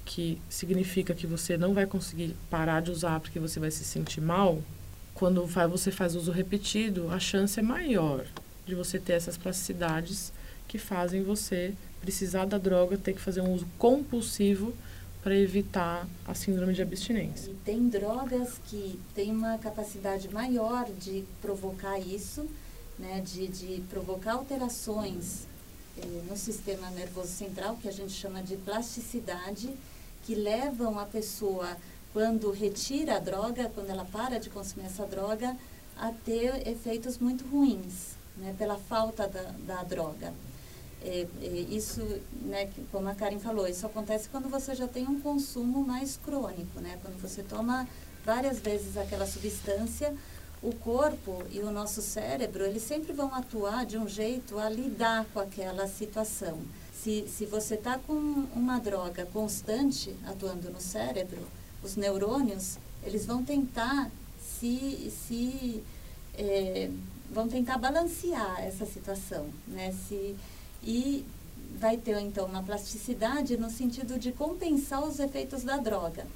que 0.05 0.41
significa 0.49 1.15
que 1.15 1.27
você 1.27 1.57
não 1.57 1.75
vai 1.75 1.87
conseguir 1.87 2.35
parar 2.51 2.83
de 2.83 2.91
usar 2.91 3.21
porque 3.21 3.39
você 3.39 3.61
vai 3.61 3.71
se 3.71 3.85
sentir 3.85 4.21
mal, 4.21 4.63
quando 5.15 5.47
você 5.47 5.91
faz 5.91 6.17
uso 6.17 6.33
repetido, 6.33 7.11
a 7.11 7.21
chance 7.21 7.61
é 7.61 7.63
maior 7.63 8.25
de 8.67 8.75
você 8.75 8.99
ter 8.99 9.13
essas 9.13 9.37
plasticidades 9.37 10.33
que 10.73 10.79
fazem 10.79 11.23
você 11.23 11.75
precisar 12.01 12.47
da 12.47 12.57
droga, 12.57 12.97
ter 12.97 13.13
que 13.13 13.21
fazer 13.21 13.43
um 13.43 13.53
uso 13.53 13.69
compulsivo 13.77 14.73
para 15.23 15.37
evitar 15.37 16.09
a 16.27 16.35
síndrome 16.35 16.73
de 16.73 16.81
abstinência. 16.81 17.51
E 17.51 17.55
tem 17.57 17.91
drogas 17.91 18.59
que 18.69 18.99
têm 19.15 19.33
uma 19.33 19.59
capacidade 19.59 20.33
maior 20.33 20.87
de 20.99 21.25
provocar 21.43 21.99
isso, 21.99 22.49
né, 22.99 23.21
de, 23.21 23.49
de 23.49 23.83
provocar 23.91 24.33
alterações 24.33 25.47
eh, 25.99 26.23
no 26.27 26.39
sistema 26.39 26.89
nervoso 26.93 27.29
central, 27.29 27.77
que 27.77 27.87
a 27.87 27.93
gente 27.93 28.15
chama 28.15 28.43
de 28.43 28.57
plasticidade, 28.57 29.69
que 30.25 30.35
levam 30.35 30.99
a 30.99 31.05
pessoa, 31.05 31.77
quando 32.15 32.51
retira 32.51 33.17
a 33.17 33.19
droga, 33.19 33.71
quando 33.75 33.91
ela 33.91 34.07
para 34.07 34.41
de 34.41 34.49
consumir 34.49 34.87
essa 34.87 35.05
droga, 35.05 35.55
a 35.99 36.11
ter 36.25 36.67
efeitos 36.67 37.19
muito 37.19 37.45
ruins, 37.45 38.17
né, 38.39 38.55
pela 38.57 38.79
falta 38.79 39.29
da, 39.29 39.53
da 39.67 39.83
droga. 39.83 40.33
É, 41.05 41.27
é, 41.43 41.47
isso, 41.47 42.01
né, 42.43 42.71
como 42.93 43.09
a 43.09 43.15
Karen 43.15 43.39
falou, 43.39 43.67
isso 43.67 43.85
acontece 43.85 44.29
quando 44.29 44.49
você 44.49 44.75
já 44.75 44.87
tem 44.87 45.07
um 45.07 45.21
consumo 45.21 45.85
mais 45.85 46.17
crônico, 46.17 46.81
né? 46.81 46.99
Quando 47.03 47.21
você 47.21 47.43
toma 47.43 47.89
várias 48.25 48.61
vezes 48.61 48.97
aquela 48.97 49.27
substância, 49.27 50.15
o 50.63 50.73
corpo 50.73 51.43
e 51.51 51.59
o 51.59 51.73
nosso 51.73 52.01
cérebro, 52.01 52.65
eles 52.65 52.85
sempre 52.85 53.13
vão 53.13 53.35
atuar 53.35 53.85
de 53.85 53.99
um 53.99 54.07
jeito 54.07 54.59
a 54.59 54.69
lidar 54.69 55.27
com 55.35 55.41
aquela 55.41 55.89
situação. 55.89 56.61
Se, 56.95 57.27
se 57.29 57.47
você 57.47 57.75
está 57.75 57.99
com 57.99 58.15
uma 58.55 58.79
droga 58.79 59.27
constante 59.27 60.15
atuando 60.25 60.71
no 60.71 60.81
cérebro, 60.81 61.41
os 61.83 61.97
neurônios, 61.97 62.79
eles 63.03 63.27
vão 63.27 63.45
tentar 63.45 64.09
se, 64.41 65.13
se 65.27 65.83
é, 66.35 66.89
vão 67.29 67.49
tentar 67.49 67.77
balancear 67.79 68.61
essa 68.61 68.87
situação, 68.87 69.49
né? 69.67 69.93
Se, 70.07 70.37
e 70.83 71.25
vai 71.79 71.97
ter 71.97 72.21
então 72.21 72.47
uma 72.47 72.63
plasticidade 72.63 73.57
no 73.57 73.71
sentido 73.71 74.19
de 74.19 74.33
compensar 74.33 75.05
os 75.05 75.19
efeitos 75.19 75.63
da 75.63 75.77
droga. 75.77 76.27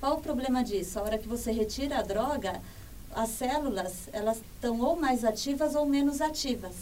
Qual 0.00 0.16
o 0.16 0.20
problema 0.20 0.62
disso? 0.62 0.98
A 0.98 1.02
hora 1.02 1.18
que 1.18 1.28
você 1.28 1.50
retira 1.50 1.98
a 1.98 2.02
droga, 2.02 2.60
as 3.14 3.30
células 3.30 4.08
elas 4.12 4.38
estão 4.54 4.80
ou 4.80 4.96
mais 4.96 5.24
ativas 5.24 5.74
ou 5.74 5.86
menos 5.86 6.20
ativas. 6.20 6.74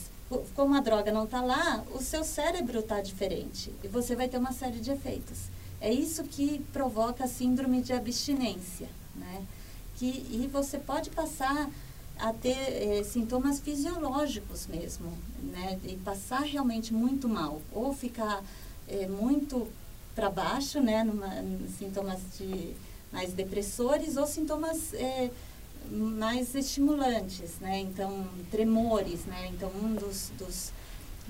Como 0.54 0.74
a 0.74 0.80
droga 0.80 1.12
não 1.12 1.24
está 1.24 1.42
lá, 1.42 1.84
o 1.94 2.00
seu 2.00 2.24
cérebro 2.24 2.80
está 2.80 3.00
diferente 3.00 3.72
e 3.84 3.88
você 3.88 4.16
vai 4.16 4.28
ter 4.28 4.38
uma 4.38 4.52
série 4.52 4.80
de 4.80 4.90
efeitos. 4.90 5.48
É 5.80 5.92
isso 5.92 6.24
que 6.24 6.64
provoca 6.72 7.24
a 7.24 7.28
síndrome 7.28 7.82
de 7.82 7.92
abstinência, 7.92 8.88
né? 9.14 9.44
Que, 9.96 10.06
e 10.06 10.48
você 10.50 10.78
pode 10.78 11.10
passar 11.10 11.70
a 12.18 12.32
ter 12.32 12.50
eh, 12.50 13.04
sintomas 13.04 13.60
fisiológicos 13.60 14.66
mesmo, 14.66 15.12
né? 15.42 15.78
E 15.84 15.96
passar 15.96 16.42
realmente 16.42 16.92
muito 16.92 17.28
mal, 17.28 17.60
ou 17.72 17.92
ficar 17.92 18.42
eh, 18.88 19.08
muito 19.08 19.66
para 20.14 20.30
baixo, 20.30 20.80
né? 20.80 21.02
Numa, 21.02 21.28
sintomas 21.78 22.20
de 22.38 22.74
mais 23.12 23.32
depressores 23.32 24.16
ou 24.16 24.26
sintomas 24.26 24.94
eh, 24.94 25.30
mais 25.90 26.54
estimulantes, 26.54 27.58
né? 27.60 27.80
Então, 27.80 28.26
tremores, 28.50 29.24
né? 29.26 29.48
Então, 29.52 29.70
um 29.82 29.94
dos, 29.94 30.30
dos 30.38 30.72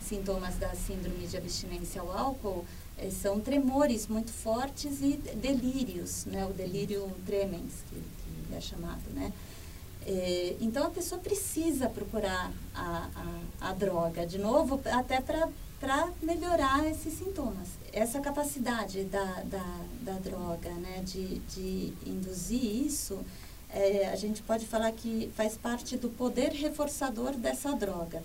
sintomas 0.02 0.56
da 0.56 0.74
síndrome 0.74 1.26
de 1.26 1.36
abstinência 1.36 2.00
ao 2.00 2.12
álcool 2.12 2.64
são 3.10 3.40
tremores 3.40 4.06
muito 4.06 4.30
fortes 4.30 5.00
e 5.00 5.16
delírios, 5.34 6.26
né? 6.26 6.46
O 6.46 6.52
delírio 6.52 7.10
tremens, 7.26 7.72
que, 7.88 7.96
que 7.96 8.54
é 8.54 8.60
chamado, 8.60 9.02
né? 9.12 9.32
É, 10.06 10.56
então 10.60 10.86
a 10.86 10.90
pessoa 10.90 11.20
precisa 11.20 11.88
procurar 11.88 12.52
a, 12.74 13.08
a, 13.60 13.70
a 13.70 13.72
droga 13.72 14.26
de 14.26 14.38
novo, 14.38 14.80
até 14.92 15.20
para 15.20 15.48
melhorar 16.22 16.86
esses 16.86 17.14
sintomas. 17.14 17.68
Essa 17.92 18.20
capacidade 18.20 19.04
da, 19.04 19.42
da, 19.44 19.80
da 20.02 20.12
droga, 20.14 20.70
né, 20.70 21.02
de, 21.04 21.38
de 21.38 21.92
induzir 22.06 22.64
isso, 22.86 23.18
é, 23.70 24.08
a 24.08 24.16
gente 24.16 24.42
pode 24.42 24.66
falar 24.66 24.92
que 24.92 25.30
faz 25.34 25.56
parte 25.56 25.96
do 25.96 26.08
poder 26.08 26.50
reforçador 26.52 27.32
dessa 27.32 27.72
droga. 27.72 28.22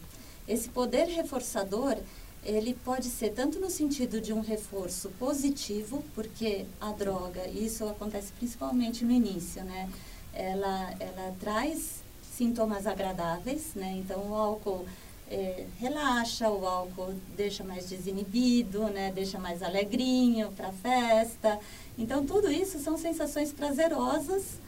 Esse 0.48 0.70
poder 0.70 1.06
reforçador, 1.06 1.98
ele 2.44 2.74
pode 2.86 3.08
ser 3.08 3.30
tanto 3.30 3.60
no 3.60 3.70
sentido 3.70 4.20
de 4.20 4.34
um 4.34 4.42
reforço 4.42 5.10
positivo, 5.20 6.04
porque 6.14 6.66
a 6.80 6.92
droga, 6.92 7.48
isso 7.48 7.88
acontece 7.88 8.32
principalmente 8.34 9.06
no 9.06 9.12
início, 9.12 9.64
né? 9.64 9.90
Ela, 10.34 10.94
ela 11.00 11.36
traz 11.40 12.04
sintomas 12.22 12.88
agradáveis, 12.88 13.74
né? 13.76 13.94
Então, 13.98 14.32
o 14.32 14.36
álcool 14.36 14.86
é, 15.30 15.66
relaxa, 15.80 16.50
o 16.50 16.66
álcool 16.66 17.14
deixa 17.36 17.64
mais 17.64 17.90
desinibido, 17.90 18.88
né? 18.88 19.12
Deixa 19.14 19.38
mais 19.38 19.62
alegrinho 19.62 20.52
para 20.54 20.70
a 20.70 20.74
festa. 20.74 21.60
Então, 21.98 22.26
tudo 22.26 22.52
isso 22.52 22.80
são 22.80 22.98
sensações 22.98 23.52
prazerosas, 23.52 24.60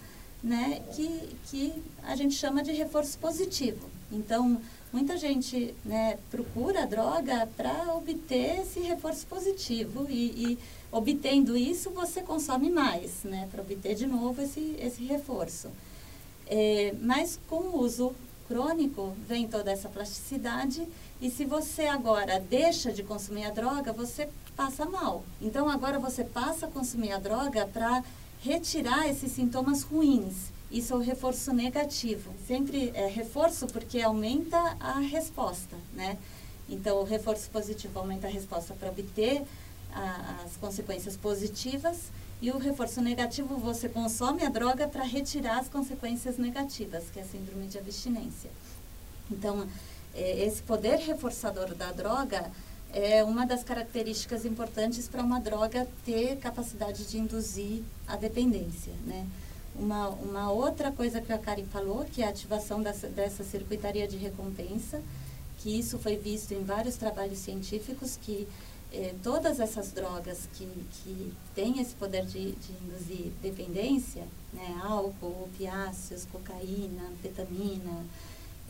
né? 0.43 0.81
Que, 0.93 1.35
que 1.45 1.73
a 2.03 2.15
gente 2.15 2.35
chama 2.35 2.61
de 2.61 2.71
reforço 2.71 3.17
positivo. 3.17 3.89
Então, 4.11 4.61
muita 4.91 5.15
gente 5.15 5.73
né, 5.85 6.17
procura 6.29 6.83
a 6.83 6.85
droga 6.85 7.47
para 7.55 7.95
obter 7.95 8.59
esse 8.59 8.81
reforço 8.81 9.25
positivo 9.25 10.05
e, 10.09 10.51
e 10.51 10.59
obtendo 10.91 11.55
isso, 11.55 11.89
você 11.91 12.21
consome 12.21 12.69
mais, 12.69 13.23
né? 13.23 13.47
Para 13.51 13.61
obter 13.61 13.95
de 13.95 14.05
novo 14.05 14.41
esse, 14.41 14.75
esse 14.79 15.03
reforço. 15.03 15.69
É, 16.47 16.93
mas 16.99 17.39
com 17.47 17.55
o 17.55 17.79
uso 17.79 18.13
crônico 18.47 19.15
vem 19.27 19.47
toda 19.47 19.71
essa 19.71 19.87
plasticidade 19.87 20.85
e 21.21 21.29
se 21.29 21.45
você 21.45 21.85
agora 21.85 22.39
deixa 22.39 22.91
de 22.91 23.03
consumir 23.03 23.45
a 23.45 23.51
droga, 23.51 23.93
você 23.93 24.27
passa 24.55 24.85
mal. 24.85 25.23
Então 25.41 25.69
agora 25.69 25.97
você 25.97 26.23
passa 26.23 26.65
a 26.65 26.69
consumir 26.69 27.13
a 27.13 27.19
droga 27.19 27.65
para 27.67 28.03
retirar 28.43 29.07
esses 29.07 29.31
sintomas 29.31 29.83
ruins. 29.83 30.51
Isso 30.69 30.93
é 30.93 30.95
o 30.97 30.99
reforço 30.99 31.53
negativo. 31.53 32.31
Sempre 32.47 32.91
é 32.93 33.07
reforço 33.07 33.67
porque 33.67 34.01
aumenta 34.01 34.57
a 34.79 34.99
resposta, 34.99 35.77
né? 35.93 36.17
Então 36.67 36.97
o 36.97 37.03
reforço 37.03 37.49
positivo 37.49 37.99
aumenta 37.99 38.27
a 38.27 38.29
resposta 38.29 38.73
para 38.73 38.89
obter 38.89 39.43
a, 39.93 40.43
as 40.45 40.57
consequências 40.57 41.15
positivas 41.17 42.11
e 42.41 42.51
o 42.51 42.57
reforço 42.57 43.01
negativo 43.01 43.57
você 43.57 43.87
consome 43.87 44.43
a 44.43 44.49
droga 44.49 44.87
para 44.87 45.03
retirar 45.03 45.59
as 45.59 45.69
consequências 45.69 46.37
negativas, 46.37 47.03
que 47.11 47.19
é 47.19 47.21
a 47.21 47.25
síndrome 47.25 47.67
de 47.67 47.77
abstinência. 47.77 48.49
Então, 49.29 49.67
é, 50.13 50.45
esse 50.45 50.61
poder 50.63 50.97
reforçador 50.97 51.75
da 51.75 51.91
droga 51.91 52.51
é 52.93 53.23
uma 53.23 53.45
das 53.45 53.63
características 53.63 54.45
importantes 54.45 55.07
para 55.07 55.23
uma 55.23 55.39
droga 55.39 55.87
ter 56.05 56.37
capacidade 56.37 57.05
de 57.05 57.17
induzir 57.17 57.83
a 58.07 58.17
dependência, 58.17 58.93
né? 59.05 59.25
uma, 59.75 60.09
uma 60.09 60.51
outra 60.51 60.91
coisa 60.91 61.21
que 61.21 61.31
a 61.31 61.37
Karen 61.37 61.65
falou, 61.65 62.05
que 62.05 62.21
é 62.21 62.25
a 62.25 62.29
ativação 62.29 62.81
dessa, 62.81 63.07
dessa 63.07 63.43
circuitaria 63.43 64.07
de 64.07 64.17
recompensa, 64.17 65.01
que 65.59 65.77
isso 65.77 65.97
foi 65.99 66.17
visto 66.17 66.53
em 66.53 66.63
vários 66.63 66.95
trabalhos 66.95 67.39
científicos, 67.39 68.17
que 68.21 68.47
eh, 68.91 69.15
todas 69.23 69.59
essas 69.59 69.91
drogas 69.91 70.47
que, 70.53 70.65
que 70.65 71.33
têm 71.55 71.79
esse 71.79 71.95
poder 71.95 72.25
de, 72.25 72.51
de 72.51 72.71
induzir 72.83 73.31
dependência, 73.41 74.27
né, 74.53 74.79
álcool, 74.83 75.45
opiáceos, 75.45 76.25
cocaína, 76.25 77.03
anfetamina, 77.11 78.05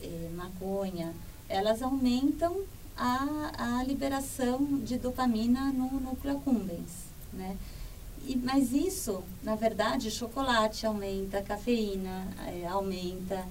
eh, 0.00 0.30
maconha, 0.34 1.14
elas 1.48 1.82
aumentam 1.82 2.62
a, 2.96 3.78
a 3.78 3.84
liberação 3.84 4.64
de 4.78 4.98
dopamina 4.98 5.72
no 5.72 6.00
núcleo 6.00 6.36
accumbens, 6.36 7.06
né? 7.32 7.56
E, 8.24 8.36
mas 8.36 8.72
isso, 8.72 9.22
na 9.42 9.56
verdade, 9.56 10.10
chocolate 10.10 10.86
aumenta, 10.86 11.42
cafeína 11.42 12.28
é, 12.46 12.66
aumenta, 12.66 13.44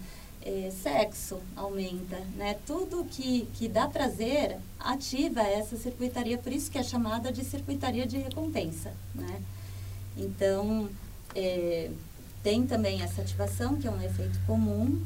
é, 0.44 0.72
sexo 0.72 1.39
aumenta, 1.56 2.20
né? 2.36 2.58
Tudo 2.66 3.06
que, 3.06 3.48
que 3.54 3.68
dá 3.68 3.88
prazer 3.88 4.58
ativa 4.80 5.42
essa 5.42 5.78
circuitaria, 5.78 6.38
por 6.38 6.52
isso 6.52 6.72
que 6.72 6.78
é 6.78 6.84
chamada 6.84 7.32
de 7.32 7.44
circuitaria 7.44 8.06
de 8.06 8.18
recompensa, 8.18 8.94
né? 9.14 9.42
Então, 10.18 10.89
é, 11.36 11.92
tem 12.44 12.66
também 12.66 13.02
essa 13.02 13.22
ativação, 13.22 13.78
que 13.78 13.88
é 13.88 13.92
um 13.92 14.02
efeito 14.02 14.39
comum, 14.46 15.02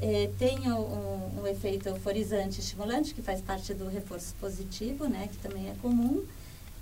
é, 0.00 0.30
tem 0.38 0.70
o, 0.72 0.78
um, 0.78 1.42
um, 1.42 1.46
efeito 1.46 1.88
euforizante 1.88 2.60
estimulante, 2.60 3.14
que 3.14 3.22
faz 3.22 3.40
parte 3.40 3.72
do 3.74 3.88
reforço 3.88 4.34
positivo, 4.40 5.06
né? 5.06 5.28
Que 5.30 5.38
também 5.38 5.68
é 5.68 5.74
comum, 5.80 6.24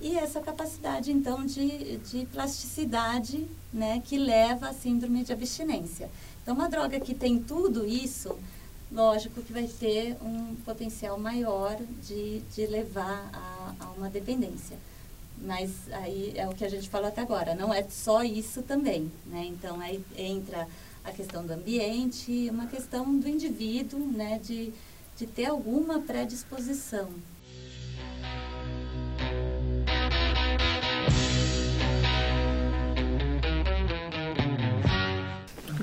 e 0.01 0.17
essa 0.17 0.41
capacidade, 0.41 1.11
então, 1.11 1.45
de, 1.45 1.97
de 1.99 2.25
plasticidade, 2.27 3.47
né, 3.73 4.01
que 4.05 4.17
leva 4.17 4.69
à 4.69 4.73
síndrome 4.73 5.25
de 5.25 5.33
abstinência. 5.33 6.09
Então, 6.49 6.57
uma 6.57 6.71
droga 6.71 6.99
que 6.99 7.15
tem 7.15 7.39
tudo 7.39 7.85
isso, 7.85 8.35
lógico 8.91 9.43
que 9.43 9.53
vai 9.53 9.69
ter 9.69 10.17
um 10.23 10.57
potencial 10.65 11.19
maior 11.19 11.77
de, 12.03 12.39
de 12.55 12.67
levar 12.67 13.29
a, 13.35 13.75
a 13.79 13.91
uma 13.91 14.09
dependência. 14.09 14.79
Mas 15.43 15.71
aí 15.93 16.33
é 16.35 16.49
o 16.49 16.55
que 16.55 16.65
a 16.65 16.69
gente 16.71 16.89
falou 16.89 17.09
até 17.09 17.21
agora, 17.21 17.55
não 17.55 17.75
é 17.75 17.83
só 17.83 18.23
isso 18.23 18.63
também, 18.63 19.13
né? 19.27 19.45
Então, 19.45 19.79
aí 19.79 20.03
entra 20.17 20.67
a 21.05 21.13
questão 21.13 21.45
do 21.45 21.53
ambiente, 21.53 22.49
uma 22.51 22.67
questão 22.67 23.19
do 23.19 23.29
indivíduo, 23.29 24.01
né, 24.07 24.41
de, 24.43 24.73
de 25.19 25.27
ter 25.27 25.45
alguma 25.45 26.01
predisposição 26.01 27.11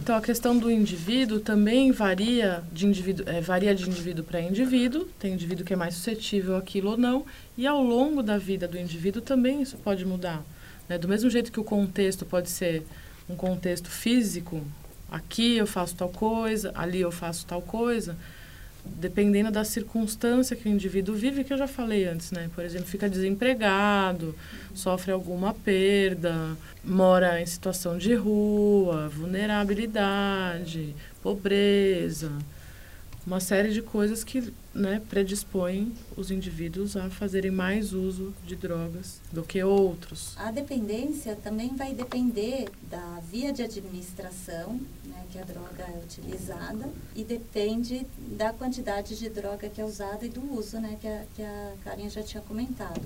Então 0.06 0.16
a 0.16 0.22
questão 0.22 0.56
do 0.56 0.70
indivíduo 0.70 1.40
também 1.40 1.92
varia 1.92 2.64
de 2.72 2.86
indivíduo, 2.86 3.28
é, 3.28 3.42
varia 3.42 3.74
de 3.74 3.90
indivíduo 3.90 4.24
para 4.24 4.40
indivíduo. 4.40 5.06
Tem 5.18 5.34
indivíduo 5.34 5.66
que 5.66 5.74
é 5.74 5.76
mais 5.76 5.96
suscetível 5.96 6.56
àquilo 6.56 6.92
ou 6.92 6.98
não. 6.98 7.26
E 7.58 7.66
ao 7.66 7.82
longo 7.82 8.22
da 8.22 8.38
vida 8.38 8.68
do 8.68 8.78
indivíduo 8.78 9.20
também 9.20 9.64
isso 9.64 9.78
pode 9.78 10.06
mudar. 10.06 10.44
Né? 10.88 11.00
Do 11.00 11.08
mesmo 11.08 11.28
jeito 11.28 11.52
que 11.52 11.60
o 11.60 11.64
contexto 11.64 12.24
pode 12.24 12.52
ser 12.52 12.86
um 13.28 13.36
contexto 13.36 13.90
físico, 13.90 14.62
aqui 15.10 15.58
eu 15.58 15.66
faço 15.66 15.96
tal 15.96 16.10
coisa, 16.10 16.72
ali 16.76 17.02
eu 17.02 17.12
faço 17.12 17.44
tal 17.48 17.64
coisa, 17.64 18.16
dependendo 18.86 19.52
da 19.52 19.64
circunstância 19.64 20.56
que 20.56 20.68
o 20.68 20.72
indivíduo 20.72 21.16
vive, 21.16 21.44
que 21.44 21.54
eu 21.54 21.58
já 21.58 21.68
falei 21.68 22.06
antes, 22.06 22.32
né? 22.32 22.50
Por 22.54 22.64
exemplo, 22.64 22.88
fica 22.88 23.10
desempregado, 23.10 24.36
sofre 24.74 25.12
alguma 25.12 25.54
perda, 25.54 26.56
mora 26.84 27.42
em 27.42 27.46
situação 27.46 27.98
de 27.98 28.14
rua, 28.14 29.10
vulnerabilidade, 29.10 30.96
pobreza, 31.22 32.32
uma 33.26 33.40
série 33.40 33.72
de 33.72 33.82
coisas 33.82 34.24
que 34.24 34.54
né, 34.76 35.02
predispõem 35.10 35.94
os 36.18 36.30
indivíduos 36.30 36.98
a 36.98 37.10
fazerem 37.10 37.50
mais 37.50 37.94
uso 37.94 38.34
de 38.46 38.58
drogas 38.58 39.22
do 39.32 39.42
que 39.42 39.64
outros. 39.64 40.34
A 40.38 40.52
dependência 40.52 41.34
também 41.38 41.74
vai 41.76 41.94
depender 41.94 42.70
da 42.92 43.22
via 43.32 43.54
de 43.54 43.64
administração 43.64 44.80
né, 45.06 45.26
que 45.32 45.40
a 45.40 45.46
droga 45.46 45.84
é 45.84 45.98
utilizada 46.04 46.90
e 47.16 47.24
depende 47.24 48.06
da 48.18 48.52
quantidade 48.52 49.18
de 49.18 49.30
droga 49.30 49.70
que 49.70 49.80
é 49.80 49.86
usada 49.86 50.26
e 50.26 50.30
do 50.30 50.54
uso 50.54 50.78
né, 50.80 50.98
que, 51.00 51.08
a, 51.08 51.24
que 51.34 51.42
a 51.42 51.74
Karen 51.86 52.10
já 52.10 52.22
tinha 52.22 52.44
comentado. 52.44 53.02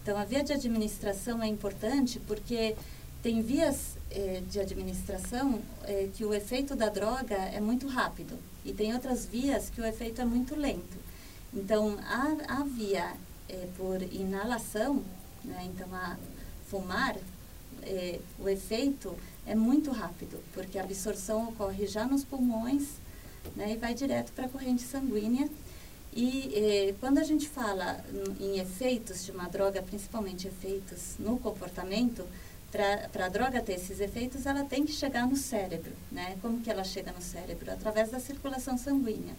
Então, 0.00 0.16
a 0.16 0.24
via 0.24 0.44
de 0.44 0.52
administração 0.52 1.42
é 1.42 1.48
importante 1.48 2.20
porque 2.20 2.76
tem 3.22 3.42
vias 3.42 3.98
eh, 4.10 4.40
de 4.48 4.60
administração 4.60 5.60
eh, 5.82 6.08
que 6.14 6.24
o 6.24 6.32
efeito 6.32 6.76
da 6.76 6.88
droga 6.88 7.34
é 7.34 7.60
muito 7.60 7.88
rápido 7.88 8.38
e 8.64 8.72
tem 8.72 8.94
outras 8.94 9.26
vias 9.26 9.68
que 9.68 9.80
o 9.80 9.84
efeito 9.84 10.20
é 10.20 10.24
muito 10.24 10.54
lento. 10.54 11.07
Então, 11.52 11.98
a, 12.04 12.60
a 12.60 12.64
via 12.64 13.14
eh, 13.48 13.68
por 13.76 14.02
inalação, 14.02 15.02
né, 15.44 15.68
então 15.72 15.88
a 15.94 16.16
fumar, 16.68 17.16
eh, 17.82 18.20
o 18.38 18.48
efeito 18.48 19.16
é 19.46 19.54
muito 19.54 19.90
rápido, 19.90 20.42
porque 20.52 20.78
a 20.78 20.82
absorção 20.82 21.48
ocorre 21.48 21.86
já 21.86 22.04
nos 22.06 22.24
pulmões 22.24 22.84
né, 23.56 23.72
e 23.72 23.76
vai 23.76 23.94
direto 23.94 24.32
para 24.32 24.46
a 24.46 24.48
corrente 24.48 24.82
sanguínea. 24.82 25.48
E 26.12 26.52
eh, 26.54 26.94
quando 27.00 27.18
a 27.18 27.24
gente 27.24 27.48
fala 27.48 28.04
em 28.40 28.58
efeitos 28.58 29.24
de 29.24 29.30
uma 29.30 29.48
droga, 29.48 29.82
principalmente 29.82 30.48
efeitos 30.48 31.16
no 31.18 31.38
comportamento, 31.38 32.26
para 32.70 33.26
a 33.26 33.28
droga 33.28 33.62
ter 33.62 33.74
esses 33.74 33.98
efeitos, 34.00 34.44
ela 34.44 34.64
tem 34.64 34.84
que 34.84 34.92
chegar 34.92 35.26
no 35.26 35.36
cérebro, 35.36 35.92
né? 36.12 36.36
Como 36.42 36.60
que 36.60 36.70
ela 36.70 36.84
chega 36.84 37.12
no 37.12 37.22
cérebro? 37.22 37.70
Através 37.72 38.10
da 38.10 38.20
circulação 38.20 38.76
sanguínea. 38.76 39.34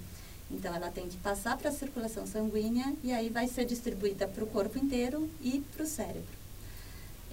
Então, 0.51 0.73
ela 0.73 0.89
tem 0.89 1.07
que 1.07 1.17
passar 1.17 1.57
para 1.57 1.69
a 1.69 1.73
circulação 1.73 2.25
sanguínea 2.25 2.93
e 3.03 3.11
aí 3.11 3.29
vai 3.29 3.47
ser 3.47 3.65
distribuída 3.65 4.27
para 4.27 4.43
o 4.43 4.47
corpo 4.47 4.77
inteiro 4.77 5.29
e 5.41 5.63
para 5.75 5.83
o 5.83 5.87
cérebro. 5.87 6.39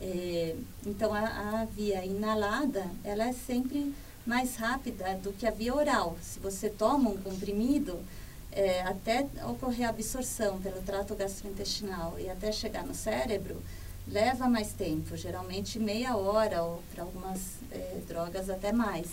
É, 0.00 0.54
então, 0.84 1.14
a, 1.14 1.62
a, 1.62 1.64
via 1.64 2.04
inalada, 2.04 2.84
ela 3.02 3.24
é 3.24 3.32
sempre 3.32 3.94
mais 4.26 4.56
rápida 4.56 5.14
do 5.22 5.32
que 5.32 5.46
a 5.46 5.50
via 5.50 5.74
oral. 5.74 6.18
Se 6.20 6.38
você 6.38 6.68
toma 6.68 7.10
um 7.10 7.16
comprimido, 7.16 7.98
é, 8.52 8.82
até 8.82 9.26
ocorrer 9.48 9.86
a 9.86 9.90
absorção 9.90 10.60
pelo 10.60 10.82
trato 10.82 11.14
gastrointestinal 11.14 12.16
e 12.18 12.28
até 12.28 12.52
chegar 12.52 12.84
no 12.84 12.94
cérebro, 12.94 13.62
leva 14.06 14.48
mais 14.48 14.72
tempo, 14.72 15.16
geralmente 15.16 15.78
meia 15.78 16.16
hora 16.16 16.62
ou 16.62 16.82
para 16.92 17.02
algumas 17.02 17.40
é, 17.70 18.00
drogas 18.06 18.48
até 18.48 18.72
mais. 18.72 19.06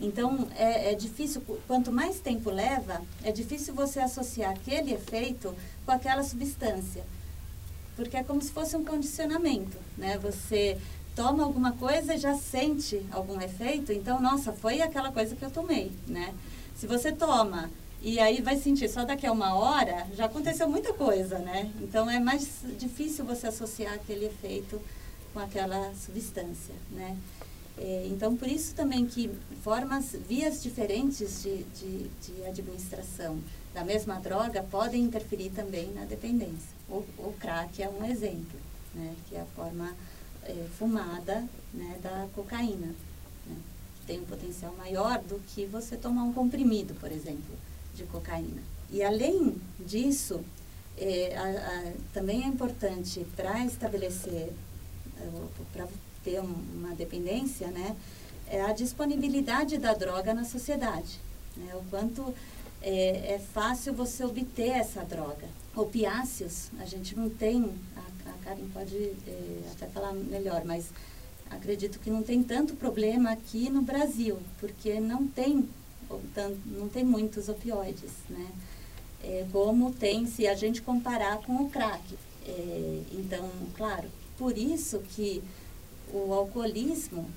Então 0.00 0.48
é, 0.56 0.92
é, 0.92 0.94
difícil, 0.94 1.42
quanto 1.66 1.92
mais 1.92 2.20
tempo 2.20 2.50
leva, 2.50 3.00
é 3.22 3.30
difícil 3.30 3.74
você 3.74 4.00
associar 4.00 4.52
aquele 4.52 4.92
efeito 4.92 5.54
com 5.84 5.92
aquela 5.92 6.22
substância, 6.22 7.04
porque 7.96 8.16
é 8.16 8.24
como 8.24 8.42
se 8.42 8.50
fosse 8.50 8.76
um 8.76 8.84
condicionamento, 8.84 9.76
né? 9.96 10.18
Você 10.18 10.78
toma 11.14 11.44
alguma 11.44 11.72
coisa 11.72 12.14
e 12.14 12.18
já 12.18 12.34
sente 12.34 13.04
algum 13.12 13.40
efeito, 13.40 13.92
então 13.92 14.20
nossa, 14.20 14.52
foi 14.52 14.80
aquela 14.80 15.12
coisa 15.12 15.36
que 15.36 15.44
eu 15.44 15.50
tomei, 15.50 15.92
né? 16.06 16.34
Se 16.74 16.86
você 16.86 17.12
toma 17.12 17.70
e 18.00 18.18
aí 18.18 18.42
vai 18.42 18.56
sentir 18.56 18.88
só 18.88 19.04
daqui 19.04 19.24
a 19.26 19.30
uma 19.30 19.54
hora, 19.54 20.08
já 20.14 20.24
aconteceu 20.24 20.68
muita 20.68 20.92
coisa, 20.92 21.38
né? 21.38 21.70
Então 21.80 22.10
é 22.10 22.18
mais 22.18 22.62
difícil 22.76 23.24
você 23.24 23.46
associar 23.46 23.94
aquele 23.94 24.26
efeito 24.26 24.80
com 25.32 25.38
aquela 25.38 25.94
substância, 25.94 26.74
né? 26.90 27.16
É, 27.78 28.06
então 28.10 28.36
por 28.36 28.48
isso 28.48 28.74
também 28.74 29.06
que 29.06 29.30
formas, 29.62 30.12
vias 30.28 30.62
diferentes 30.62 31.42
de, 31.42 31.62
de, 31.64 32.08
de, 32.08 32.44
administração 32.44 33.40
da 33.72 33.82
mesma 33.82 34.20
droga 34.20 34.62
podem 34.62 35.02
interferir 35.02 35.50
também 35.50 35.90
na 35.92 36.04
dependência. 36.04 36.70
O, 36.88 36.98
o 37.18 37.34
crack 37.40 37.82
é 37.82 37.88
um 37.88 38.04
exemplo, 38.04 38.60
né? 38.94 39.14
Que 39.28 39.36
é 39.36 39.40
a 39.40 39.46
forma 39.46 39.96
é, 40.44 40.66
fumada 40.78 41.44
né, 41.72 41.98
da 42.02 42.28
cocaína, 42.34 42.88
né? 43.46 43.56
que 43.98 44.06
tem 44.06 44.20
um 44.20 44.24
potencial 44.24 44.74
maior 44.76 45.18
do 45.20 45.40
que 45.48 45.64
você 45.64 45.96
tomar 45.96 46.24
um 46.24 46.32
comprimido, 46.32 46.94
por 46.94 47.10
exemplo 47.10 47.56
de 47.94 48.04
cocaína. 48.04 48.62
E 48.90 49.02
além 49.02 49.56
disso, 49.80 50.40
é, 50.96 51.36
a, 51.36 51.42
a, 51.42 51.92
também 52.12 52.44
é 52.44 52.46
importante 52.46 53.24
para 53.36 53.64
estabelecer, 53.64 54.52
é, 55.18 55.46
para 55.72 55.86
ter 56.24 56.40
um, 56.40 56.54
uma 56.74 56.94
dependência, 56.94 57.68
né, 57.68 57.96
é 58.46 58.60
a 58.62 58.72
disponibilidade 58.72 59.78
da 59.78 59.94
droga 59.94 60.34
na 60.34 60.44
sociedade. 60.44 61.18
Né, 61.56 61.74
o 61.74 61.82
quanto 61.90 62.34
é, 62.80 63.34
é, 63.34 63.38
fácil 63.52 63.94
você 63.94 64.24
obter 64.24 64.70
essa 64.70 65.02
droga. 65.04 65.46
Opiáceos, 65.74 66.70
a 66.78 66.84
gente 66.84 67.16
não 67.16 67.30
tem, 67.30 67.72
a, 67.96 68.30
a 68.30 68.32
Karen 68.44 68.68
pode 68.72 68.96
é, 68.96 69.60
até 69.72 69.86
falar 69.86 70.12
melhor, 70.12 70.64
mas 70.64 70.90
acredito 71.50 71.98
que 71.98 72.10
não 72.10 72.22
tem 72.22 72.42
tanto 72.42 72.74
problema 72.74 73.30
aqui 73.30 73.70
no 73.70 73.82
Brasil, 73.82 74.38
porque 74.58 75.00
não 75.00 75.26
tem 75.26 75.68
não 76.66 76.88
tem 76.88 77.04
muitos 77.04 77.48
opioides, 77.48 78.10
né? 78.28 78.48
É, 79.22 79.46
como 79.52 79.92
tem 79.92 80.26
se 80.26 80.46
a 80.46 80.54
gente 80.54 80.82
comparar 80.82 81.38
com 81.38 81.54
o 81.62 81.70
crack. 81.70 82.02
É, 82.46 83.02
então, 83.12 83.48
claro, 83.76 84.08
por 84.36 84.58
isso 84.58 84.98
que 85.14 85.42
o 86.12 86.32
alcoolismo 86.32 87.28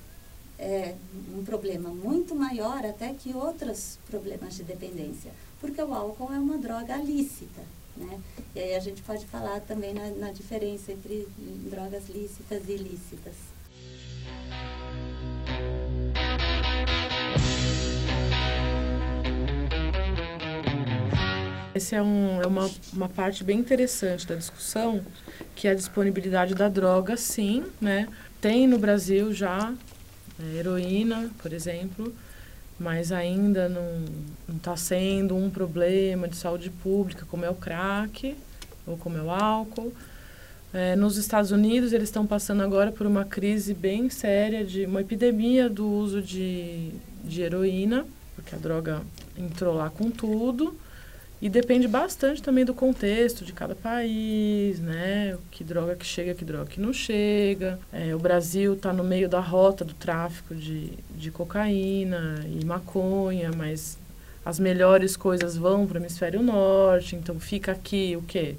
é, 0.58 0.94
um 1.34 1.44
problema 1.44 1.90
muito 1.90 2.34
maior 2.34 2.84
até 2.84 3.12
que 3.12 3.34
outros 3.34 3.98
problemas 4.08 4.54
de 4.54 4.62
dependência, 4.62 5.32
porque 5.60 5.82
o 5.82 5.92
álcool 5.92 6.32
é 6.32 6.38
uma 6.38 6.58
droga 6.58 6.96
lícita. 6.96 7.62
Né? 7.96 8.20
E 8.54 8.60
aí 8.60 8.74
a 8.74 8.80
gente 8.80 9.02
pode 9.02 9.24
falar 9.26 9.60
também 9.60 9.94
na, 9.94 10.10
na 10.10 10.30
diferença 10.30 10.92
entre 10.92 11.26
drogas 11.70 12.08
lícitas 12.08 12.68
e 12.68 12.72
ilícitas. 12.72 13.34
Essa 21.74 21.96
é, 21.96 22.02
um, 22.02 22.40
é 22.40 22.46
uma, 22.46 22.70
uma 22.90 23.08
parte 23.08 23.44
bem 23.44 23.58
interessante 23.58 24.26
da 24.26 24.34
discussão, 24.34 25.04
que 25.54 25.68
é 25.68 25.72
a 25.72 25.74
disponibilidade 25.74 26.54
da 26.54 26.70
droga, 26.70 27.18
sim, 27.18 27.64
né? 27.78 28.08
Tem 28.46 28.68
no 28.68 28.78
Brasil 28.78 29.32
já 29.34 29.74
é, 30.38 30.58
heroína, 30.58 31.28
por 31.42 31.52
exemplo, 31.52 32.14
mas 32.78 33.10
ainda 33.10 33.68
não 33.68 34.04
está 34.56 34.76
sendo 34.76 35.34
um 35.34 35.50
problema 35.50 36.28
de 36.28 36.36
saúde 36.36 36.70
pública 36.70 37.26
como 37.28 37.44
é 37.44 37.50
o 37.50 37.56
crack 37.56 38.36
ou 38.86 38.96
como 38.96 39.18
é 39.18 39.20
o 39.20 39.32
álcool. 39.32 39.92
É, 40.72 40.94
nos 40.94 41.16
Estados 41.16 41.50
Unidos, 41.50 41.92
eles 41.92 42.08
estão 42.08 42.24
passando 42.24 42.62
agora 42.62 42.92
por 42.92 43.04
uma 43.04 43.24
crise 43.24 43.74
bem 43.74 44.08
séria, 44.08 44.64
de 44.64 44.86
uma 44.86 45.00
epidemia 45.00 45.68
do 45.68 45.84
uso 45.84 46.22
de, 46.22 46.92
de 47.24 47.42
heroína, 47.42 48.06
porque 48.36 48.54
a 48.54 48.58
droga 48.58 49.02
entrou 49.36 49.74
lá 49.74 49.90
com 49.90 50.08
tudo. 50.08 50.72
E 51.40 51.50
depende 51.50 51.86
bastante 51.86 52.42
também 52.42 52.64
do 52.64 52.72
contexto 52.72 53.44
de 53.44 53.52
cada 53.52 53.74
país, 53.74 54.80
né? 54.80 55.36
Que 55.50 55.62
droga 55.62 55.94
que 55.94 56.06
chega, 56.06 56.34
que 56.34 56.44
droga 56.44 56.66
que 56.66 56.80
não 56.80 56.94
chega. 56.94 57.78
É, 57.92 58.14
o 58.14 58.18
Brasil 58.18 58.72
está 58.72 58.90
no 58.90 59.04
meio 59.04 59.28
da 59.28 59.40
rota 59.40 59.84
do 59.84 59.92
tráfico 59.92 60.54
de, 60.54 60.92
de 61.14 61.30
cocaína 61.30 62.42
e 62.48 62.64
maconha, 62.64 63.50
mas 63.54 63.98
as 64.44 64.58
melhores 64.58 65.14
coisas 65.14 65.56
vão 65.56 65.86
para 65.86 65.98
o 65.98 66.00
hemisfério 66.00 66.42
norte, 66.42 67.16
então 67.16 67.38
fica 67.38 67.72
aqui 67.72 68.16
o 68.16 68.22
quê? 68.22 68.56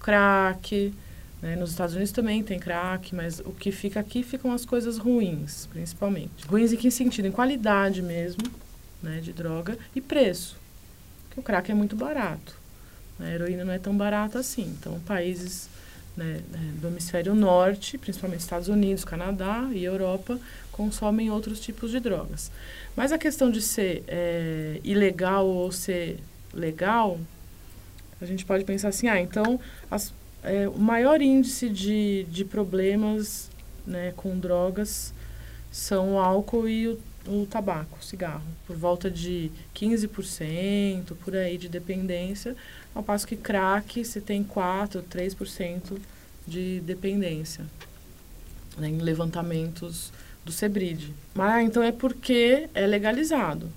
Crack. 0.00 0.92
Né? 1.40 1.54
Nos 1.54 1.70
Estados 1.70 1.94
Unidos 1.94 2.12
também 2.12 2.42
tem 2.42 2.58
crack, 2.58 3.14
mas 3.14 3.38
o 3.40 3.52
que 3.52 3.70
fica 3.70 4.00
aqui 4.00 4.24
ficam 4.24 4.52
as 4.52 4.64
coisas 4.64 4.98
ruins, 4.98 5.66
principalmente. 5.66 6.46
Ruins 6.48 6.72
em 6.72 6.76
que 6.76 6.90
sentido? 6.90 7.26
Em 7.26 7.32
qualidade 7.32 8.02
mesmo, 8.02 8.42
né, 9.00 9.20
de 9.20 9.32
droga 9.32 9.78
e 9.94 10.00
preço 10.00 10.61
que 11.32 11.40
o 11.40 11.42
crack 11.42 11.70
é 11.70 11.74
muito 11.74 11.96
barato. 11.96 12.54
A 13.18 13.28
heroína 13.28 13.64
não 13.64 13.72
é 13.72 13.78
tão 13.78 13.96
barata 13.96 14.38
assim. 14.38 14.76
Então, 14.78 15.00
países 15.00 15.68
né, 16.16 16.40
é, 16.52 16.80
do 16.80 16.88
hemisfério 16.88 17.34
norte, 17.34 17.96
principalmente 17.96 18.40
Estados 18.40 18.68
Unidos, 18.68 19.04
Canadá 19.04 19.68
e 19.72 19.82
Europa, 19.82 20.38
consomem 20.70 21.30
outros 21.30 21.60
tipos 21.60 21.90
de 21.90 22.00
drogas. 22.00 22.50
Mas 22.94 23.12
a 23.12 23.18
questão 23.18 23.50
de 23.50 23.62
ser 23.62 24.04
é, 24.06 24.80
ilegal 24.84 25.46
ou 25.46 25.72
ser 25.72 26.18
legal, 26.52 27.18
a 28.20 28.26
gente 28.26 28.44
pode 28.44 28.64
pensar 28.64 28.88
assim, 28.88 29.08
ah, 29.08 29.20
então 29.20 29.58
as, 29.90 30.12
é, 30.42 30.68
o 30.68 30.78
maior 30.78 31.22
índice 31.22 31.68
de, 31.68 32.24
de 32.30 32.44
problemas 32.44 33.50
né, 33.86 34.12
com 34.16 34.38
drogas 34.38 35.14
são 35.70 36.14
o 36.14 36.18
álcool 36.18 36.68
e 36.68 36.88
o 36.88 37.00
o 37.26 37.46
tabaco, 37.46 37.98
o 38.00 38.04
cigarro, 38.04 38.42
por 38.66 38.76
volta 38.76 39.10
de 39.10 39.50
15%, 39.74 41.14
por 41.24 41.36
aí 41.36 41.56
de 41.56 41.68
dependência, 41.68 42.56
ao 42.94 43.02
passo 43.02 43.26
que 43.26 43.36
crack 43.36 44.04
você 44.04 44.20
tem 44.20 44.42
4, 44.42 45.02
3% 45.02 45.98
de 46.46 46.80
dependência 46.80 47.64
né, 48.76 48.88
em 48.88 48.98
levantamentos 48.98 50.12
do 50.44 50.52
Sebrid. 50.52 51.12
Mas 51.34 51.66
então 51.66 51.82
é 51.82 51.92
porque 51.92 52.68
é 52.74 52.86
legalizado. 52.86 53.70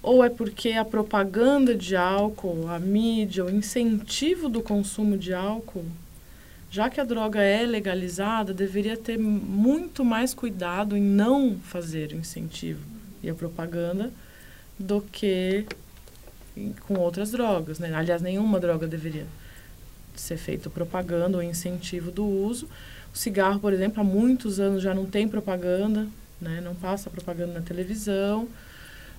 Ou 0.00 0.24
é 0.24 0.30
porque 0.30 0.72
a 0.72 0.84
propaganda 0.84 1.74
de 1.74 1.96
álcool, 1.96 2.68
a 2.68 2.78
mídia, 2.78 3.44
o 3.44 3.50
incentivo 3.50 4.48
do 4.48 4.62
consumo 4.62 5.18
de 5.18 5.34
álcool 5.34 5.84
já 6.70 6.90
que 6.90 7.00
a 7.00 7.04
droga 7.04 7.40
é 7.40 7.64
legalizada, 7.64 8.52
deveria 8.52 8.96
ter 8.96 9.18
muito 9.18 10.04
mais 10.04 10.34
cuidado 10.34 10.96
em 10.96 11.02
não 11.02 11.58
fazer 11.58 12.12
o 12.12 12.16
incentivo 12.16 12.82
e 13.22 13.30
a 13.30 13.34
propaganda 13.34 14.10
do 14.78 15.00
que 15.00 15.64
com 16.86 16.94
outras 16.94 17.30
drogas. 17.30 17.78
Né? 17.78 17.92
Aliás, 17.94 18.20
nenhuma 18.20 18.60
droga 18.60 18.86
deveria 18.86 19.26
ser 20.14 20.36
feita 20.36 20.68
propaganda 20.68 21.38
ou 21.38 21.42
incentivo 21.42 22.10
do 22.10 22.26
uso. 22.26 22.68
O 23.14 23.16
cigarro, 23.16 23.60
por 23.60 23.72
exemplo, 23.72 24.00
há 24.00 24.04
muitos 24.04 24.60
anos 24.60 24.82
já 24.82 24.94
não 24.94 25.06
tem 25.06 25.26
propaganda, 25.26 26.06
né? 26.40 26.60
não 26.60 26.74
passa 26.74 27.08
propaganda 27.08 27.54
na 27.54 27.60
televisão, 27.62 28.46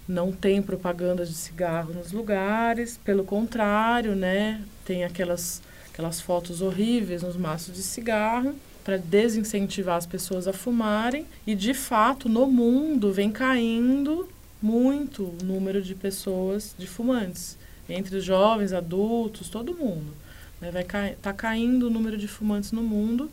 não 0.08 0.32
tem 0.32 0.62
propaganda 0.62 1.26
de 1.26 1.34
cigarro 1.34 1.94
nos 1.94 2.12
lugares. 2.12 3.00
Pelo 3.04 3.24
contrário, 3.24 4.16
né? 4.16 4.62
tem 4.86 5.04
aquelas 5.04 5.62
aquelas 5.92 6.22
fotos 6.22 6.62
horríveis 6.62 7.24
nos 7.24 7.36
maços 7.36 7.76
de 7.76 7.82
cigarro 7.82 8.56
para 8.84 8.98
desincentivar 8.98 9.98
as 9.98 10.06
pessoas 10.06 10.48
a 10.48 10.54
fumarem 10.54 11.26
e 11.46 11.54
de 11.54 11.74
fato 11.74 12.28
no 12.28 12.48
mundo 12.48 13.12
vem 13.12 13.32
caindo 13.32 14.28
muito 14.62 15.24
o 15.24 15.44
número 15.44 15.82
de 15.82 15.96
pessoas 15.96 16.74
de 16.78 16.88
fumantes 16.88 17.58
entre 17.88 18.18
os 18.18 18.24
jovens, 18.24 18.72
adultos, 18.72 19.50
todo 19.50 19.76
mundo. 19.76 20.14
Né? 20.62 20.72
Vai 20.72 20.84
cai, 20.84 21.16
tá 21.22 21.34
caindo 21.34 21.88
o 21.88 21.90
número 21.90 22.18
de 22.18 22.28
fumantes 22.28 22.72
no 22.72 22.84
mundo 22.84 23.30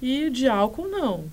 e 0.00 0.30
de 0.30 0.48
álcool 0.48 0.88
não. 0.88 1.24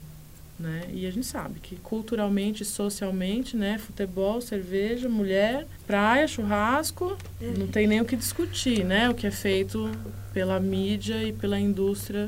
Né? 0.60 0.86
E 0.91 1.05
a 1.05 1.12
gente 1.12 1.26
sabe 1.26 1.60
que 1.60 1.76
culturalmente, 1.76 2.66
socialmente, 2.66 3.55
né, 3.55 3.78
futebol, 3.78 4.41
cerveja, 4.41 5.08
mulher, 5.08 5.68
praia, 5.86 6.28
churrasco, 6.28 7.16
não 7.58 7.68
tem 7.68 7.86
nem 7.86 8.01
o 8.01 8.05
que 8.05 8.16
discutir, 8.16 8.84
né? 8.84 9.08
O 9.08 9.14
que 9.14 9.28
é 9.28 9.32
feito 9.32 9.91
pela 10.34 10.60
mídia 10.60 11.24
e 11.24 11.32
pela 11.32 11.60
indústria 11.60 12.28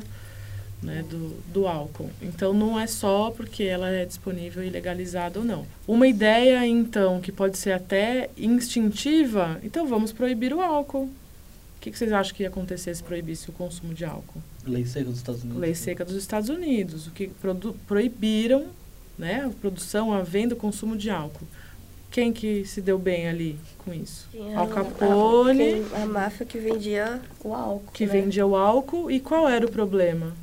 né, 0.82 1.04
do, 1.08 1.36
do 1.52 1.66
álcool. 1.66 2.10
Então 2.22 2.52
não 2.52 2.78
é 2.78 2.86
só 2.86 3.30
porque 3.30 3.64
ela 3.64 3.90
é 3.90 4.04
disponível 4.04 4.62
e 4.64 4.70
legalizada 4.70 5.38
ou 5.38 5.44
não. 5.44 5.66
Uma 5.86 6.06
ideia, 6.06 6.66
então, 6.66 7.20
que 7.20 7.32
pode 7.32 7.58
ser 7.58 7.72
até 7.72 8.30
instintiva, 8.36 9.60
então 9.62 9.86
vamos 9.86 10.12
proibir 10.12 10.54
o 10.54 10.60
álcool. 10.60 11.10
O 11.80 11.82
que, 11.82 11.90
que 11.90 11.96
vocês 11.96 12.12
acham 12.12 12.36
que 12.36 12.42
ia 12.42 12.50
acontecer 12.50 12.94
se 12.94 13.02
proibisse 13.02 13.48
o 13.48 13.54
consumo 13.54 13.94
de 13.94 14.04
álcool? 14.04 14.42
Lei 14.66 14.84
seca 14.84 15.06
dos 15.06 15.16
Estados 15.16 15.42
Unidos. 15.42 15.60
Lei 15.62 15.74
seca 15.74 16.04
dos 16.04 16.14
Estados 16.14 16.48
Unidos, 16.50 17.06
o 17.06 17.10
que 17.10 17.30
proibiram 17.86 18.66
né, 19.16 19.46
a 19.46 19.48
produção, 19.48 20.12
a 20.12 20.20
venda, 20.20 20.54
o 20.54 20.58
consumo 20.58 20.94
de 20.94 21.08
álcool. 21.08 21.46
Quem 22.10 22.34
que 22.34 22.66
se 22.66 22.82
deu 22.82 22.98
bem 22.98 23.30
ali 23.30 23.58
com 23.78 23.94
isso? 23.94 24.28
Tinha 24.30 24.58
Al 24.58 24.68
Capone. 24.68 25.82
A, 25.94 26.02
a, 26.02 26.06
máfia 26.06 26.44
que 26.44 26.58
vendia 26.58 27.18
o 27.42 27.54
álcool. 27.54 27.92
Que 27.94 28.04
né? 28.04 28.12
vendia 28.12 28.46
o 28.46 28.54
álcool. 28.54 29.10
E 29.10 29.18
qual 29.18 29.48
era 29.48 29.64
o 29.64 29.70
problema 29.70 30.34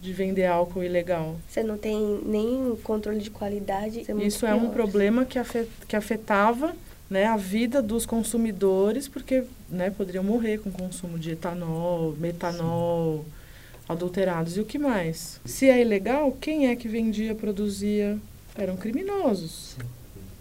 de 0.00 0.14
vender 0.14 0.46
álcool 0.46 0.82
ilegal? 0.82 1.36
Você 1.46 1.62
não 1.62 1.76
tem 1.76 2.22
nem 2.24 2.74
controle 2.82 3.20
de 3.20 3.28
qualidade. 3.28 4.10
É 4.10 4.14
isso 4.24 4.46
é 4.46 4.54
um 4.54 4.70
problema 4.70 5.26
que, 5.26 5.38
afet, 5.38 5.68
que 5.86 5.94
afetava 5.94 6.74
né, 7.10 7.26
a 7.26 7.36
vida 7.36 7.80
dos 7.80 8.04
consumidores, 8.04 9.08
porque 9.08 9.44
né, 9.68 9.90
poderiam 9.90 10.24
morrer 10.24 10.58
com 10.58 10.68
o 10.68 10.72
consumo 10.72 11.18
de 11.18 11.32
etanol, 11.32 12.14
metanol, 12.18 13.24
Sim. 13.24 13.84
adulterados. 13.88 14.56
E 14.56 14.60
o 14.60 14.64
que 14.64 14.78
mais? 14.78 15.40
Se 15.44 15.68
é 15.68 15.80
ilegal, 15.80 16.32
quem 16.40 16.68
é 16.68 16.76
que 16.76 16.88
vendia, 16.88 17.34
produzia? 17.34 18.18
Eram 18.54 18.76
criminosos. 18.76 19.76
Sim. 19.78 19.86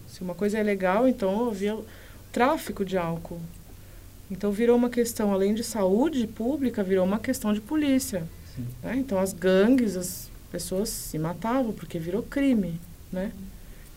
Se 0.08 0.22
uma 0.22 0.34
coisa 0.34 0.58
é 0.58 0.64
legal, 0.64 1.08
então 1.08 1.50
havia 1.50 1.78
tráfico 2.32 2.84
de 2.84 2.98
álcool. 2.98 3.40
Então 4.30 4.52
virou 4.52 4.76
uma 4.76 4.90
questão, 4.90 5.32
além 5.32 5.54
de 5.54 5.64
saúde 5.64 6.28
pública, 6.28 6.84
virou 6.84 7.06
uma 7.06 7.20
questão 7.20 7.54
de 7.54 7.62
polícia. 7.62 8.28
Né? 8.84 8.98
Então 8.98 9.20
as 9.20 9.32
gangues, 9.32 9.96
as 9.96 10.30
pessoas 10.52 10.90
se 10.90 11.18
matavam 11.18 11.72
porque 11.72 11.98
virou 11.98 12.24
crime, 12.24 12.80
né? 13.12 13.32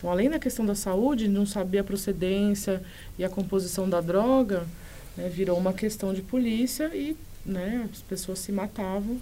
Então, 0.01 0.11
além 0.11 0.31
da 0.31 0.39
questão 0.39 0.65
da 0.65 0.75
saúde, 0.75 1.29
não 1.29 1.45
saber 1.45 1.81
a 1.81 1.85
procedência 1.85 2.83
e 3.19 3.25
a 3.25 3.29
composição 3.29 3.87
da 3.87 4.01
droga, 4.01 4.67
né, 5.15 5.29
virou 5.29 5.59
uma 5.59 5.75
questão 5.75 6.15
de 6.15 6.23
polícia 6.23 6.91
e 6.95 7.15
né, 7.45 7.87
as 7.93 8.01
pessoas 8.01 8.39
se 8.39 8.51
matavam 8.51 9.21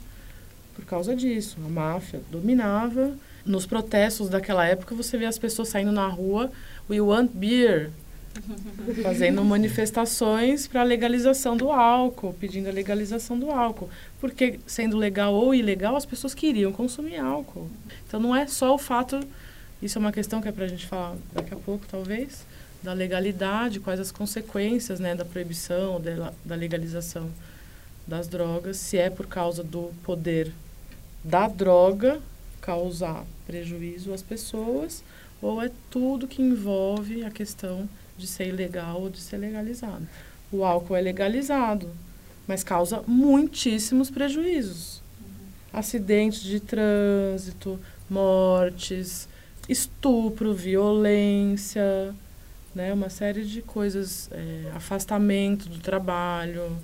por 0.77 0.85
causa 0.85 1.17
disso. 1.17 1.57
A 1.67 1.69
máfia 1.69 2.21
dominava. 2.31 3.13
Nos 3.45 3.67
protestos 3.67 4.29
daquela 4.29 4.65
época, 4.67 4.95
você 4.95 5.19
vê 5.19 5.25
as 5.25 5.37
pessoas 5.37 5.69
saindo 5.69 5.91
na 5.91 6.07
rua, 6.07 6.53
we 6.89 7.01
want 7.01 7.33
beer, 7.33 7.91
fazendo 9.03 9.43
manifestações 9.43 10.69
para 10.69 10.83
a 10.83 10.85
legalização 10.85 11.57
do 11.57 11.73
álcool, 11.73 12.37
pedindo 12.39 12.69
a 12.69 12.73
legalização 12.73 13.37
do 13.37 13.51
álcool. 13.51 13.89
Porque, 14.21 14.61
sendo 14.65 14.97
legal 14.97 15.35
ou 15.35 15.53
ilegal, 15.53 15.97
as 15.97 16.07
pessoas 16.07 16.35
queriam 16.35 16.71
consumir 16.71 17.17
álcool. 17.17 17.69
Então, 18.07 18.21
não 18.21 18.37
é 18.37 18.47
só 18.47 18.73
o 18.73 18.79
fato 18.79 19.19
isso 19.81 19.99
é 19.99 20.01
uma 20.01 20.13
questão 20.13 20.41
que 20.41 20.49
é 20.49 20.53
para 20.53 20.65
a 20.65 20.69
gente 20.69 20.87
falar 20.87 21.17
daqui 21.33 21.55
a 21.55 21.57
pouco, 21.57 21.87
talvez, 21.87 22.45
da 22.83 22.93
legalidade, 22.93 23.81
quais 23.81 24.01
as 24.01 24.11
consequências 24.11 25.01
né, 25.01 25.15
da 25.15 25.25
proibição, 25.25 26.01
da, 26.01 26.33
da 26.45 26.55
legalização 26.55 27.31
das 28.07 28.27
drogas, 28.27 28.77
se 28.77 28.97
é 28.97 29.11
por 29.11 29.27
causa 29.27 29.63
do 29.63 29.93
poder 30.03 30.53
da 31.23 31.47
droga 31.47 32.21
causar 32.61 33.25
prejuízo 33.47 34.13
às 34.13 34.23
pessoas, 34.23 35.03
ou 35.41 35.63
é 35.63 35.71
tudo 35.91 36.27
que 36.27 36.43
envolve 36.43 37.25
a 37.25 37.31
questão 37.31 37.89
de 38.17 38.27
ser 38.27 38.49
ilegal 38.49 39.03
ou 39.03 39.11
de 39.11 39.21
ser 39.21 39.37
legalizado. 39.37 40.07
O 40.51 40.65
álcool 40.65 40.97
é 40.97 41.01
legalizado, 41.01 41.91
mas 42.47 42.65
causa 42.65 43.03
muitíssimos 43.07 44.11
prejuízos. 44.11 45.03
Acidentes 45.73 46.43
de 46.43 46.59
trânsito, 46.59 47.79
mortes, 48.09 49.28
estupro, 49.69 50.55
violência, 50.55 52.15
né, 52.75 52.93
uma 52.93 53.11
série 53.11 53.45
de 53.45 53.61
coisas, 53.61 54.31
é, 54.33 54.71
afastamento 54.75 55.69
do 55.69 55.79
trabalho, 55.79 56.77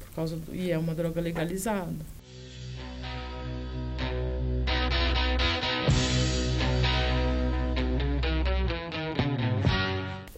por 0.00 0.10
causa 0.14 0.36
do, 0.36 0.54
e 0.54 0.70
é 0.70 0.78
uma 0.78 0.94
droga 0.94 1.20
legalizada. 1.20 2.16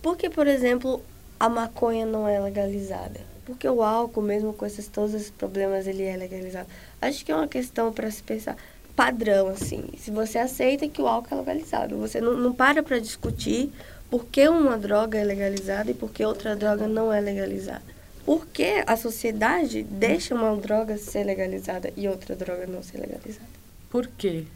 Por 0.03 0.17
que, 0.17 0.29
por 0.29 0.47
exemplo, 0.47 1.03
a 1.39 1.49
maconha 1.49 2.05
não 2.05 2.27
é 2.27 2.41
legalizada? 2.41 3.21
Porque 3.45 3.69
o 3.69 3.83
álcool, 3.83 4.23
mesmo 4.23 4.53
com 4.53 4.67
esses, 4.67 4.89
todos 4.89 5.15
esses 5.15 5.31
problemas, 5.31 5.87
ele 5.87 6.03
é 6.03 6.17
legalizado. 6.17 6.69
Acho 7.01 7.25
que 7.25 7.33
é 7.33 7.35
uma 7.35 7.49
questão 7.49 7.93
para 7.93 8.11
se 8.11 8.23
pensar 8.23 8.57
padrão, 8.99 9.47
assim. 9.47 9.85
Se 9.97 10.11
você 10.11 10.39
aceita 10.39 10.89
que 10.89 11.01
o 11.01 11.07
álcool 11.07 11.37
é 11.37 11.39
legalizado, 11.39 11.97
você 11.97 12.21
não, 12.21 12.37
não 12.37 12.53
para 12.53 12.83
para 12.83 12.99
discutir 12.99 13.71
por 14.11 14.25
que 14.27 14.49
uma 14.49 14.77
droga 14.77 15.17
é 15.17 15.23
legalizada 15.23 15.93
e 15.93 15.95
por 15.95 16.11
que 16.11 16.25
outra 16.25 16.57
droga 16.57 16.89
não 16.89 17.13
é 17.13 17.21
legalizada. 17.21 17.85
Por 18.27 18.45
que 18.49 18.83
a 18.85 18.97
sociedade 18.97 19.85
deixa 19.85 20.35
uma 20.35 20.57
droga 20.57 20.99
ser 20.99 21.23
legalizada 21.23 21.93
e 21.97 22.09
outra 22.09 22.35
droga 22.35 22.67
não 22.67 22.83
ser 22.83 22.99
legalizada? 22.99 23.49
Por 23.89 24.09
que 24.09 24.49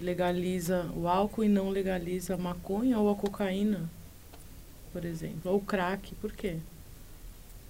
legaliza 0.00 0.90
o 0.96 1.06
álcool 1.06 1.44
e 1.44 1.48
não 1.48 1.68
legaliza 1.68 2.32
a 2.32 2.38
maconha 2.38 2.98
ou 2.98 3.10
a 3.10 3.14
cocaína? 3.14 3.82
por 4.94 5.04
exemplo, 5.04 5.50
ou 5.50 5.60
crack, 5.60 6.14
por 6.14 6.30
quê? 6.30 6.58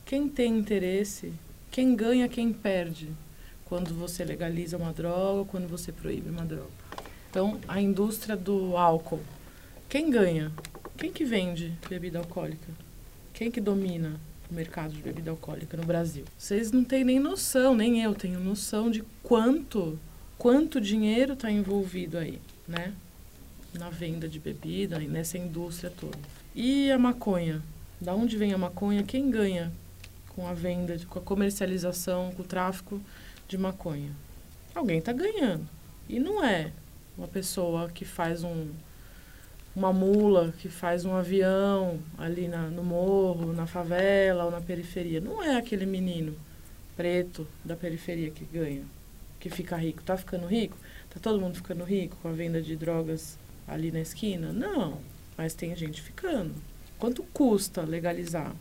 Quem 0.04 0.28
tem 0.28 0.58
interesse, 0.58 1.32
quem 1.70 1.96
ganha, 1.96 2.28
quem 2.28 2.52
perde 2.52 3.08
quando 3.64 3.94
você 3.94 4.24
legaliza 4.24 4.76
uma 4.76 4.92
droga, 4.92 5.48
quando 5.50 5.68
você 5.68 5.90
proíbe 5.90 6.30
uma 6.30 6.44
droga. 6.44 6.70
Então, 7.30 7.58
a 7.66 7.80
indústria 7.80 8.36
do 8.36 8.76
álcool, 8.76 9.20
quem 9.88 10.10
ganha? 10.10 10.52
Quem 10.96 11.12
que 11.12 11.24
vende 11.24 11.72
bebida 11.88 12.18
alcoólica? 12.18 12.72
Quem 13.32 13.50
que 13.50 13.60
domina 13.60 14.20
o 14.48 14.54
mercado 14.54 14.92
de 14.92 15.02
bebida 15.02 15.30
alcoólica 15.30 15.76
no 15.76 15.84
Brasil? 15.84 16.24
Vocês 16.38 16.70
não 16.70 16.84
têm 16.84 17.02
nem 17.02 17.18
noção, 17.18 17.74
nem 17.74 18.00
eu 18.02 18.14
tenho 18.14 18.38
noção 18.38 18.90
de 18.90 19.02
quanto, 19.22 19.98
quanto 20.38 20.80
dinheiro 20.80 21.32
está 21.32 21.50
envolvido 21.50 22.16
aí, 22.16 22.40
né? 22.68 22.92
Na 23.76 23.90
venda 23.90 24.28
de 24.28 24.38
bebida, 24.38 25.00
nessa 25.00 25.36
indústria 25.36 25.90
toda. 25.90 26.18
E 26.54 26.92
a 26.92 26.98
maconha? 26.98 27.60
Da 28.00 28.14
onde 28.14 28.36
vem 28.36 28.52
a 28.52 28.58
maconha? 28.58 29.02
Quem 29.02 29.28
ganha 29.28 29.72
com 30.28 30.46
a 30.46 30.52
venda, 30.52 30.96
com 31.08 31.18
a 31.18 31.22
comercialização, 31.22 32.30
com 32.36 32.42
o 32.42 32.46
tráfico 32.46 33.00
de 33.48 33.58
maconha? 33.58 34.10
Alguém 34.74 34.98
está 34.98 35.12
ganhando. 35.12 35.68
E 36.08 36.18
não 36.18 36.44
é 36.44 36.72
uma 37.16 37.28
pessoa 37.28 37.88
que 37.88 38.04
faz 38.04 38.42
um, 38.42 38.68
uma 39.74 39.92
mula, 39.92 40.52
que 40.58 40.68
faz 40.68 41.04
um 41.04 41.14
avião 41.14 41.98
ali 42.18 42.48
na, 42.48 42.68
no 42.68 42.82
morro, 42.82 43.52
na 43.52 43.66
favela 43.66 44.44
ou 44.44 44.50
na 44.50 44.60
periferia. 44.60 45.20
Não 45.20 45.42
é 45.42 45.56
aquele 45.56 45.86
menino 45.86 46.36
preto 46.96 47.46
da 47.64 47.76
periferia 47.76 48.30
que 48.30 48.44
ganha, 48.44 48.84
que 49.40 49.48
fica 49.48 49.76
rico. 49.76 50.00
Está 50.00 50.16
ficando 50.16 50.46
rico? 50.46 50.76
Está 51.06 51.20
todo 51.20 51.40
mundo 51.40 51.56
ficando 51.56 51.84
rico 51.84 52.16
com 52.22 52.28
a 52.28 52.32
venda 52.32 52.60
de 52.60 52.76
drogas 52.76 53.38
ali 53.66 53.90
na 53.90 54.00
esquina? 54.00 54.52
Não 54.52 54.98
mas 55.36 55.54
tem 55.54 55.74
gente 55.74 56.00
ficando. 56.00 56.54
Quanto 56.98 57.22
custa 57.22 57.82
legalizar, 57.82 58.54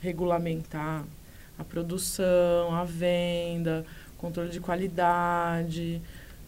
regulamentar 0.00 1.04
a 1.58 1.64
produção, 1.64 2.74
a 2.74 2.84
venda, 2.84 3.84
controle 4.18 4.50
de 4.50 4.60
qualidade, 4.60 6.00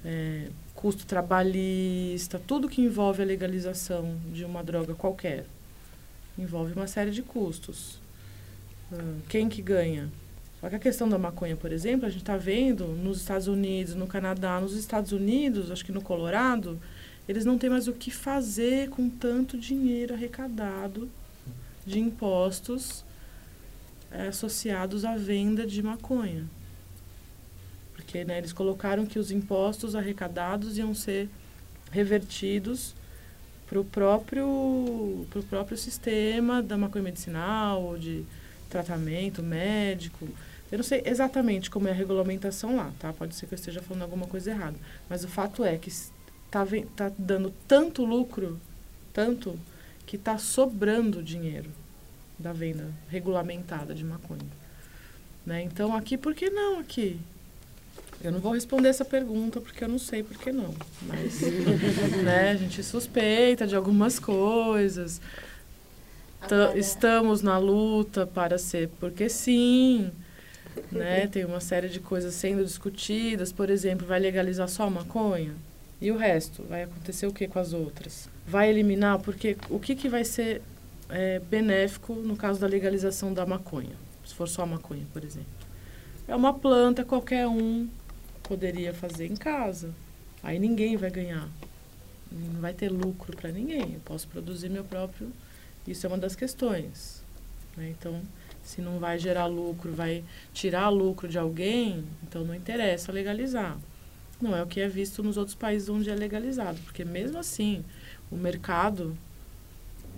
é, 0.05 0.49
custo 0.75 1.07
trabalhista, 1.07 2.41
tudo 2.47 2.69
que 2.69 2.81
envolve 2.81 3.23
a 3.23 3.25
legalização 3.25 4.17
de 4.33 4.45
uma 4.45 4.63
droga 4.63 4.95
qualquer. 4.95 5.47
Envolve 6.39 6.75
uma 6.75 6.87
série 6.87 7.11
de 7.11 7.23
custos. 7.23 7.99
Uh, 8.93 9.21
quem 9.29 9.49
que 9.49 9.63
ganha? 9.63 10.09
Só 10.61 10.69
que 10.69 10.77
a 10.77 10.79
questão 10.79 11.09
da 11.09 11.19
maconha, 11.19 11.57
por 11.57 11.73
exemplo, 11.73 12.07
a 12.07 12.11
gente 12.11 12.23
está 12.23 12.37
vendo 12.37 12.87
nos 12.87 13.21
Estados 13.21 13.47
Unidos, 13.47 13.95
no 13.95 14.07
Canadá, 14.07 14.61
nos 14.61 14.75
Estados 14.75 15.13
Unidos, 15.13 15.71
acho 15.71 15.85
que 15.85 15.93
no 15.93 16.03
Colorado, 16.03 16.79
eles 17.29 17.45
não 17.45 17.59
têm 17.59 17.71
mais 17.71 17.89
o 17.89 17.93
que 17.93 18.11
fazer 18.11 18.89
com 18.91 19.09
tanto 19.09 19.59
dinheiro 19.59 20.15
arrecadado 20.15 21.11
de 21.85 21.99
impostos 21.99 23.05
é, 24.11 24.29
associados 24.29 25.05
à 25.05 25.17
venda 25.17 25.67
de 25.67 25.83
maconha. 25.83 26.45
Porque 28.07 28.25
né, 28.25 28.39
eles 28.39 28.53
colocaram 28.53 29.05
que 29.05 29.19
os 29.19 29.33
impostos 29.33 29.97
arrecadados 29.97 30.79
iam 30.79 30.95
ser 30.95 31.29
revertidos 31.91 32.95
para 33.67 33.81
o 33.81 33.85
próprio, 33.85 35.27
pro 35.29 35.43
próprio 35.43 35.77
sistema 35.77 36.63
da 36.63 36.79
maconha 36.79 37.03
medicinal, 37.03 37.99
de 37.99 38.25
tratamento 38.71 39.43
médico. 39.43 40.29
Eu 40.71 40.79
não 40.79 40.85
sei 40.85 41.03
exatamente 41.05 41.69
como 41.69 41.89
é 41.89 41.91
a 41.91 41.95
regulamentação 41.95 42.77
lá, 42.77 42.93
tá? 43.01 43.13
Pode 43.13 43.35
ser 43.35 43.47
que 43.47 43.55
eu 43.55 43.57
esteja 43.57 43.83
falando 43.83 44.03
alguma 44.03 44.29
coisa 44.29 44.53
errada. 44.53 44.77
Mas 45.09 45.25
o 45.25 45.29
fato 45.29 45.65
é 45.65 45.77
que 45.77 45.91
tá, 46.49 46.65
tá 46.95 47.11
dando 47.19 47.53
tanto 47.67 48.05
lucro, 48.05 48.61
tanto, 49.13 49.59
que 50.07 50.15
está 50.15 50.39
sobrando 50.39 51.25
dinheiro 51.25 51.71
da 52.39 52.53
venda 52.53 52.89
regulamentada 53.09 53.93
de 53.93 54.05
maconha. 54.05 54.47
Né? 55.45 55.63
Então, 55.63 55.95
aqui, 55.97 56.17
por 56.17 56.35
que 56.37 56.49
não 56.51 56.79
aqui? 56.79 57.19
Eu 58.27 58.33
não 58.33 58.41
vou 58.41 58.55
responder 58.55 58.89
essa 58.89 59.05
pergunta 59.05 59.61
porque 59.61 59.85
eu 59.85 59.89
não 59.89 60.01
sei 60.01 60.21
por 60.21 60.37
que 60.37 60.51
não. 60.51 60.75
Mas 61.03 61.43
né, 62.25 62.51
a 62.51 62.57
gente 62.57 62.83
suspeita 62.83 63.69
de 63.69 63.77
algumas 63.77 64.19
coisas. 64.19 65.21
Estamos 66.75 67.41
na 67.41 67.57
luta 67.57 68.27
para 68.27 68.59
ser 68.59 68.89
porque 68.99 69.29
sim. 69.29 70.11
Né? 70.91 71.29
Tem 71.29 71.45
uma 71.45 71.61
série 71.61 71.89
de 71.89 72.01
coisas 72.01 72.35
sendo 72.35 72.65
discutidas. 72.65 73.53
Por 73.53 73.71
exemplo, 73.71 74.05
vai 74.05 74.19
legalizar 74.19 74.69
só 74.69 74.91
maconha? 74.91 75.55
E 76.01 76.11
o 76.11 76.17
resto? 76.17 76.65
Vai 76.65 76.83
acontecer 76.83 77.29
o 77.29 77.33
que 77.33 77.47
com 77.47 77.61
as 77.61 77.73
outras? 77.73 78.29
Vai 78.45 78.69
eliminar? 78.71 79.21
Porque 79.21 79.57
o 79.71 79.79
que, 79.79 79.95
que 79.95 80.09
vai 80.09 80.25
ser 80.25 80.63
é, 81.09 81.39
benéfico 81.39 82.13
no 82.13 82.37
caso 82.37 82.59
da 82.59 82.67
legalização 82.67 83.33
da 83.33 83.47
maconha? 83.47 83.95
Se 84.25 84.35
for 84.35 84.49
só 84.49 84.63
a 84.63 84.67
maconha, 84.67 85.07
por 85.13 85.23
exemplo. 85.23 85.47
É 86.27 86.35
uma 86.35 86.53
planta, 86.53 87.05
qualquer 87.05 87.47
um 87.47 87.89
poderia 88.47 88.93
fazer 88.95 89.27
em 89.27 89.37
casa. 89.37 89.95
Aí 90.43 90.59
ninguém 90.59 90.97
vai 90.97 91.11
ganhar. 91.11 91.49
Não 92.31 92.61
vai 92.61 92.75
ter 92.75 92.91
lucro 92.91 93.37
para 93.37 93.51
ninguém. 93.51 93.95
Eu 93.95 94.01
posso 94.05 94.29
produzir 94.29 94.69
meu 94.69 94.85
próprio. 94.85 95.33
Isso 95.87 96.07
é 96.07 96.09
uma 96.09 96.19
das 96.19 96.35
questões. 96.35 97.23
Né? 97.77 97.95
Então, 97.99 98.21
se 98.63 98.81
não 98.81 98.99
vai 98.99 99.19
gerar 99.19 99.47
lucro, 99.47 99.93
vai 99.93 100.25
tirar 100.53 100.89
lucro 100.89 101.29
de 101.29 101.39
alguém, 101.39 102.05
então 102.23 102.45
não 102.45 102.55
interessa 102.55 103.13
legalizar. 103.13 103.79
Não 104.41 104.55
é 104.55 104.63
o 104.63 104.67
que 104.67 104.81
é 104.81 104.89
visto 104.89 105.23
nos 105.23 105.37
outros 105.37 105.55
países 105.55 105.89
onde 105.89 106.11
é 106.11 106.15
legalizado, 106.15 106.79
porque 106.83 107.05
mesmo 107.05 107.39
assim 107.39 107.85
o 108.31 108.37
mercado 108.37 109.17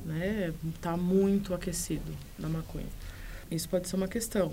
está 0.01 0.13
né, 0.13 0.55
tá 0.81 0.97
muito 0.97 1.55
aquecido 1.55 2.11
da 2.39 2.49
maconha. 2.49 2.87
Isso 3.51 3.69
pode 3.69 3.89
ser 3.89 3.97
uma 3.97 4.09
questão, 4.09 4.53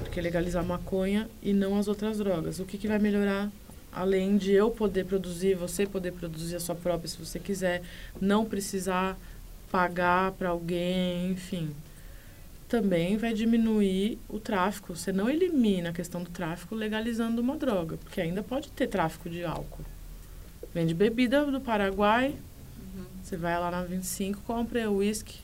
porque 0.00 0.20
legalizar 0.20 0.64
maconha 0.64 1.28
e 1.42 1.52
não 1.52 1.78
as 1.78 1.88
outras 1.88 2.18
drogas. 2.18 2.58
O 2.58 2.64
que, 2.64 2.78
que 2.78 2.88
vai 2.88 2.98
melhorar 2.98 3.50
além 3.92 4.36
de 4.36 4.52
eu 4.52 4.70
poder 4.70 5.04
produzir, 5.04 5.54
você 5.54 5.86
poder 5.86 6.12
produzir 6.12 6.56
a 6.56 6.60
sua 6.60 6.74
própria 6.74 7.08
se 7.08 7.18
você 7.18 7.38
quiser, 7.38 7.82
não 8.20 8.44
precisar 8.44 9.18
pagar 9.70 10.32
para 10.32 10.48
alguém, 10.48 11.30
enfim 11.30 11.74
também 12.70 13.16
vai 13.16 13.34
diminuir 13.34 14.16
o 14.28 14.38
tráfico. 14.38 14.94
Você 14.94 15.12
não 15.12 15.28
elimina 15.28 15.90
a 15.90 15.92
questão 15.92 16.22
do 16.22 16.30
tráfico 16.30 16.72
legalizando 16.76 17.42
uma 17.42 17.56
droga, 17.56 17.96
porque 17.96 18.20
ainda 18.20 18.44
pode 18.44 18.70
ter 18.70 18.86
tráfico 18.86 19.28
de 19.28 19.44
álcool. 19.44 19.84
Vende 20.72 20.94
bebida 20.94 21.44
do 21.44 21.60
Paraguai, 21.60 22.28
uhum. 22.28 23.04
você 23.20 23.36
vai 23.36 23.58
lá 23.58 23.72
na 23.72 23.82
25, 23.82 24.42
compra 24.42 24.88
uísque 24.88 25.40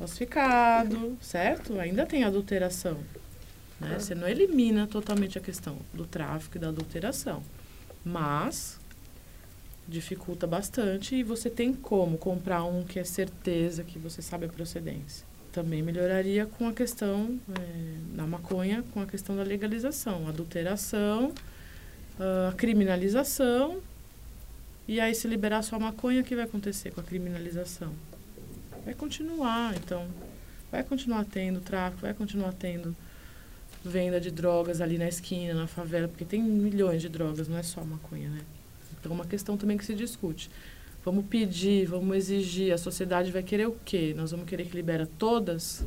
falsificado, 0.00 1.16
certo? 1.20 1.78
Ainda 1.78 2.06
tem 2.06 2.24
adulteração. 2.24 2.98
Né? 3.78 3.98
Você 3.98 4.14
não 4.14 4.26
elimina 4.26 4.86
totalmente 4.86 5.36
a 5.36 5.40
questão 5.40 5.76
do 5.92 6.06
tráfico 6.06 6.56
e 6.56 6.60
da 6.60 6.68
adulteração. 6.68 7.42
Mas 8.02 8.80
dificulta 9.86 10.46
bastante 10.46 11.16
e 11.16 11.22
você 11.22 11.50
tem 11.50 11.74
como 11.74 12.16
comprar 12.16 12.64
um 12.64 12.82
que 12.82 12.98
é 12.98 13.04
certeza 13.04 13.84
que 13.84 13.98
você 13.98 14.22
sabe 14.22 14.46
a 14.46 14.48
procedência 14.48 15.28
também 15.52 15.82
melhoraria 15.82 16.46
com 16.46 16.68
a 16.68 16.72
questão 16.72 17.36
é, 17.58 18.16
da 18.16 18.24
maconha, 18.24 18.84
com 18.94 19.02
a 19.02 19.06
questão 19.06 19.36
da 19.36 19.42
legalização, 19.42 20.28
adulteração, 20.28 21.34
a 22.48 22.52
criminalização 22.52 23.80
E 24.86 25.00
aí, 25.00 25.14
se 25.14 25.26
liberar 25.26 25.62
só 25.62 25.76
a 25.76 25.78
maconha, 25.78 26.20
o 26.20 26.24
que 26.24 26.36
vai 26.36 26.44
acontecer 26.44 26.92
com 26.92 27.00
a 27.00 27.04
criminalização? 27.04 27.92
Vai 28.90 28.96
continuar, 28.96 29.76
então. 29.76 30.04
Vai 30.68 30.82
continuar 30.82 31.24
tendo 31.24 31.60
tráfico, 31.60 32.02
vai 32.02 32.12
continuar 32.12 32.52
tendo 32.52 32.96
venda 33.84 34.20
de 34.20 34.32
drogas 34.32 34.80
ali 34.80 34.98
na 34.98 35.06
esquina, 35.06 35.54
na 35.54 35.68
favela, 35.68 36.08
porque 36.08 36.24
tem 36.24 36.42
milhões 36.42 37.00
de 37.00 37.08
drogas, 37.08 37.46
não 37.46 37.56
é 37.56 37.62
só 37.62 37.84
maconha, 37.84 38.28
né? 38.28 38.40
Então, 38.98 39.12
é 39.12 39.14
uma 39.14 39.24
questão 39.24 39.56
também 39.56 39.78
que 39.78 39.84
se 39.84 39.94
discute. 39.94 40.50
Vamos 41.04 41.24
pedir, 41.26 41.86
vamos 41.86 42.16
exigir, 42.16 42.74
a 42.74 42.78
sociedade 42.78 43.30
vai 43.30 43.44
querer 43.44 43.68
o 43.68 43.76
quê? 43.84 44.12
Nós 44.16 44.32
vamos 44.32 44.48
querer 44.48 44.66
que 44.66 44.74
libera 44.74 45.08
todas? 45.18 45.84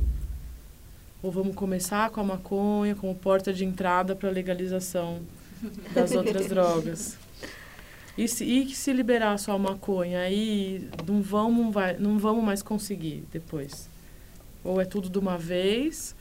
Ou 1.22 1.30
vamos 1.30 1.54
começar 1.54 2.08
com 2.08 2.22
a 2.22 2.24
maconha 2.24 2.94
como 2.94 3.14
porta 3.14 3.52
de 3.52 3.66
entrada 3.66 4.16
para 4.16 4.30
a 4.30 4.32
legalização 4.32 5.20
das 5.94 6.12
outras 6.12 6.46
drogas? 6.48 7.18
E 8.16 8.28
se, 8.28 8.44
e 8.44 8.74
se 8.74 8.92
liberar 8.92 9.38
só 9.38 9.52
a 9.52 9.58
maconha, 9.58 10.20
aí 10.20 10.88
não 11.06 11.20
vamos, 11.20 11.74
vai, 11.74 11.96
não 11.98 12.18
vamos 12.18 12.44
mais 12.44 12.62
conseguir 12.62 13.24
depois. 13.32 13.88
Ou 14.62 14.80
é 14.80 14.84
tudo 14.84 15.10
de 15.10 15.18
uma 15.18 15.36
vez, 15.36 16.14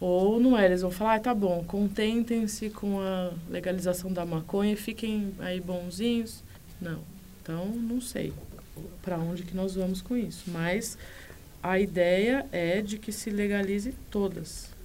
ou 0.00 0.38
não 0.38 0.56
é. 0.56 0.66
Eles 0.66 0.82
vão 0.82 0.90
falar, 0.90 1.14
ah, 1.16 1.20
tá 1.20 1.34
bom, 1.34 1.64
contentem-se 1.66 2.70
com 2.70 3.00
a 3.00 3.32
legalização 3.50 4.12
da 4.12 4.24
maconha 4.24 4.72
e 4.72 4.76
fiquem 4.76 5.34
aí 5.40 5.60
bonzinhos. 5.60 6.44
Não. 6.80 7.00
Então, 7.42 7.66
não 7.66 8.00
sei 8.00 8.32
para 9.02 9.18
onde 9.18 9.42
que 9.42 9.56
nós 9.56 9.74
vamos 9.74 10.00
com 10.00 10.16
isso. 10.16 10.44
Mas 10.48 10.96
a 11.62 11.78
ideia 11.78 12.46
é 12.52 12.80
de 12.80 12.98
que 12.98 13.12
se 13.12 13.30
legalize 13.30 13.94
todas. 14.10 14.75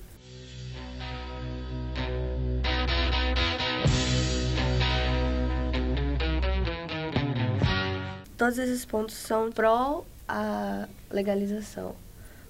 Todos 8.42 8.58
esses 8.58 8.84
pontos 8.84 9.14
são 9.14 9.52
pró 9.52 10.04
a 10.28 10.88
legalização. 11.12 11.94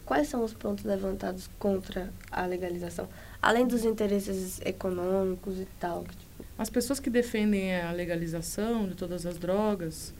Quais 0.06 0.30
são 0.30 0.42
os 0.42 0.54
pontos 0.54 0.86
levantados 0.86 1.50
contra 1.60 2.10
a 2.32 2.46
legalização? 2.46 3.10
Além 3.42 3.68
dos 3.68 3.84
interesses 3.84 4.62
econômicos 4.64 5.60
e 5.60 5.68
tal. 5.82 6.06
Tipo, 6.06 6.46
As 6.58 6.70
pessoas 6.70 6.98
que 7.02 7.10
defendem 7.10 7.76
a 7.76 7.92
legalização 7.92 8.88
de 8.88 8.96
todas 8.96 9.26
as 9.26 9.38
drogas 9.38 10.14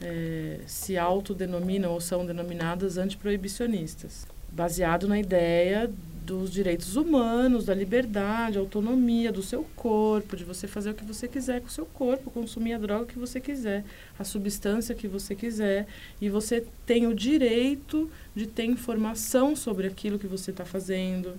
é, 0.00 0.60
se 0.66 0.96
autodenominam 0.96 1.92
ou 1.92 2.00
são 2.00 2.24
denominadas 2.24 2.96
antiproibicionistas, 2.96 4.26
baseado 4.50 5.06
na 5.06 5.20
ideia 5.20 5.92
dos 6.24 6.52
direitos 6.52 6.94
humanos, 6.94 7.64
da 7.64 7.74
liberdade, 7.74 8.56
autonomia 8.56 9.32
do 9.32 9.42
seu 9.42 9.64
corpo, 9.74 10.36
de 10.36 10.44
você 10.44 10.68
fazer 10.68 10.90
o 10.90 10.94
que 10.94 11.04
você 11.04 11.26
quiser 11.26 11.60
com 11.60 11.66
o 11.66 11.70
seu 11.70 11.84
corpo, 11.84 12.30
consumir 12.30 12.74
a 12.74 12.78
droga 12.78 13.06
que 13.06 13.18
você 13.18 13.40
quiser, 13.40 13.84
a 14.18 14.22
substância 14.22 14.94
que 14.94 15.08
você 15.08 15.34
quiser, 15.34 15.86
e 16.20 16.28
você 16.28 16.64
tem 16.86 17.06
o 17.06 17.14
direito 17.14 18.08
de 18.34 18.46
ter 18.46 18.64
informação 18.64 19.56
sobre 19.56 19.86
aquilo 19.86 20.18
que 20.18 20.28
você 20.28 20.52
está 20.52 20.64
fazendo. 20.64 21.34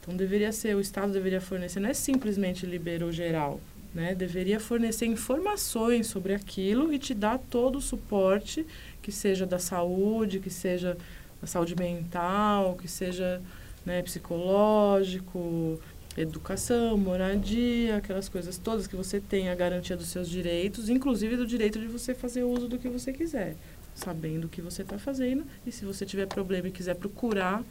Então 0.00 0.16
deveria 0.16 0.52
ser, 0.52 0.76
o 0.76 0.80
Estado 0.80 1.12
deveria 1.12 1.40
fornecer, 1.40 1.80
não 1.80 1.88
é 1.88 1.94
simplesmente 1.94 2.64
liberou 2.64 3.10
geral, 3.10 3.60
né? 3.92 4.14
Deveria 4.14 4.60
fornecer 4.60 5.06
informações 5.06 6.06
sobre 6.06 6.32
aquilo 6.32 6.92
e 6.92 6.98
te 6.98 7.12
dar 7.12 7.38
todo 7.38 7.76
o 7.76 7.82
suporte 7.82 8.64
que 9.02 9.10
seja 9.10 9.44
da 9.44 9.58
saúde, 9.58 10.38
que 10.38 10.50
seja 10.50 10.96
da 11.40 11.46
saúde 11.48 11.74
mental, 11.74 12.76
que 12.80 12.86
seja 12.86 13.42
né, 13.84 14.02
psicológico, 14.02 15.80
educação, 16.16 16.96
moradia, 16.96 17.96
aquelas 17.96 18.28
coisas 18.28 18.58
todas 18.58 18.86
que 18.86 18.96
você 18.96 19.20
tem 19.20 19.48
a 19.48 19.54
garantia 19.54 19.96
dos 19.96 20.08
seus 20.08 20.28
direitos, 20.28 20.88
inclusive 20.88 21.36
do 21.36 21.46
direito 21.46 21.78
de 21.78 21.86
você 21.86 22.14
fazer 22.14 22.42
uso 22.42 22.68
do 22.68 22.78
que 22.78 22.88
você 22.88 23.12
quiser, 23.12 23.56
sabendo 23.94 24.46
o 24.46 24.48
que 24.48 24.60
você 24.60 24.82
está 24.82 24.98
fazendo. 24.98 25.44
E 25.66 25.72
se 25.72 25.84
você 25.84 26.04
tiver 26.04 26.26
problema 26.26 26.68
e 26.68 26.72
quiser 26.72 26.94
procurar 26.94 27.62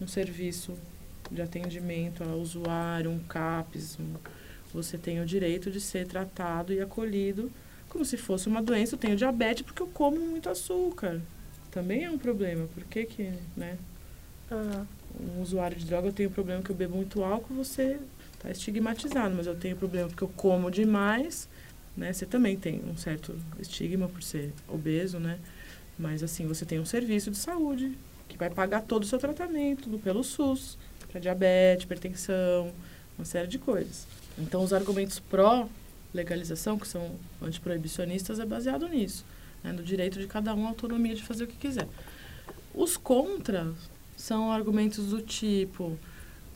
um 0.00 0.06
serviço 0.06 0.74
de 1.30 1.42
atendimento 1.42 2.22
ao 2.22 2.38
usuário, 2.38 3.10
um 3.10 3.18
CAPS, 3.18 3.98
um, 3.98 4.14
você 4.72 4.98
tem 4.98 5.20
o 5.20 5.26
direito 5.26 5.70
de 5.70 5.80
ser 5.80 6.06
tratado 6.06 6.72
e 6.72 6.80
acolhido 6.80 7.50
como 7.88 8.04
se 8.04 8.16
fosse 8.16 8.48
uma 8.48 8.62
doença. 8.62 8.94
Eu 8.94 8.98
tenho 8.98 9.16
diabetes 9.16 9.62
porque 9.62 9.82
eu 9.82 9.86
como 9.86 10.20
muito 10.20 10.50
açúcar. 10.50 11.20
Também 11.70 12.04
é 12.04 12.10
um 12.10 12.18
problema. 12.18 12.66
Por 12.74 12.84
que 12.84 13.04
que, 13.04 13.32
né? 13.56 13.78
ah, 14.50 14.84
um 15.20 15.40
usuário 15.40 15.76
de 15.76 15.84
droga, 15.84 16.08
eu 16.08 16.12
tenho 16.12 16.30
problema 16.30 16.62
que 16.62 16.70
eu 16.70 16.76
bebo 16.76 16.96
muito 16.96 17.22
álcool, 17.22 17.54
você 17.54 17.98
está 18.34 18.50
estigmatizado, 18.50 19.34
mas 19.34 19.46
eu 19.46 19.54
tenho 19.54 19.76
problema 19.76 20.08
porque 20.08 20.24
eu 20.24 20.28
como 20.28 20.70
demais, 20.70 21.48
né? 21.96 22.12
Você 22.12 22.26
também 22.26 22.56
tem 22.56 22.82
um 22.84 22.96
certo 22.96 23.36
estigma 23.58 24.08
por 24.08 24.22
ser 24.22 24.52
obeso, 24.68 25.18
né? 25.18 25.38
Mas 25.98 26.22
assim, 26.22 26.46
você 26.46 26.64
tem 26.64 26.78
um 26.78 26.84
serviço 26.84 27.30
de 27.30 27.38
saúde 27.38 27.96
que 28.28 28.36
vai 28.36 28.50
pagar 28.50 28.82
todo 28.82 29.04
o 29.04 29.06
seu 29.06 29.18
tratamento 29.18 29.98
pelo 29.98 30.22
SUS, 30.22 30.76
para 31.10 31.20
diabetes, 31.20 31.84
hipertensão, 31.84 32.72
uma 33.16 33.24
série 33.24 33.46
de 33.46 33.58
coisas. 33.58 34.06
Então, 34.38 34.62
os 34.62 34.72
argumentos 34.72 35.18
pró 35.18 35.68
legalização, 36.12 36.78
que 36.78 36.86
são 36.86 37.14
antiproibicionistas, 37.40 38.38
é 38.38 38.44
baseado 38.44 38.88
nisso, 38.88 39.24
né? 39.62 39.72
no 39.72 39.82
direito 39.82 40.18
de 40.18 40.26
cada 40.26 40.54
um 40.54 40.66
a 40.66 40.68
autonomia 40.68 41.14
de 41.14 41.22
fazer 41.22 41.44
o 41.44 41.46
que 41.46 41.56
quiser. 41.56 41.88
Os 42.74 42.96
contra 42.96 43.72
são 44.16 44.50
argumentos 44.50 45.06
do 45.06 45.20
tipo 45.20 45.98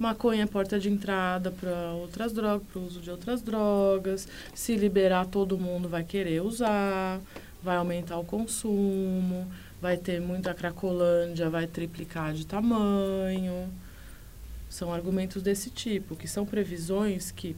maconha 0.00 0.44
é 0.44 0.46
porta 0.46 0.80
de 0.80 0.88
entrada 0.88 1.50
para 1.50 1.92
outras 1.92 2.32
drogas, 2.32 2.66
para 2.66 2.80
o 2.80 2.86
uso 2.86 3.00
de 3.00 3.10
outras 3.10 3.42
drogas. 3.42 4.26
Se 4.54 4.74
liberar, 4.74 5.26
todo 5.26 5.58
mundo 5.58 5.90
vai 5.90 6.02
querer 6.02 6.40
usar, 6.42 7.20
vai 7.62 7.76
aumentar 7.76 8.18
o 8.18 8.24
consumo, 8.24 9.46
vai 9.80 9.98
ter 9.98 10.18
muita 10.18 10.54
cracolândia, 10.54 11.50
vai 11.50 11.66
triplicar 11.66 12.32
de 12.32 12.46
tamanho. 12.46 13.68
São 14.70 14.92
argumentos 14.92 15.42
desse 15.42 15.68
tipo, 15.68 16.16
que 16.16 16.26
são 16.26 16.46
previsões 16.46 17.30
que 17.30 17.54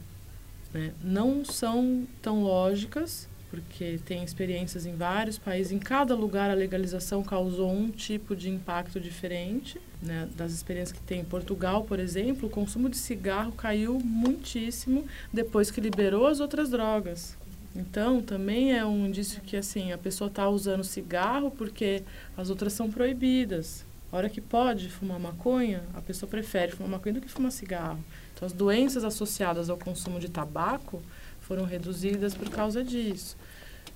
né, 0.73 0.93
não 1.01 1.45
são 1.45 2.05
tão 2.21 2.43
lógicas, 2.43 3.29
porque 3.53 3.99
tem 4.03 4.23
experiências 4.23 4.83
em 4.83 4.95
vários 4.95 5.37
países. 5.37 5.71
Em 5.71 5.77
cada 5.77 6.15
lugar, 6.15 6.49
a 6.49 6.55
legalização 6.55 7.21
causou 7.21 7.71
um 7.71 7.91
tipo 7.91 8.35
de 8.35 8.49
impacto 8.49 8.99
diferente. 8.99 9.79
Né? 10.01 10.27
Das 10.35 10.51
experiências 10.51 10.97
que 10.97 11.05
tem 11.05 11.19
em 11.19 11.23
Portugal, 11.23 11.83
por 11.83 11.99
exemplo, 11.99 12.47
o 12.47 12.51
consumo 12.51 12.89
de 12.89 12.97
cigarro 12.97 13.51
caiu 13.51 13.99
muitíssimo 14.03 15.05
depois 15.31 15.69
que 15.69 15.79
liberou 15.79 16.25
as 16.25 16.39
outras 16.39 16.71
drogas. 16.71 17.37
Então, 17.75 18.23
também 18.23 18.75
é 18.75 18.83
um 18.83 19.05
indício 19.05 19.39
que 19.41 19.55
assim 19.55 19.91
a 19.91 19.99
pessoa 19.99 20.29
está 20.29 20.49
usando 20.49 20.83
cigarro 20.83 21.51
porque 21.51 22.01
as 22.35 22.49
outras 22.49 22.73
são 22.73 22.89
proibidas. 22.89 23.85
A 24.11 24.17
hora 24.17 24.29
que 24.29 24.41
pode 24.41 24.89
fumar 24.89 25.19
maconha, 25.19 25.83
a 25.93 26.01
pessoa 26.01 26.27
prefere 26.27 26.71
fumar 26.71 26.89
maconha 26.89 27.13
do 27.13 27.21
que 27.21 27.29
fumar 27.29 27.51
cigarro. 27.51 28.03
Então, 28.33 28.47
as 28.47 28.53
doenças 28.53 29.03
associadas 29.03 29.69
ao 29.69 29.77
consumo 29.77 30.19
de 30.19 30.27
tabaco 30.27 31.03
foram 31.39 31.65
reduzidas 31.65 32.33
por 32.33 32.49
causa 32.49 32.83
disso. 32.83 33.37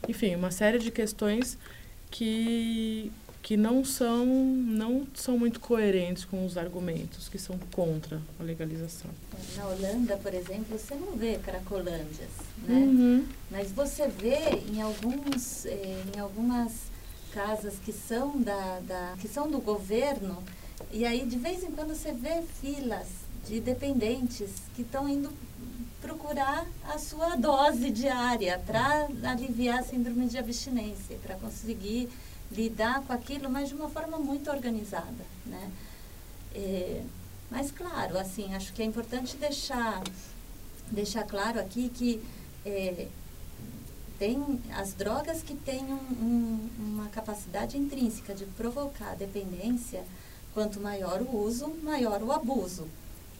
Enfim, 0.08 0.36
uma 0.36 0.52
série 0.52 0.80
de 0.80 0.92
questões 0.92 1.58
que, 2.10 3.12
que 3.42 3.56
não, 3.58 3.84
são, 3.84 4.26
não 4.26 5.08
são 5.14 5.38
muito 5.38 5.60
coerentes 5.60 6.26
com 6.26 6.46
os 6.46 6.58
argumentos 6.58 7.30
que 7.30 7.38
são 7.38 7.58
contra 7.72 8.22
a 8.40 8.44
legalização. 8.44 9.10
Na 9.56 9.68
Holanda, 9.68 10.18
por 10.18 10.34
exemplo, 10.34 10.78
você 10.78 10.96
não 10.96 11.14
vê 11.14 11.38
cracolândias, 11.38 12.30
né? 12.68 12.76
Uhum. 12.76 13.26
Mas 13.52 13.72
você 13.72 14.08
vê 14.08 14.62
em 14.72 14.82
alguns, 14.82 15.66
eh, 15.66 16.04
em 16.16 16.20
algumas 16.20 16.72
casas 17.34 17.76
que 17.84 17.92
são 17.92 18.40
da, 18.42 18.80
da, 18.82 19.16
que 19.20 19.28
são 19.28 19.50
do 19.50 19.60
governo, 19.60 20.44
e 20.92 21.06
aí 21.06 21.26
de 21.26 21.38
vez 21.38 21.64
em 21.64 21.72
quando 21.72 21.96
você 21.96 22.12
vê 22.12 22.42
filas 22.62 23.08
de 23.48 23.60
dependentes 23.60 24.50
que 24.76 24.82
estão 24.82 25.08
indo 25.08 25.30
procurar 26.08 26.66
a 26.88 26.98
sua 26.98 27.36
dose 27.36 27.92
diária 27.92 28.62
para 28.66 29.08
aliviar 29.30 29.80
a 29.80 29.84
síndrome 29.84 30.26
de 30.28 30.38
abstinência, 30.38 31.18
para 31.22 31.36
conseguir 31.36 32.08
lidar 32.50 33.02
com 33.04 33.12
aquilo, 33.12 33.50
mas 33.50 33.68
de 33.68 33.76
uma 33.76 33.90
forma 33.90 34.18
muito 34.18 34.50
organizada, 34.50 35.26
né? 35.46 35.70
Eh, 36.56 37.02
mas 37.52 37.72
claro, 37.72 38.18
assim, 38.18 38.56
acho 38.56 38.72
que 38.74 38.82
é 38.82 38.86
importante 38.86 39.36
deixar 39.36 40.02
deixar 40.90 41.24
claro 41.26 41.60
aqui 41.60 41.90
que 41.90 42.24
eh, 42.66 43.08
tem 44.18 44.62
as 44.76 44.94
drogas 44.94 45.42
que 45.44 45.56
têm 45.56 45.84
um- 45.84 46.16
um- 46.26 46.70
uma 46.80 47.10
capacidade 47.10 47.78
intrínseca 47.78 48.34
de 48.34 48.46
provocar 48.46 49.14
dependência, 49.16 50.04
quanto 50.54 50.80
maior 50.80 51.22
o 51.22 51.38
uso, 51.38 51.68
maior 51.84 52.24
o 52.24 52.32
abuso. 52.32 52.88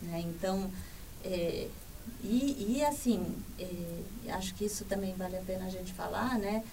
Né? 0.02 0.22
Então, 0.28 0.70
eh, 1.24 1.68
e, 2.24 2.78
e 2.78 2.86
assim, 2.86 3.26
eh, 3.60 4.32
acho 4.32 4.54
que 4.56 4.66
isso 4.66 4.86
também 4.86 5.14
vale 5.14 5.38
a 5.38 5.42
pena 5.42 5.66
a 5.66 5.70
gente 5.70 5.94
falar, 5.94 6.38
né? 6.38 6.64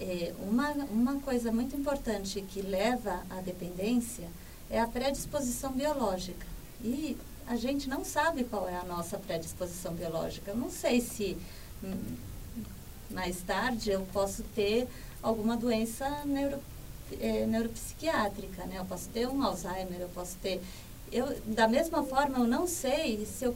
Eh, 0.00 0.32
uma, 0.40 0.70
uma 0.90 1.20
coisa 1.20 1.52
muito 1.52 1.76
importante 1.76 2.40
que 2.42 2.62
leva 2.62 3.22
à 3.30 3.40
dependência 3.40 4.28
é 4.70 4.80
a 4.80 4.86
predisposição 4.86 5.72
biológica. 5.72 6.46
E 6.82 7.16
a 7.46 7.56
gente 7.56 7.88
não 7.88 8.04
sabe 8.04 8.44
qual 8.44 8.68
é 8.68 8.76
a 8.76 8.84
nossa 8.84 9.18
predisposição 9.18 9.94
biológica. 9.94 10.50
Eu 10.50 10.56
não 10.56 10.70
sei 10.70 11.00
se 11.00 11.36
hum, 11.82 12.16
mais 13.10 13.42
tarde 13.42 13.90
eu 13.90 14.06
posso 14.12 14.42
ter 14.54 14.86
alguma 15.22 15.56
doença 15.56 16.08
neuro, 16.24 16.58
é, 17.20 17.46
neuropsiquiátrica, 17.46 18.64
né? 18.66 18.78
Eu 18.78 18.84
posso 18.84 19.08
ter 19.08 19.26
um 19.26 19.42
Alzheimer, 19.42 20.00
eu 20.00 20.08
posso 20.10 20.36
ter... 20.36 20.60
Eu, 21.10 21.40
da 21.46 21.66
mesma 21.66 22.02
forma, 22.02 22.38
eu 22.38 22.46
não 22.46 22.66
sei 22.66 23.24
se 23.26 23.44
eu 23.44 23.52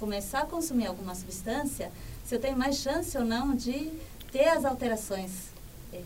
começar 0.00 0.40
a 0.40 0.46
consumir 0.46 0.86
alguma 0.86 1.14
substância, 1.14 1.92
se 2.24 2.34
eu 2.34 2.40
tenho 2.40 2.56
mais 2.56 2.76
chance 2.76 3.16
ou 3.18 3.24
não 3.24 3.54
de 3.54 3.92
ter 4.32 4.48
as 4.48 4.64
alterações 4.64 5.30
é, 5.92 5.98
é, 5.98 6.02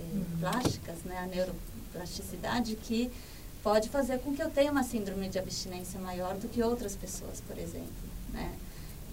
uhum. 0.00 0.24
plásticas, 0.38 0.98
né? 1.04 1.18
A 1.18 1.26
neuroplasticidade 1.26 2.76
que 2.76 3.10
pode 3.62 3.88
fazer 3.88 4.20
com 4.20 4.34
que 4.34 4.42
eu 4.42 4.48
tenha 4.48 4.70
uma 4.70 4.84
síndrome 4.84 5.28
de 5.28 5.38
abstinência 5.38 5.98
maior 5.98 6.36
do 6.36 6.48
que 6.48 6.62
outras 6.62 6.94
pessoas, 6.94 7.40
por 7.40 7.58
exemplo, 7.58 7.88
né? 8.32 8.52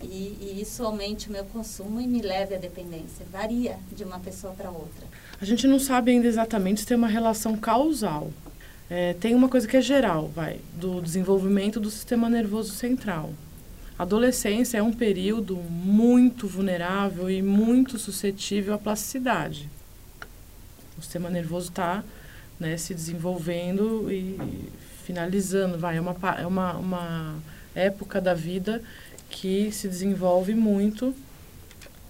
E, 0.03 0.05
e, 0.41 0.61
isso 0.61 0.83
aumente 0.83 1.29
o 1.29 1.31
meu 1.31 1.45
consumo 1.45 2.01
e 2.01 2.07
me 2.07 2.21
leve 2.21 2.55
à 2.55 2.57
dependência. 2.57 3.25
Varia 3.31 3.77
de 3.91 4.03
uma 4.03 4.19
pessoa 4.19 4.53
para 4.53 4.69
outra. 4.69 5.05
A 5.39 5.45
gente 5.45 5.67
não 5.67 5.79
sabe 5.79 6.11
ainda 6.11 6.27
exatamente 6.27 6.81
se 6.81 6.87
tem 6.87 6.97
uma 6.97 7.07
relação 7.07 7.55
causal. 7.55 8.31
É, 8.89 9.13
tem 9.13 9.35
uma 9.35 9.47
coisa 9.47 9.67
que 9.67 9.77
é 9.77 9.81
geral, 9.81 10.27
vai, 10.27 10.59
do 10.73 10.99
desenvolvimento 11.01 11.79
do 11.79 11.89
sistema 11.89 12.29
nervoso 12.29 12.73
central. 12.73 13.31
Adolescência 14.01 14.79
é 14.79 14.81
um 14.81 14.91
período 14.91 15.55
muito 15.57 16.47
vulnerável 16.47 17.29
e 17.29 17.39
muito 17.39 17.99
suscetível 17.99 18.73
à 18.73 18.77
plasticidade. 18.79 19.69
O 20.97 21.03
sistema 21.03 21.29
nervoso 21.29 21.69
está 21.69 22.03
né, 22.59 22.77
se 22.77 22.95
desenvolvendo 22.95 24.11
e 24.11 24.39
finalizando, 25.05 25.77
vai, 25.77 25.97
é 25.97 26.01
uma, 26.01 26.15
é 26.35 26.47
uma, 26.47 26.73
uma 26.77 27.35
época 27.75 28.19
da 28.19 28.33
vida 28.33 28.81
que 29.29 29.71
se 29.71 29.87
desenvolve 29.87 30.55
muito. 30.55 31.13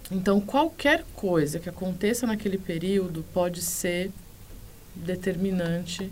Então, 0.10 0.40
qualquer 0.40 1.04
coisa 1.14 1.60
que 1.60 1.68
aconteça 1.68 2.26
naquele 2.26 2.58
período 2.58 3.26
pode 3.34 3.62
ser 3.62 4.12
determinante 4.96 6.10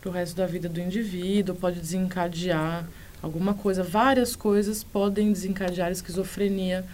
para 0.00 0.10
o 0.10 0.12
resto 0.12 0.36
da 0.36 0.46
vida 0.46 0.68
do 0.68 0.80
indivíduo, 0.80 1.56
pode 1.56 1.80
desencadear 1.80 2.86
alguma 3.22 3.54
coisa. 3.54 3.82
Várias 3.82 4.36
coisas 4.36 4.82
podem 4.84 5.32
desencadear 5.32 5.90
esquizofrenia 5.90 6.84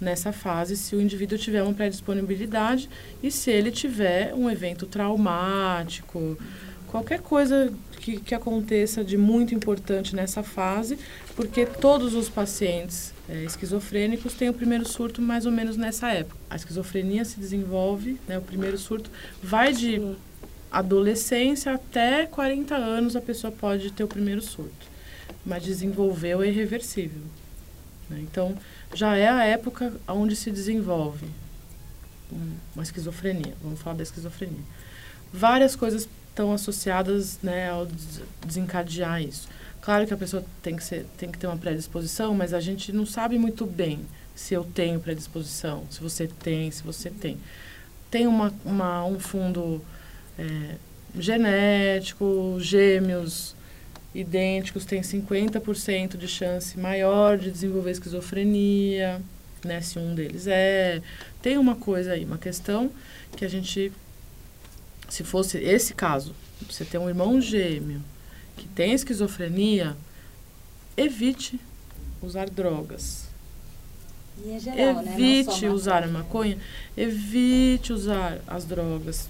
nessa 0.00 0.32
fase 0.32 0.76
se 0.76 0.96
o 0.96 1.00
indivíduo 1.00 1.36
tiver 1.36 1.62
uma 1.62 1.74
predisponibilidade 1.74 2.88
e 3.22 3.30
se 3.30 3.50
ele 3.50 3.70
tiver 3.70 4.34
um 4.34 4.48
evento 4.48 4.86
traumático, 4.86 6.38
qualquer 6.90 7.20
coisa 7.20 7.72
que, 8.00 8.18
que 8.18 8.34
aconteça 8.34 9.04
de 9.04 9.16
muito 9.16 9.54
importante 9.54 10.16
nessa 10.16 10.42
fase, 10.42 10.98
porque 11.36 11.64
todos 11.66 12.14
os 12.14 12.28
pacientes 12.28 13.12
é, 13.28 13.44
esquizofrênicos 13.44 14.34
têm 14.34 14.48
o 14.48 14.54
primeiro 14.54 14.88
surto 14.88 15.22
mais 15.22 15.46
ou 15.46 15.52
menos 15.52 15.76
nessa 15.76 16.10
época. 16.10 16.36
A 16.48 16.56
esquizofrenia 16.56 17.24
se 17.24 17.38
desenvolve, 17.38 18.18
né, 18.26 18.38
o 18.38 18.42
primeiro 18.42 18.78
surto 18.78 19.10
vai 19.42 19.72
de 19.72 20.16
adolescência 20.70 21.74
até 21.74 22.26
40 22.26 22.76
anos 22.76 23.16
a 23.16 23.20
pessoa 23.20 23.52
pode 23.52 23.92
ter 23.92 24.04
o 24.04 24.08
primeiro 24.08 24.40
surto, 24.40 24.89
mas 25.44 25.62
desenvolveu 25.62 26.42
é 26.42 26.48
irreversível. 26.48 27.22
Né? 28.08 28.20
Então, 28.20 28.56
já 28.94 29.16
é 29.16 29.28
a 29.28 29.44
época 29.44 29.92
onde 30.08 30.36
se 30.36 30.50
desenvolve 30.50 31.26
uma 32.74 32.82
esquizofrenia. 32.82 33.54
Vamos 33.62 33.80
falar 33.80 33.96
da 33.96 34.02
esquizofrenia. 34.02 34.62
Várias 35.32 35.74
coisas 35.74 36.08
estão 36.28 36.52
associadas 36.52 37.38
né, 37.42 37.70
ao 37.70 37.86
desencadear 38.46 39.22
isso. 39.22 39.48
Claro 39.80 40.06
que 40.06 40.14
a 40.14 40.16
pessoa 40.16 40.44
tem 40.62 40.76
que, 40.76 40.84
ser, 40.84 41.06
tem 41.16 41.30
que 41.30 41.38
ter 41.38 41.46
uma 41.46 41.56
predisposição, 41.56 42.34
mas 42.34 42.52
a 42.52 42.60
gente 42.60 42.92
não 42.92 43.06
sabe 43.06 43.38
muito 43.38 43.64
bem 43.64 44.00
se 44.34 44.54
eu 44.54 44.64
tenho 44.64 45.00
predisposição, 45.00 45.84
se 45.90 46.00
você 46.00 46.26
tem, 46.26 46.70
se 46.70 46.82
você 46.82 47.10
tem. 47.10 47.38
Tem 48.10 48.26
uma, 48.26 48.52
uma 48.64 49.04
um 49.04 49.18
fundo 49.18 49.82
é, 50.38 50.76
genético, 51.18 52.56
gêmeos 52.60 53.54
idênticos 54.14 54.84
têm 54.84 55.00
50% 55.00 56.16
de 56.16 56.26
chance 56.26 56.78
maior 56.78 57.38
de 57.38 57.50
desenvolver 57.50 57.92
esquizofrenia, 57.92 59.20
né, 59.64 59.80
se 59.80 59.98
um 59.98 60.14
deles 60.14 60.46
é. 60.46 61.02
Tem 61.42 61.58
uma 61.58 61.76
coisa 61.76 62.12
aí, 62.12 62.24
uma 62.24 62.38
questão 62.38 62.90
que 63.36 63.44
a 63.44 63.48
gente 63.48 63.92
se 65.10 65.24
fosse 65.24 65.58
esse 65.58 65.92
caso, 65.92 66.34
você 66.68 66.84
tem 66.84 67.00
um 67.00 67.08
irmão 67.08 67.40
gêmeo 67.40 68.00
que 68.56 68.68
tem 68.68 68.92
esquizofrenia, 68.92 69.96
evite 70.96 71.58
usar 72.22 72.48
drogas. 72.48 73.28
E 74.44 74.52
é 74.52 74.58
geral, 74.58 75.02
né? 75.02 75.12
evite 75.12 75.64
né? 75.64 75.70
usar 75.70 76.04
a 76.04 76.06
maconha, 76.06 76.56
evite 76.96 77.92
usar 77.92 78.38
as 78.46 78.64
drogas. 78.64 79.28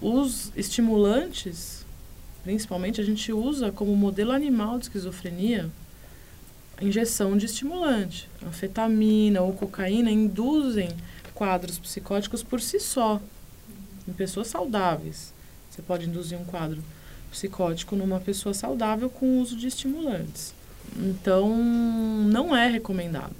Os 0.00 0.52
estimulantes, 0.56 1.84
principalmente, 2.48 2.98
a 2.98 3.04
gente 3.04 3.30
usa 3.30 3.70
como 3.70 3.94
modelo 3.94 4.32
animal 4.32 4.78
de 4.78 4.86
esquizofrenia 4.86 5.68
injeção 6.80 7.36
de 7.36 7.44
estimulante. 7.44 8.26
Anfetamina 8.42 9.42
ou 9.42 9.52
cocaína 9.52 10.10
induzem 10.10 10.88
quadros 11.34 11.78
psicóticos 11.78 12.42
por 12.42 12.62
si 12.62 12.80
só 12.80 13.20
em 14.08 14.14
pessoas 14.14 14.46
saudáveis. 14.46 15.34
Você 15.68 15.82
pode 15.82 16.08
induzir 16.08 16.38
um 16.38 16.44
quadro 16.44 16.82
psicótico 17.30 17.94
numa 17.94 18.18
pessoa 18.18 18.54
saudável 18.54 19.10
com 19.10 19.26
o 19.26 19.40
uso 19.42 19.54
de 19.54 19.66
estimulantes. 19.66 20.54
Então, 20.96 21.54
não 21.54 22.56
é 22.56 22.66
recomendado 22.66 23.36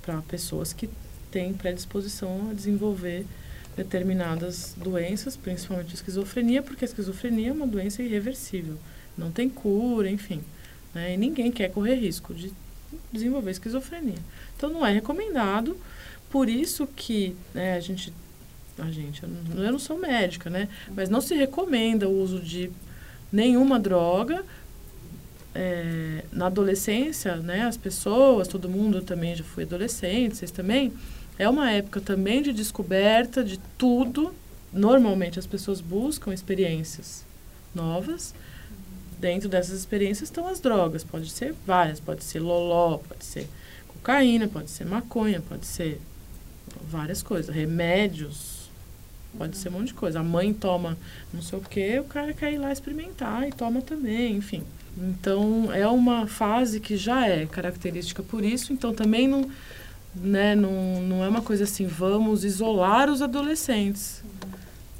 para 0.00 0.22
pessoas 0.22 0.72
que 0.72 0.88
têm 1.28 1.52
predisposição 1.52 2.50
a 2.52 2.54
desenvolver 2.54 3.26
determinadas 3.76 4.74
doenças, 4.76 5.36
principalmente 5.36 5.94
esquizofrenia, 5.94 6.62
porque 6.62 6.84
a 6.84 6.88
esquizofrenia 6.88 7.50
é 7.50 7.52
uma 7.52 7.66
doença 7.66 8.02
irreversível, 8.02 8.76
não 9.16 9.30
tem 9.30 9.48
cura, 9.48 10.08
enfim. 10.10 10.42
Né? 10.94 11.14
E 11.14 11.16
ninguém 11.16 11.50
quer 11.50 11.70
correr 11.70 11.96
risco 11.96 12.32
de 12.34 12.52
desenvolver 13.12 13.50
esquizofrenia. 13.50 14.18
Então, 14.56 14.70
não 14.70 14.86
é 14.86 14.92
recomendado. 14.92 15.76
Por 16.30 16.48
isso 16.48 16.86
que 16.86 17.36
né, 17.52 17.74
a 17.74 17.80
gente 17.80 18.12
a 18.78 18.90
gente, 18.90 19.22
eu 19.22 19.28
não, 19.28 19.64
eu 19.64 19.72
não 19.72 19.78
sou 19.78 19.96
médica, 19.96 20.50
né? 20.50 20.68
Mas 20.94 21.08
não 21.08 21.20
se 21.20 21.34
recomenda 21.34 22.08
o 22.08 22.20
uso 22.20 22.40
de 22.40 22.70
nenhuma 23.30 23.78
droga. 23.78 24.44
É, 25.54 26.24
na 26.32 26.46
adolescência, 26.46 27.36
né, 27.36 27.62
as 27.62 27.76
pessoas, 27.76 28.48
todo 28.48 28.68
mundo 28.68 29.00
também 29.02 29.36
já 29.36 29.44
foi 29.44 29.62
adolescente, 29.62 30.36
vocês 30.36 30.50
também, 30.50 30.92
é 31.38 31.48
uma 31.48 31.70
época 31.70 32.00
também 32.00 32.42
de 32.42 32.52
descoberta 32.52 33.42
de 33.42 33.58
tudo. 33.78 34.34
Normalmente 34.72 35.38
as 35.38 35.46
pessoas 35.46 35.80
buscam 35.80 36.32
experiências 36.32 37.24
novas. 37.74 38.34
Dentro 39.18 39.48
dessas 39.48 39.78
experiências 39.78 40.28
estão 40.28 40.46
as 40.46 40.60
drogas. 40.60 41.04
Pode 41.04 41.30
ser 41.30 41.54
várias, 41.66 42.00
pode 42.00 42.24
ser 42.24 42.40
loló, 42.40 42.98
pode 42.98 43.24
ser 43.24 43.48
cocaína, 43.88 44.48
pode 44.48 44.70
ser 44.70 44.84
maconha, 44.84 45.40
pode 45.40 45.66
ser 45.66 46.00
várias 46.90 47.22
coisas, 47.22 47.54
remédios, 47.54 48.64
Pode 49.36 49.56
ser 49.56 49.68
um 49.68 49.72
monte 49.72 49.88
de 49.88 49.94
coisa. 49.94 50.20
A 50.20 50.22
mãe 50.22 50.52
toma 50.52 50.96
não 51.32 51.42
sei 51.42 51.58
o 51.58 51.62
quê, 51.62 51.98
o 51.98 52.04
cara 52.04 52.32
quer 52.32 52.52
ir 52.52 52.58
lá 52.58 52.72
experimentar 52.72 53.46
e 53.46 53.52
toma 53.52 53.82
também, 53.82 54.36
enfim. 54.36 54.62
Então, 54.96 55.72
é 55.72 55.86
uma 55.88 56.26
fase 56.26 56.78
que 56.78 56.96
já 56.96 57.26
é 57.26 57.46
característica 57.46 58.22
por 58.22 58.44
isso, 58.44 58.72
então 58.72 58.94
também 58.94 59.26
não, 59.26 59.50
né, 60.14 60.54
não, 60.54 61.02
não 61.02 61.24
é 61.24 61.28
uma 61.28 61.42
coisa 61.42 61.64
assim, 61.64 61.86
vamos 61.86 62.44
isolar 62.44 63.10
os 63.10 63.20
adolescentes 63.20 64.22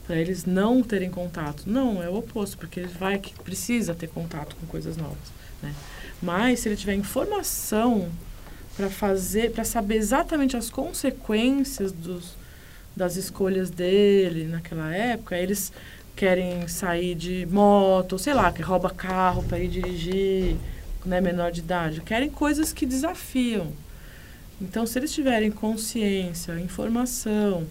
para 0.07 0.17
eles 0.17 0.45
não 0.45 0.83
terem 0.83 1.11
contato. 1.11 1.65
Não, 1.67 2.03
é 2.03 2.09
o 2.09 2.17
oposto, 2.17 2.59
porque 2.59 2.81
ele 2.81 2.89
vai 2.89 3.19
que 3.19 3.35
precisa 3.43 3.95
ter 3.95 4.09
contato 4.09 4.55
com 4.57 4.67
coisas 4.67 4.97
novas, 4.97 5.33
né? 5.63 5.75
Mas 6.23 6.61
se 6.61 6.69
ele 6.69 6.77
tiver 6.77 6.95
informação 6.95 8.09
para 8.77 8.91
fazer, 8.91 9.53
para 9.53 9.65
saber 9.65 9.97
exatamente 9.97 10.57
as 10.57 10.71
consequências 10.71 11.93
dos 11.93 12.37
das 12.97 13.17
escolhas 13.17 13.71
dele 13.71 14.45
naquela 14.45 14.95
época, 14.95 15.37
eles 15.37 15.73
querem 16.15 16.69
sair 16.69 17.17
de 17.17 17.45
moto, 17.47 18.19
sei 18.19 18.33
lá, 18.33 18.53
que 18.53 18.63
rouba 18.63 18.89
carro 18.89 19.43
para 19.43 19.59
ir 19.59 19.67
dirigir, 19.67 20.57
né, 21.05 21.21
menor 21.21 21.51
de 21.51 21.61
idade, 21.61 22.01
querem 22.03 22.31
coisas 22.31 22.73
que 22.73 22.87
desafiam. 22.87 23.73
Então, 24.65 24.87
se 24.87 24.99
eles 24.99 25.13
tiverem 25.13 25.51
consciência, 25.51 26.59
informação, 26.59 27.67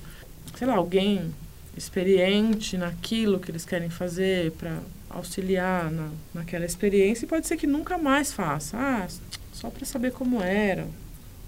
sei 0.56 0.68
lá, 0.68 0.76
alguém 0.76 1.34
experiente 1.76 2.78
naquilo 2.78 3.40
que 3.40 3.50
eles 3.50 3.66
querem 3.66 3.90
fazer 3.90 4.52
para 4.52 4.78
auxiliar 5.10 5.92
na, 5.92 6.10
naquela 6.34 6.66
experiência, 6.66 7.28
pode 7.28 7.48
ser 7.48 7.58
que 7.58 7.66
nunca 7.66 7.98
mais 7.98 8.32
faça. 8.32 8.78
Ah, 8.78 9.08
só 9.52 9.72
para 9.72 9.86
saber 9.86 10.12
como 10.12 10.42
era. 10.42 10.86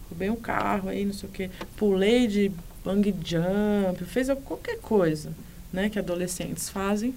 Roubei 0.09 0.31
um 0.31 0.35
carro 0.35 0.89
aí, 0.89 1.05
não 1.05 1.13
sei 1.13 1.29
o 1.29 1.31
quê. 1.31 1.49
Pulei 1.77 2.27
de 2.27 2.51
bang 2.83 3.13
jump, 3.23 4.03
fez 4.05 4.27
qualquer 4.43 4.79
coisa, 4.79 5.31
né, 5.71 5.89
que 5.89 5.99
adolescentes 5.99 6.69
fazem. 6.69 7.13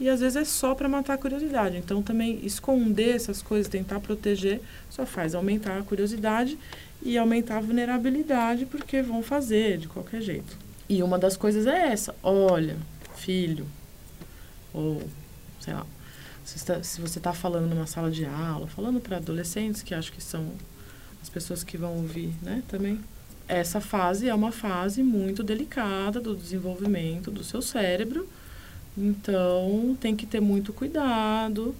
E 0.00 0.08
às 0.08 0.20
vezes 0.20 0.36
é 0.36 0.44
só 0.44 0.74
para 0.74 0.88
matar 0.88 1.14
a 1.14 1.18
curiosidade. 1.18 1.76
Então 1.76 2.02
também 2.02 2.38
esconder 2.44 3.16
essas 3.16 3.42
coisas, 3.42 3.68
tentar 3.68 4.00
proteger, 4.00 4.60
só 4.88 5.04
faz 5.04 5.34
aumentar 5.34 5.78
a 5.78 5.82
curiosidade 5.82 6.58
e 7.02 7.18
aumentar 7.18 7.58
a 7.58 7.60
vulnerabilidade, 7.60 8.66
porque 8.66 9.02
vão 9.02 9.22
fazer 9.22 9.78
de 9.78 9.88
qualquer 9.88 10.20
jeito. 10.20 10.56
E 10.88 11.02
uma 11.02 11.18
das 11.18 11.36
coisas 11.36 11.66
é 11.66 11.88
essa: 11.88 12.14
olha, 12.22 12.76
filho, 13.16 13.66
ou 14.72 15.02
sei 15.60 15.74
lá, 15.74 15.84
se, 16.44 17.00
você 17.00 17.18
está 17.18 17.32
falando 17.32 17.68
numa 17.68 17.86
sala 17.86 18.10
de 18.10 18.24
aula, 18.24 18.66
falando 18.68 19.00
para 19.00 19.18
adolescentes, 19.18 19.82
que 19.82 19.94
acho 19.94 20.12
que 20.12 20.22
são 20.22 20.50
as 21.20 21.28
pessoas 21.28 21.62
que 21.62 21.76
vão 21.76 21.96
ouvir, 21.96 22.32
né, 22.42 22.62
também. 22.68 23.00
Essa 23.46 23.80
fase 23.80 24.28
é 24.28 24.34
uma 24.34 24.52
fase 24.52 25.02
muito 25.02 25.42
delicada 25.42 26.20
do 26.20 26.34
desenvolvimento 26.34 27.30
do 27.30 27.42
seu 27.42 27.60
cérebro, 27.60 28.28
então 28.96 29.96
tem 30.00 30.16
que 30.16 30.26
ter 30.26 30.40
muito 30.40 30.72
cuidado 30.72 31.74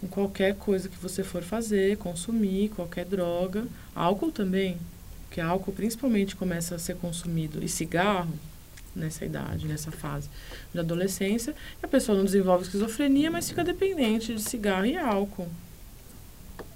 com 0.00 0.08
qualquer 0.08 0.56
coisa 0.56 0.88
que 0.88 0.96
você 0.96 1.22
for 1.22 1.42
fazer, 1.42 1.98
consumir, 1.98 2.70
qualquer 2.70 3.04
droga. 3.04 3.66
Álcool 3.94 4.32
também, 4.32 4.78
porque 5.28 5.40
álcool 5.40 5.72
principalmente 5.72 6.34
começa 6.34 6.74
a 6.74 6.78
ser 6.78 6.96
consumido, 6.96 7.62
e 7.62 7.68
cigarro 7.68 8.32
nessa 8.94 9.24
idade, 9.24 9.66
nessa 9.66 9.90
fase 9.90 10.28
de 10.72 10.80
adolescência, 10.80 11.54
a 11.82 11.86
pessoa 11.86 12.16
não 12.16 12.24
desenvolve 12.24 12.64
esquizofrenia, 12.64 13.30
mas 13.30 13.48
fica 13.48 13.62
dependente 13.62 14.34
de 14.34 14.42
cigarro 14.42 14.86
e 14.86 14.96
álcool. 14.96 15.48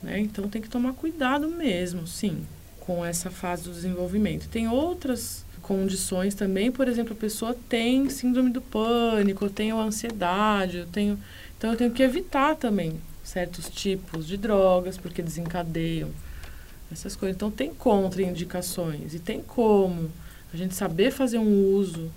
Né? 0.02 0.20
Então 0.20 0.48
tem 0.48 0.62
que 0.62 0.68
tomar 0.68 0.92
cuidado 0.92 1.48
mesmo, 1.48 2.06
sim, 2.06 2.46
com 2.80 3.04
essa 3.04 3.30
fase 3.30 3.64
do 3.64 3.72
desenvolvimento. 3.72 4.48
Tem 4.48 4.68
outras 4.68 5.43
condições 5.64 6.34
também, 6.34 6.70
por 6.70 6.86
exemplo, 6.86 7.14
a 7.14 7.16
pessoa 7.16 7.56
tem 7.68 8.08
síndrome 8.10 8.50
do 8.50 8.60
pânico, 8.60 9.46
eu 9.46 9.50
tenho 9.50 9.78
ansiedade, 9.78 10.78
eu 10.78 10.86
tenho, 10.86 11.18
então 11.56 11.70
eu 11.70 11.76
tenho 11.76 11.90
que 11.90 12.02
evitar 12.02 12.54
também 12.54 13.00
certos 13.22 13.70
tipos 13.70 14.26
de 14.26 14.36
drogas 14.36 14.98
porque 14.98 15.22
desencadeiam 15.22 16.10
essas 16.92 17.16
coisas. 17.16 17.34
Então 17.34 17.50
tem 17.50 17.72
contraindicações 17.72 19.14
e 19.14 19.18
tem 19.18 19.40
como 19.40 20.10
a 20.52 20.56
gente 20.56 20.74
saber 20.74 21.10
fazer 21.10 21.38
um 21.38 21.74
uso 21.74 22.12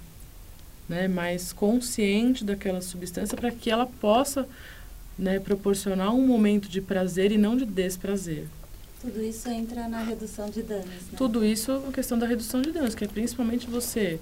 né, 0.88 1.08
mais 1.08 1.54
consciente 1.54 2.44
daquela 2.44 2.82
substância 2.82 3.38
para 3.38 3.52
que 3.52 3.72
ela 3.72 3.86
possa 3.86 4.48
né, 5.18 5.40
proporcionar 5.40 6.14
um 6.14 6.28
momento 6.28 6.68
de 6.68 6.82
prazer 6.82 7.32
e 7.32 7.38
não 7.38 7.56
de 7.56 7.66
desprazer. 7.66 8.46
Tudo 9.02 9.24
isso 9.24 9.50
entra 9.50 9.88
na 9.88 10.02
redução 10.02 10.50
de 10.50 10.64
danos. 10.64 10.86
Né? 10.86 11.18
Tudo 11.18 11.46
isso 11.46 11.84
é 11.88 11.92
questão 11.92 12.18
da 12.18 12.26
redução 12.26 12.62
de 12.62 12.72
danos, 12.72 12.96
que 12.96 13.04
é 13.04 13.08
principalmente 13.08 13.68
você 13.68 14.20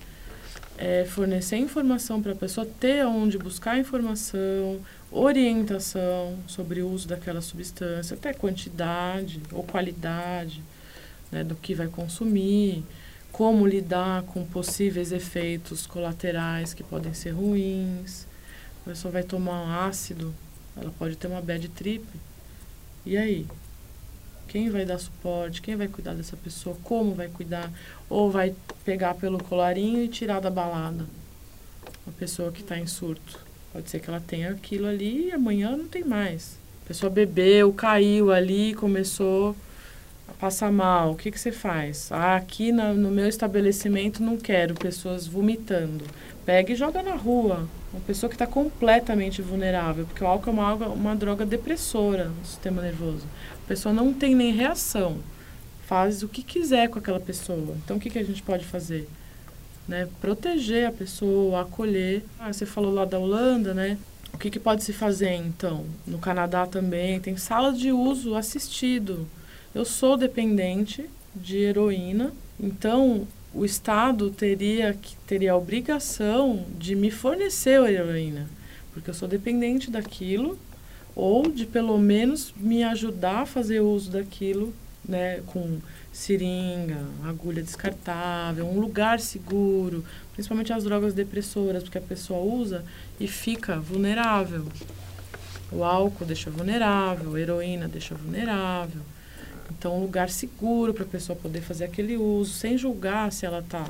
é, 0.77 1.05
fornecer 1.05 1.57
informação 1.57 2.21
para 2.21 2.33
a 2.33 2.35
pessoa, 2.35 2.67
ter 2.79 3.05
onde 3.05 3.37
buscar 3.37 3.79
informação, 3.79 4.79
orientação 5.11 6.37
sobre 6.47 6.81
o 6.81 6.89
uso 6.89 7.07
daquela 7.07 7.41
substância, 7.41 8.15
até 8.15 8.33
quantidade 8.33 9.41
ou 9.51 9.63
qualidade 9.63 10.61
né, 11.31 11.43
do 11.43 11.55
que 11.55 11.73
vai 11.73 11.87
consumir, 11.87 12.83
como 13.31 13.65
lidar 13.65 14.23
com 14.23 14.45
possíveis 14.45 15.11
efeitos 15.11 15.87
colaterais 15.87 16.73
que 16.73 16.83
podem 16.83 17.13
ser 17.13 17.31
ruins. 17.31 18.27
A 18.85 18.89
pessoa 18.89 19.11
vai 19.11 19.23
tomar 19.23 19.61
um 19.63 19.71
ácido, 19.71 20.33
ela 20.75 20.91
pode 20.97 21.15
ter 21.15 21.27
uma 21.27 21.41
bad 21.41 21.67
trip. 21.69 22.05
E 23.05 23.17
aí? 23.17 23.47
Quem 24.55 24.69
vai 24.69 24.85
dar 24.85 24.97
suporte? 24.97 25.61
Quem 25.61 25.75
vai 25.75 25.89
cuidar 25.89 26.13
dessa 26.13 26.37
pessoa? 26.37 26.77
Como 26.81 27.13
vai 27.13 27.27
cuidar? 27.27 27.69
Ou 28.09 28.31
vai 28.31 28.55
pegar 28.85 29.13
pelo 29.15 29.37
colarinho 29.43 30.01
e 30.01 30.07
tirar 30.07 30.39
da 30.39 30.49
balada 30.49 31.05
a 32.07 32.11
pessoa 32.11 32.53
que 32.53 32.61
está 32.61 32.79
em 32.79 32.87
surto? 32.87 33.37
Pode 33.73 33.89
ser 33.89 33.99
que 33.99 34.09
ela 34.09 34.21
tenha 34.25 34.51
aquilo 34.51 34.87
ali 34.87 35.27
e 35.27 35.31
amanhã 35.33 35.75
não 35.75 35.89
tem 35.89 36.05
mais. 36.05 36.57
A 36.85 36.87
pessoa 36.87 37.09
bebeu, 37.09 37.73
caiu 37.73 38.31
ali, 38.31 38.73
começou 38.73 39.53
a 40.25 40.31
passar 40.31 40.71
mal. 40.71 41.11
O 41.11 41.15
que, 41.17 41.31
que 41.31 41.39
você 41.39 41.51
faz? 41.51 42.09
Ah, 42.09 42.37
aqui 42.37 42.71
na, 42.71 42.93
no 42.93 43.11
meu 43.11 43.27
estabelecimento 43.27 44.23
não 44.23 44.37
quero 44.37 44.73
pessoas 44.73 45.27
vomitando. 45.27 46.05
Pega 46.45 46.71
e 46.71 46.75
joga 46.77 47.03
na 47.03 47.15
rua. 47.15 47.67
Uma 47.91 48.01
pessoa 48.01 48.29
que 48.29 48.35
está 48.35 48.47
completamente 48.47 49.41
vulnerável, 49.41 50.05
porque 50.05 50.23
o 50.23 50.27
álcool 50.27 50.49
é 50.49 50.53
uma, 50.53 50.73
uma 50.87 51.15
droga 51.15 51.45
depressora 51.45 52.25
no 52.25 52.45
sistema 52.45 52.81
nervoso. 52.81 53.25
A 53.65 53.67
pessoa 53.67 53.91
não 53.91 54.13
tem 54.13 54.35
nem 54.35 54.53
reação. 54.53 55.17
Faz 55.87 56.21
o 56.21 56.27
que 56.27 56.43
quiser 56.43 56.87
com 56.87 56.99
aquela 56.99 57.19
pessoa. 57.19 57.75
Então, 57.83 57.97
o 57.97 57.99
que, 57.99 58.11
que 58.11 58.19
a 58.19 58.23
gente 58.23 58.43
pode 58.43 58.63
fazer? 58.63 59.09
Né? 59.87 60.07
Proteger 60.21 60.87
a 60.87 60.91
pessoa, 60.91 61.61
acolher. 61.61 62.23
Ah, 62.39 62.53
você 62.53 62.63
falou 62.63 62.93
lá 62.93 63.05
da 63.05 63.17
Holanda, 63.17 63.73
né? 63.73 63.97
O 64.31 64.37
que, 64.37 64.51
que 64.51 64.59
pode 64.59 64.83
se 64.83 64.93
fazer, 64.93 65.33
então? 65.33 65.83
No 66.05 66.19
Canadá 66.19 66.67
também 66.67 67.19
tem 67.19 67.37
sala 67.37 67.73
de 67.73 67.91
uso 67.91 68.35
assistido. 68.35 69.27
Eu 69.73 69.83
sou 69.83 70.15
dependente 70.15 71.09
de 71.35 71.57
heroína, 71.57 72.33
então 72.59 73.27
o 73.51 73.65
Estado 73.65 74.29
teria, 74.29 74.93
que, 74.93 75.15
teria 75.25 75.53
a 75.53 75.57
obrigação 75.57 76.65
de 76.77 76.95
me 76.95 77.09
fornecer 77.09 77.81
a 77.81 77.91
heroína, 77.91 78.47
porque 78.93 79.09
eu 79.09 79.13
sou 79.13 79.27
dependente 79.27 79.89
daquilo 79.89 80.59
ou 81.15 81.49
de 81.49 81.65
pelo 81.65 81.97
menos 81.97 82.53
me 82.57 82.83
ajudar 82.83 83.43
a 83.43 83.45
fazer 83.45 83.79
uso 83.79 84.11
daquilo, 84.11 84.73
né, 85.07 85.41
com 85.47 85.79
seringa, 86.11 87.05
agulha 87.23 87.61
descartável, 87.61 88.65
um 88.67 88.79
lugar 88.79 89.19
seguro, 89.19 90.03
principalmente 90.33 90.73
as 90.73 90.83
drogas 90.83 91.13
depressoras, 91.13 91.83
porque 91.83 91.97
a 91.97 92.01
pessoa 92.01 92.39
usa 92.39 92.83
e 93.19 93.27
fica 93.27 93.79
vulnerável. 93.79 94.65
O 95.71 95.83
álcool 95.83 96.25
deixa 96.25 96.49
vulnerável, 96.49 97.35
a 97.35 97.39
heroína 97.39 97.87
deixa 97.87 98.15
vulnerável. 98.15 99.01
Então, 99.69 99.97
um 99.97 100.01
lugar 100.01 100.29
seguro 100.29 100.93
para 100.93 101.03
a 101.03 101.07
pessoa 101.07 101.37
poder 101.37 101.61
fazer 101.61 101.85
aquele 101.85 102.17
uso, 102.17 102.53
sem 102.53 102.77
julgar 102.77 103.31
se 103.31 103.45
ela 103.45 103.59
está, 103.59 103.87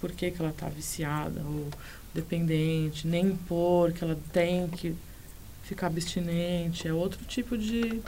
por 0.00 0.12
que, 0.12 0.30
que 0.30 0.40
ela 0.40 0.50
está 0.50 0.68
viciada 0.68 1.40
ou 1.44 1.68
dependente, 2.14 3.06
nem 3.06 3.26
impor 3.26 3.92
que 3.92 4.04
ela 4.04 4.18
tem 4.32 4.68
que 4.68 4.94
ficar 5.64 5.88
abstinente, 5.88 6.86
é 6.86 6.92
outro 6.92 7.24
tipo 7.24 7.56
de, 7.58 8.00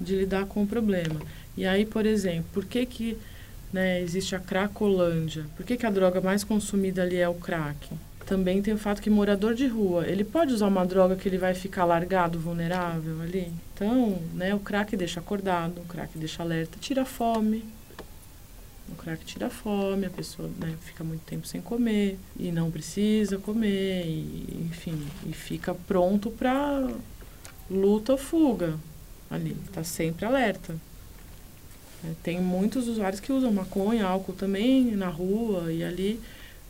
de 0.00 0.16
lidar 0.16 0.46
com 0.46 0.62
o 0.62 0.66
problema. 0.66 1.20
E 1.56 1.66
aí, 1.66 1.84
por 1.84 2.06
exemplo, 2.06 2.46
por 2.52 2.64
que 2.64 2.86
que 2.86 3.18
né, 3.72 4.00
existe 4.00 4.34
a 4.34 4.40
cracolândia? 4.40 5.44
Por 5.56 5.66
que, 5.66 5.76
que 5.76 5.86
a 5.86 5.90
droga 5.90 6.20
mais 6.20 6.44
consumida 6.44 7.02
ali 7.02 7.16
é 7.16 7.28
o 7.28 7.34
crack? 7.34 7.90
Também 8.24 8.62
tem 8.62 8.72
o 8.72 8.78
fato 8.78 9.02
que 9.02 9.10
morador 9.10 9.54
de 9.54 9.66
rua, 9.66 10.06
ele 10.06 10.24
pode 10.24 10.54
usar 10.54 10.68
uma 10.68 10.86
droga 10.86 11.14
que 11.14 11.28
ele 11.28 11.36
vai 11.36 11.52
ficar 11.54 11.84
largado, 11.84 12.38
vulnerável 12.38 13.20
ali. 13.20 13.52
Então, 13.74 14.18
né, 14.32 14.54
o 14.54 14.60
crack 14.60 14.96
deixa 14.96 15.20
acordado, 15.20 15.78
o 15.80 15.84
crack 15.84 16.16
deixa 16.16 16.42
alerta, 16.42 16.78
tira 16.80 17.04
fome, 17.04 17.64
o 18.94 18.96
crack 18.96 19.24
tira 19.24 19.48
a 19.48 19.50
fome, 19.50 20.06
a 20.06 20.10
pessoa 20.10 20.48
né, 20.58 20.74
fica 20.82 21.04
muito 21.04 21.22
tempo 21.22 21.46
sem 21.46 21.60
comer 21.60 22.18
e 22.38 22.50
não 22.50 22.70
precisa 22.70 23.38
comer, 23.38 24.06
e, 24.06 24.66
enfim, 24.70 24.98
e 25.26 25.32
fica 25.32 25.74
pronto 25.74 26.30
para 26.30 26.88
luta 27.70 28.12
ou 28.12 28.18
fuga 28.18 28.78
ali, 29.30 29.56
está 29.66 29.84
sempre 29.84 30.24
alerta. 30.24 30.74
É, 32.04 32.12
tem 32.22 32.40
muitos 32.40 32.88
usuários 32.88 33.20
que 33.20 33.32
usam 33.32 33.52
maconha, 33.52 34.06
álcool 34.06 34.34
também 34.34 34.92
na 34.96 35.08
rua 35.08 35.72
e 35.72 35.82
ali, 35.82 36.20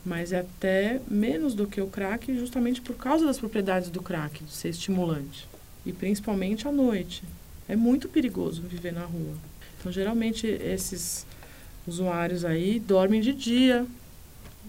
mas 0.04 0.32
é 0.32 0.40
até 0.40 1.00
menos 1.08 1.54
do 1.54 1.66
que 1.66 1.80
o 1.80 1.86
crack 1.86 2.36
justamente 2.36 2.80
por 2.80 2.96
causa 2.96 3.26
das 3.26 3.38
propriedades 3.38 3.88
do 3.90 4.02
crack, 4.02 4.42
de 4.42 4.52
ser 4.52 4.68
estimulante. 4.68 5.48
E 5.84 5.92
principalmente 5.92 6.66
à 6.66 6.72
noite. 6.72 7.22
É 7.66 7.74
muito 7.74 8.08
perigoso 8.08 8.62
viver 8.62 8.92
na 8.92 9.04
rua. 9.04 9.34
Então, 9.80 9.90
geralmente, 9.90 10.46
esses 10.46 11.26
usuários 11.86 12.44
aí 12.44 12.80
dormem 12.80 13.20
de 13.20 13.32
dia 13.32 13.86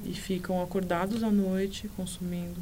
e 0.04 0.14
ficam 0.14 0.62
acordados 0.62 1.24
à 1.24 1.32
noite 1.32 1.88
consumindo 1.96 2.60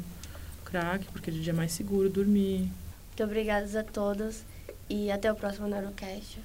crack, 0.64 1.04
porque 1.12 1.30
de 1.30 1.40
dia 1.40 1.52
é 1.52 1.56
mais 1.56 1.72
seguro 1.72 2.08
dormir. 2.08 2.70
Muito 3.08 3.22
obrigada 3.22 3.80
a 3.80 3.84
todos 3.84 4.42
e 4.88 5.10
até 5.10 5.30
o 5.30 5.34
próximo 5.36 5.68
Neurocast. 5.68 6.38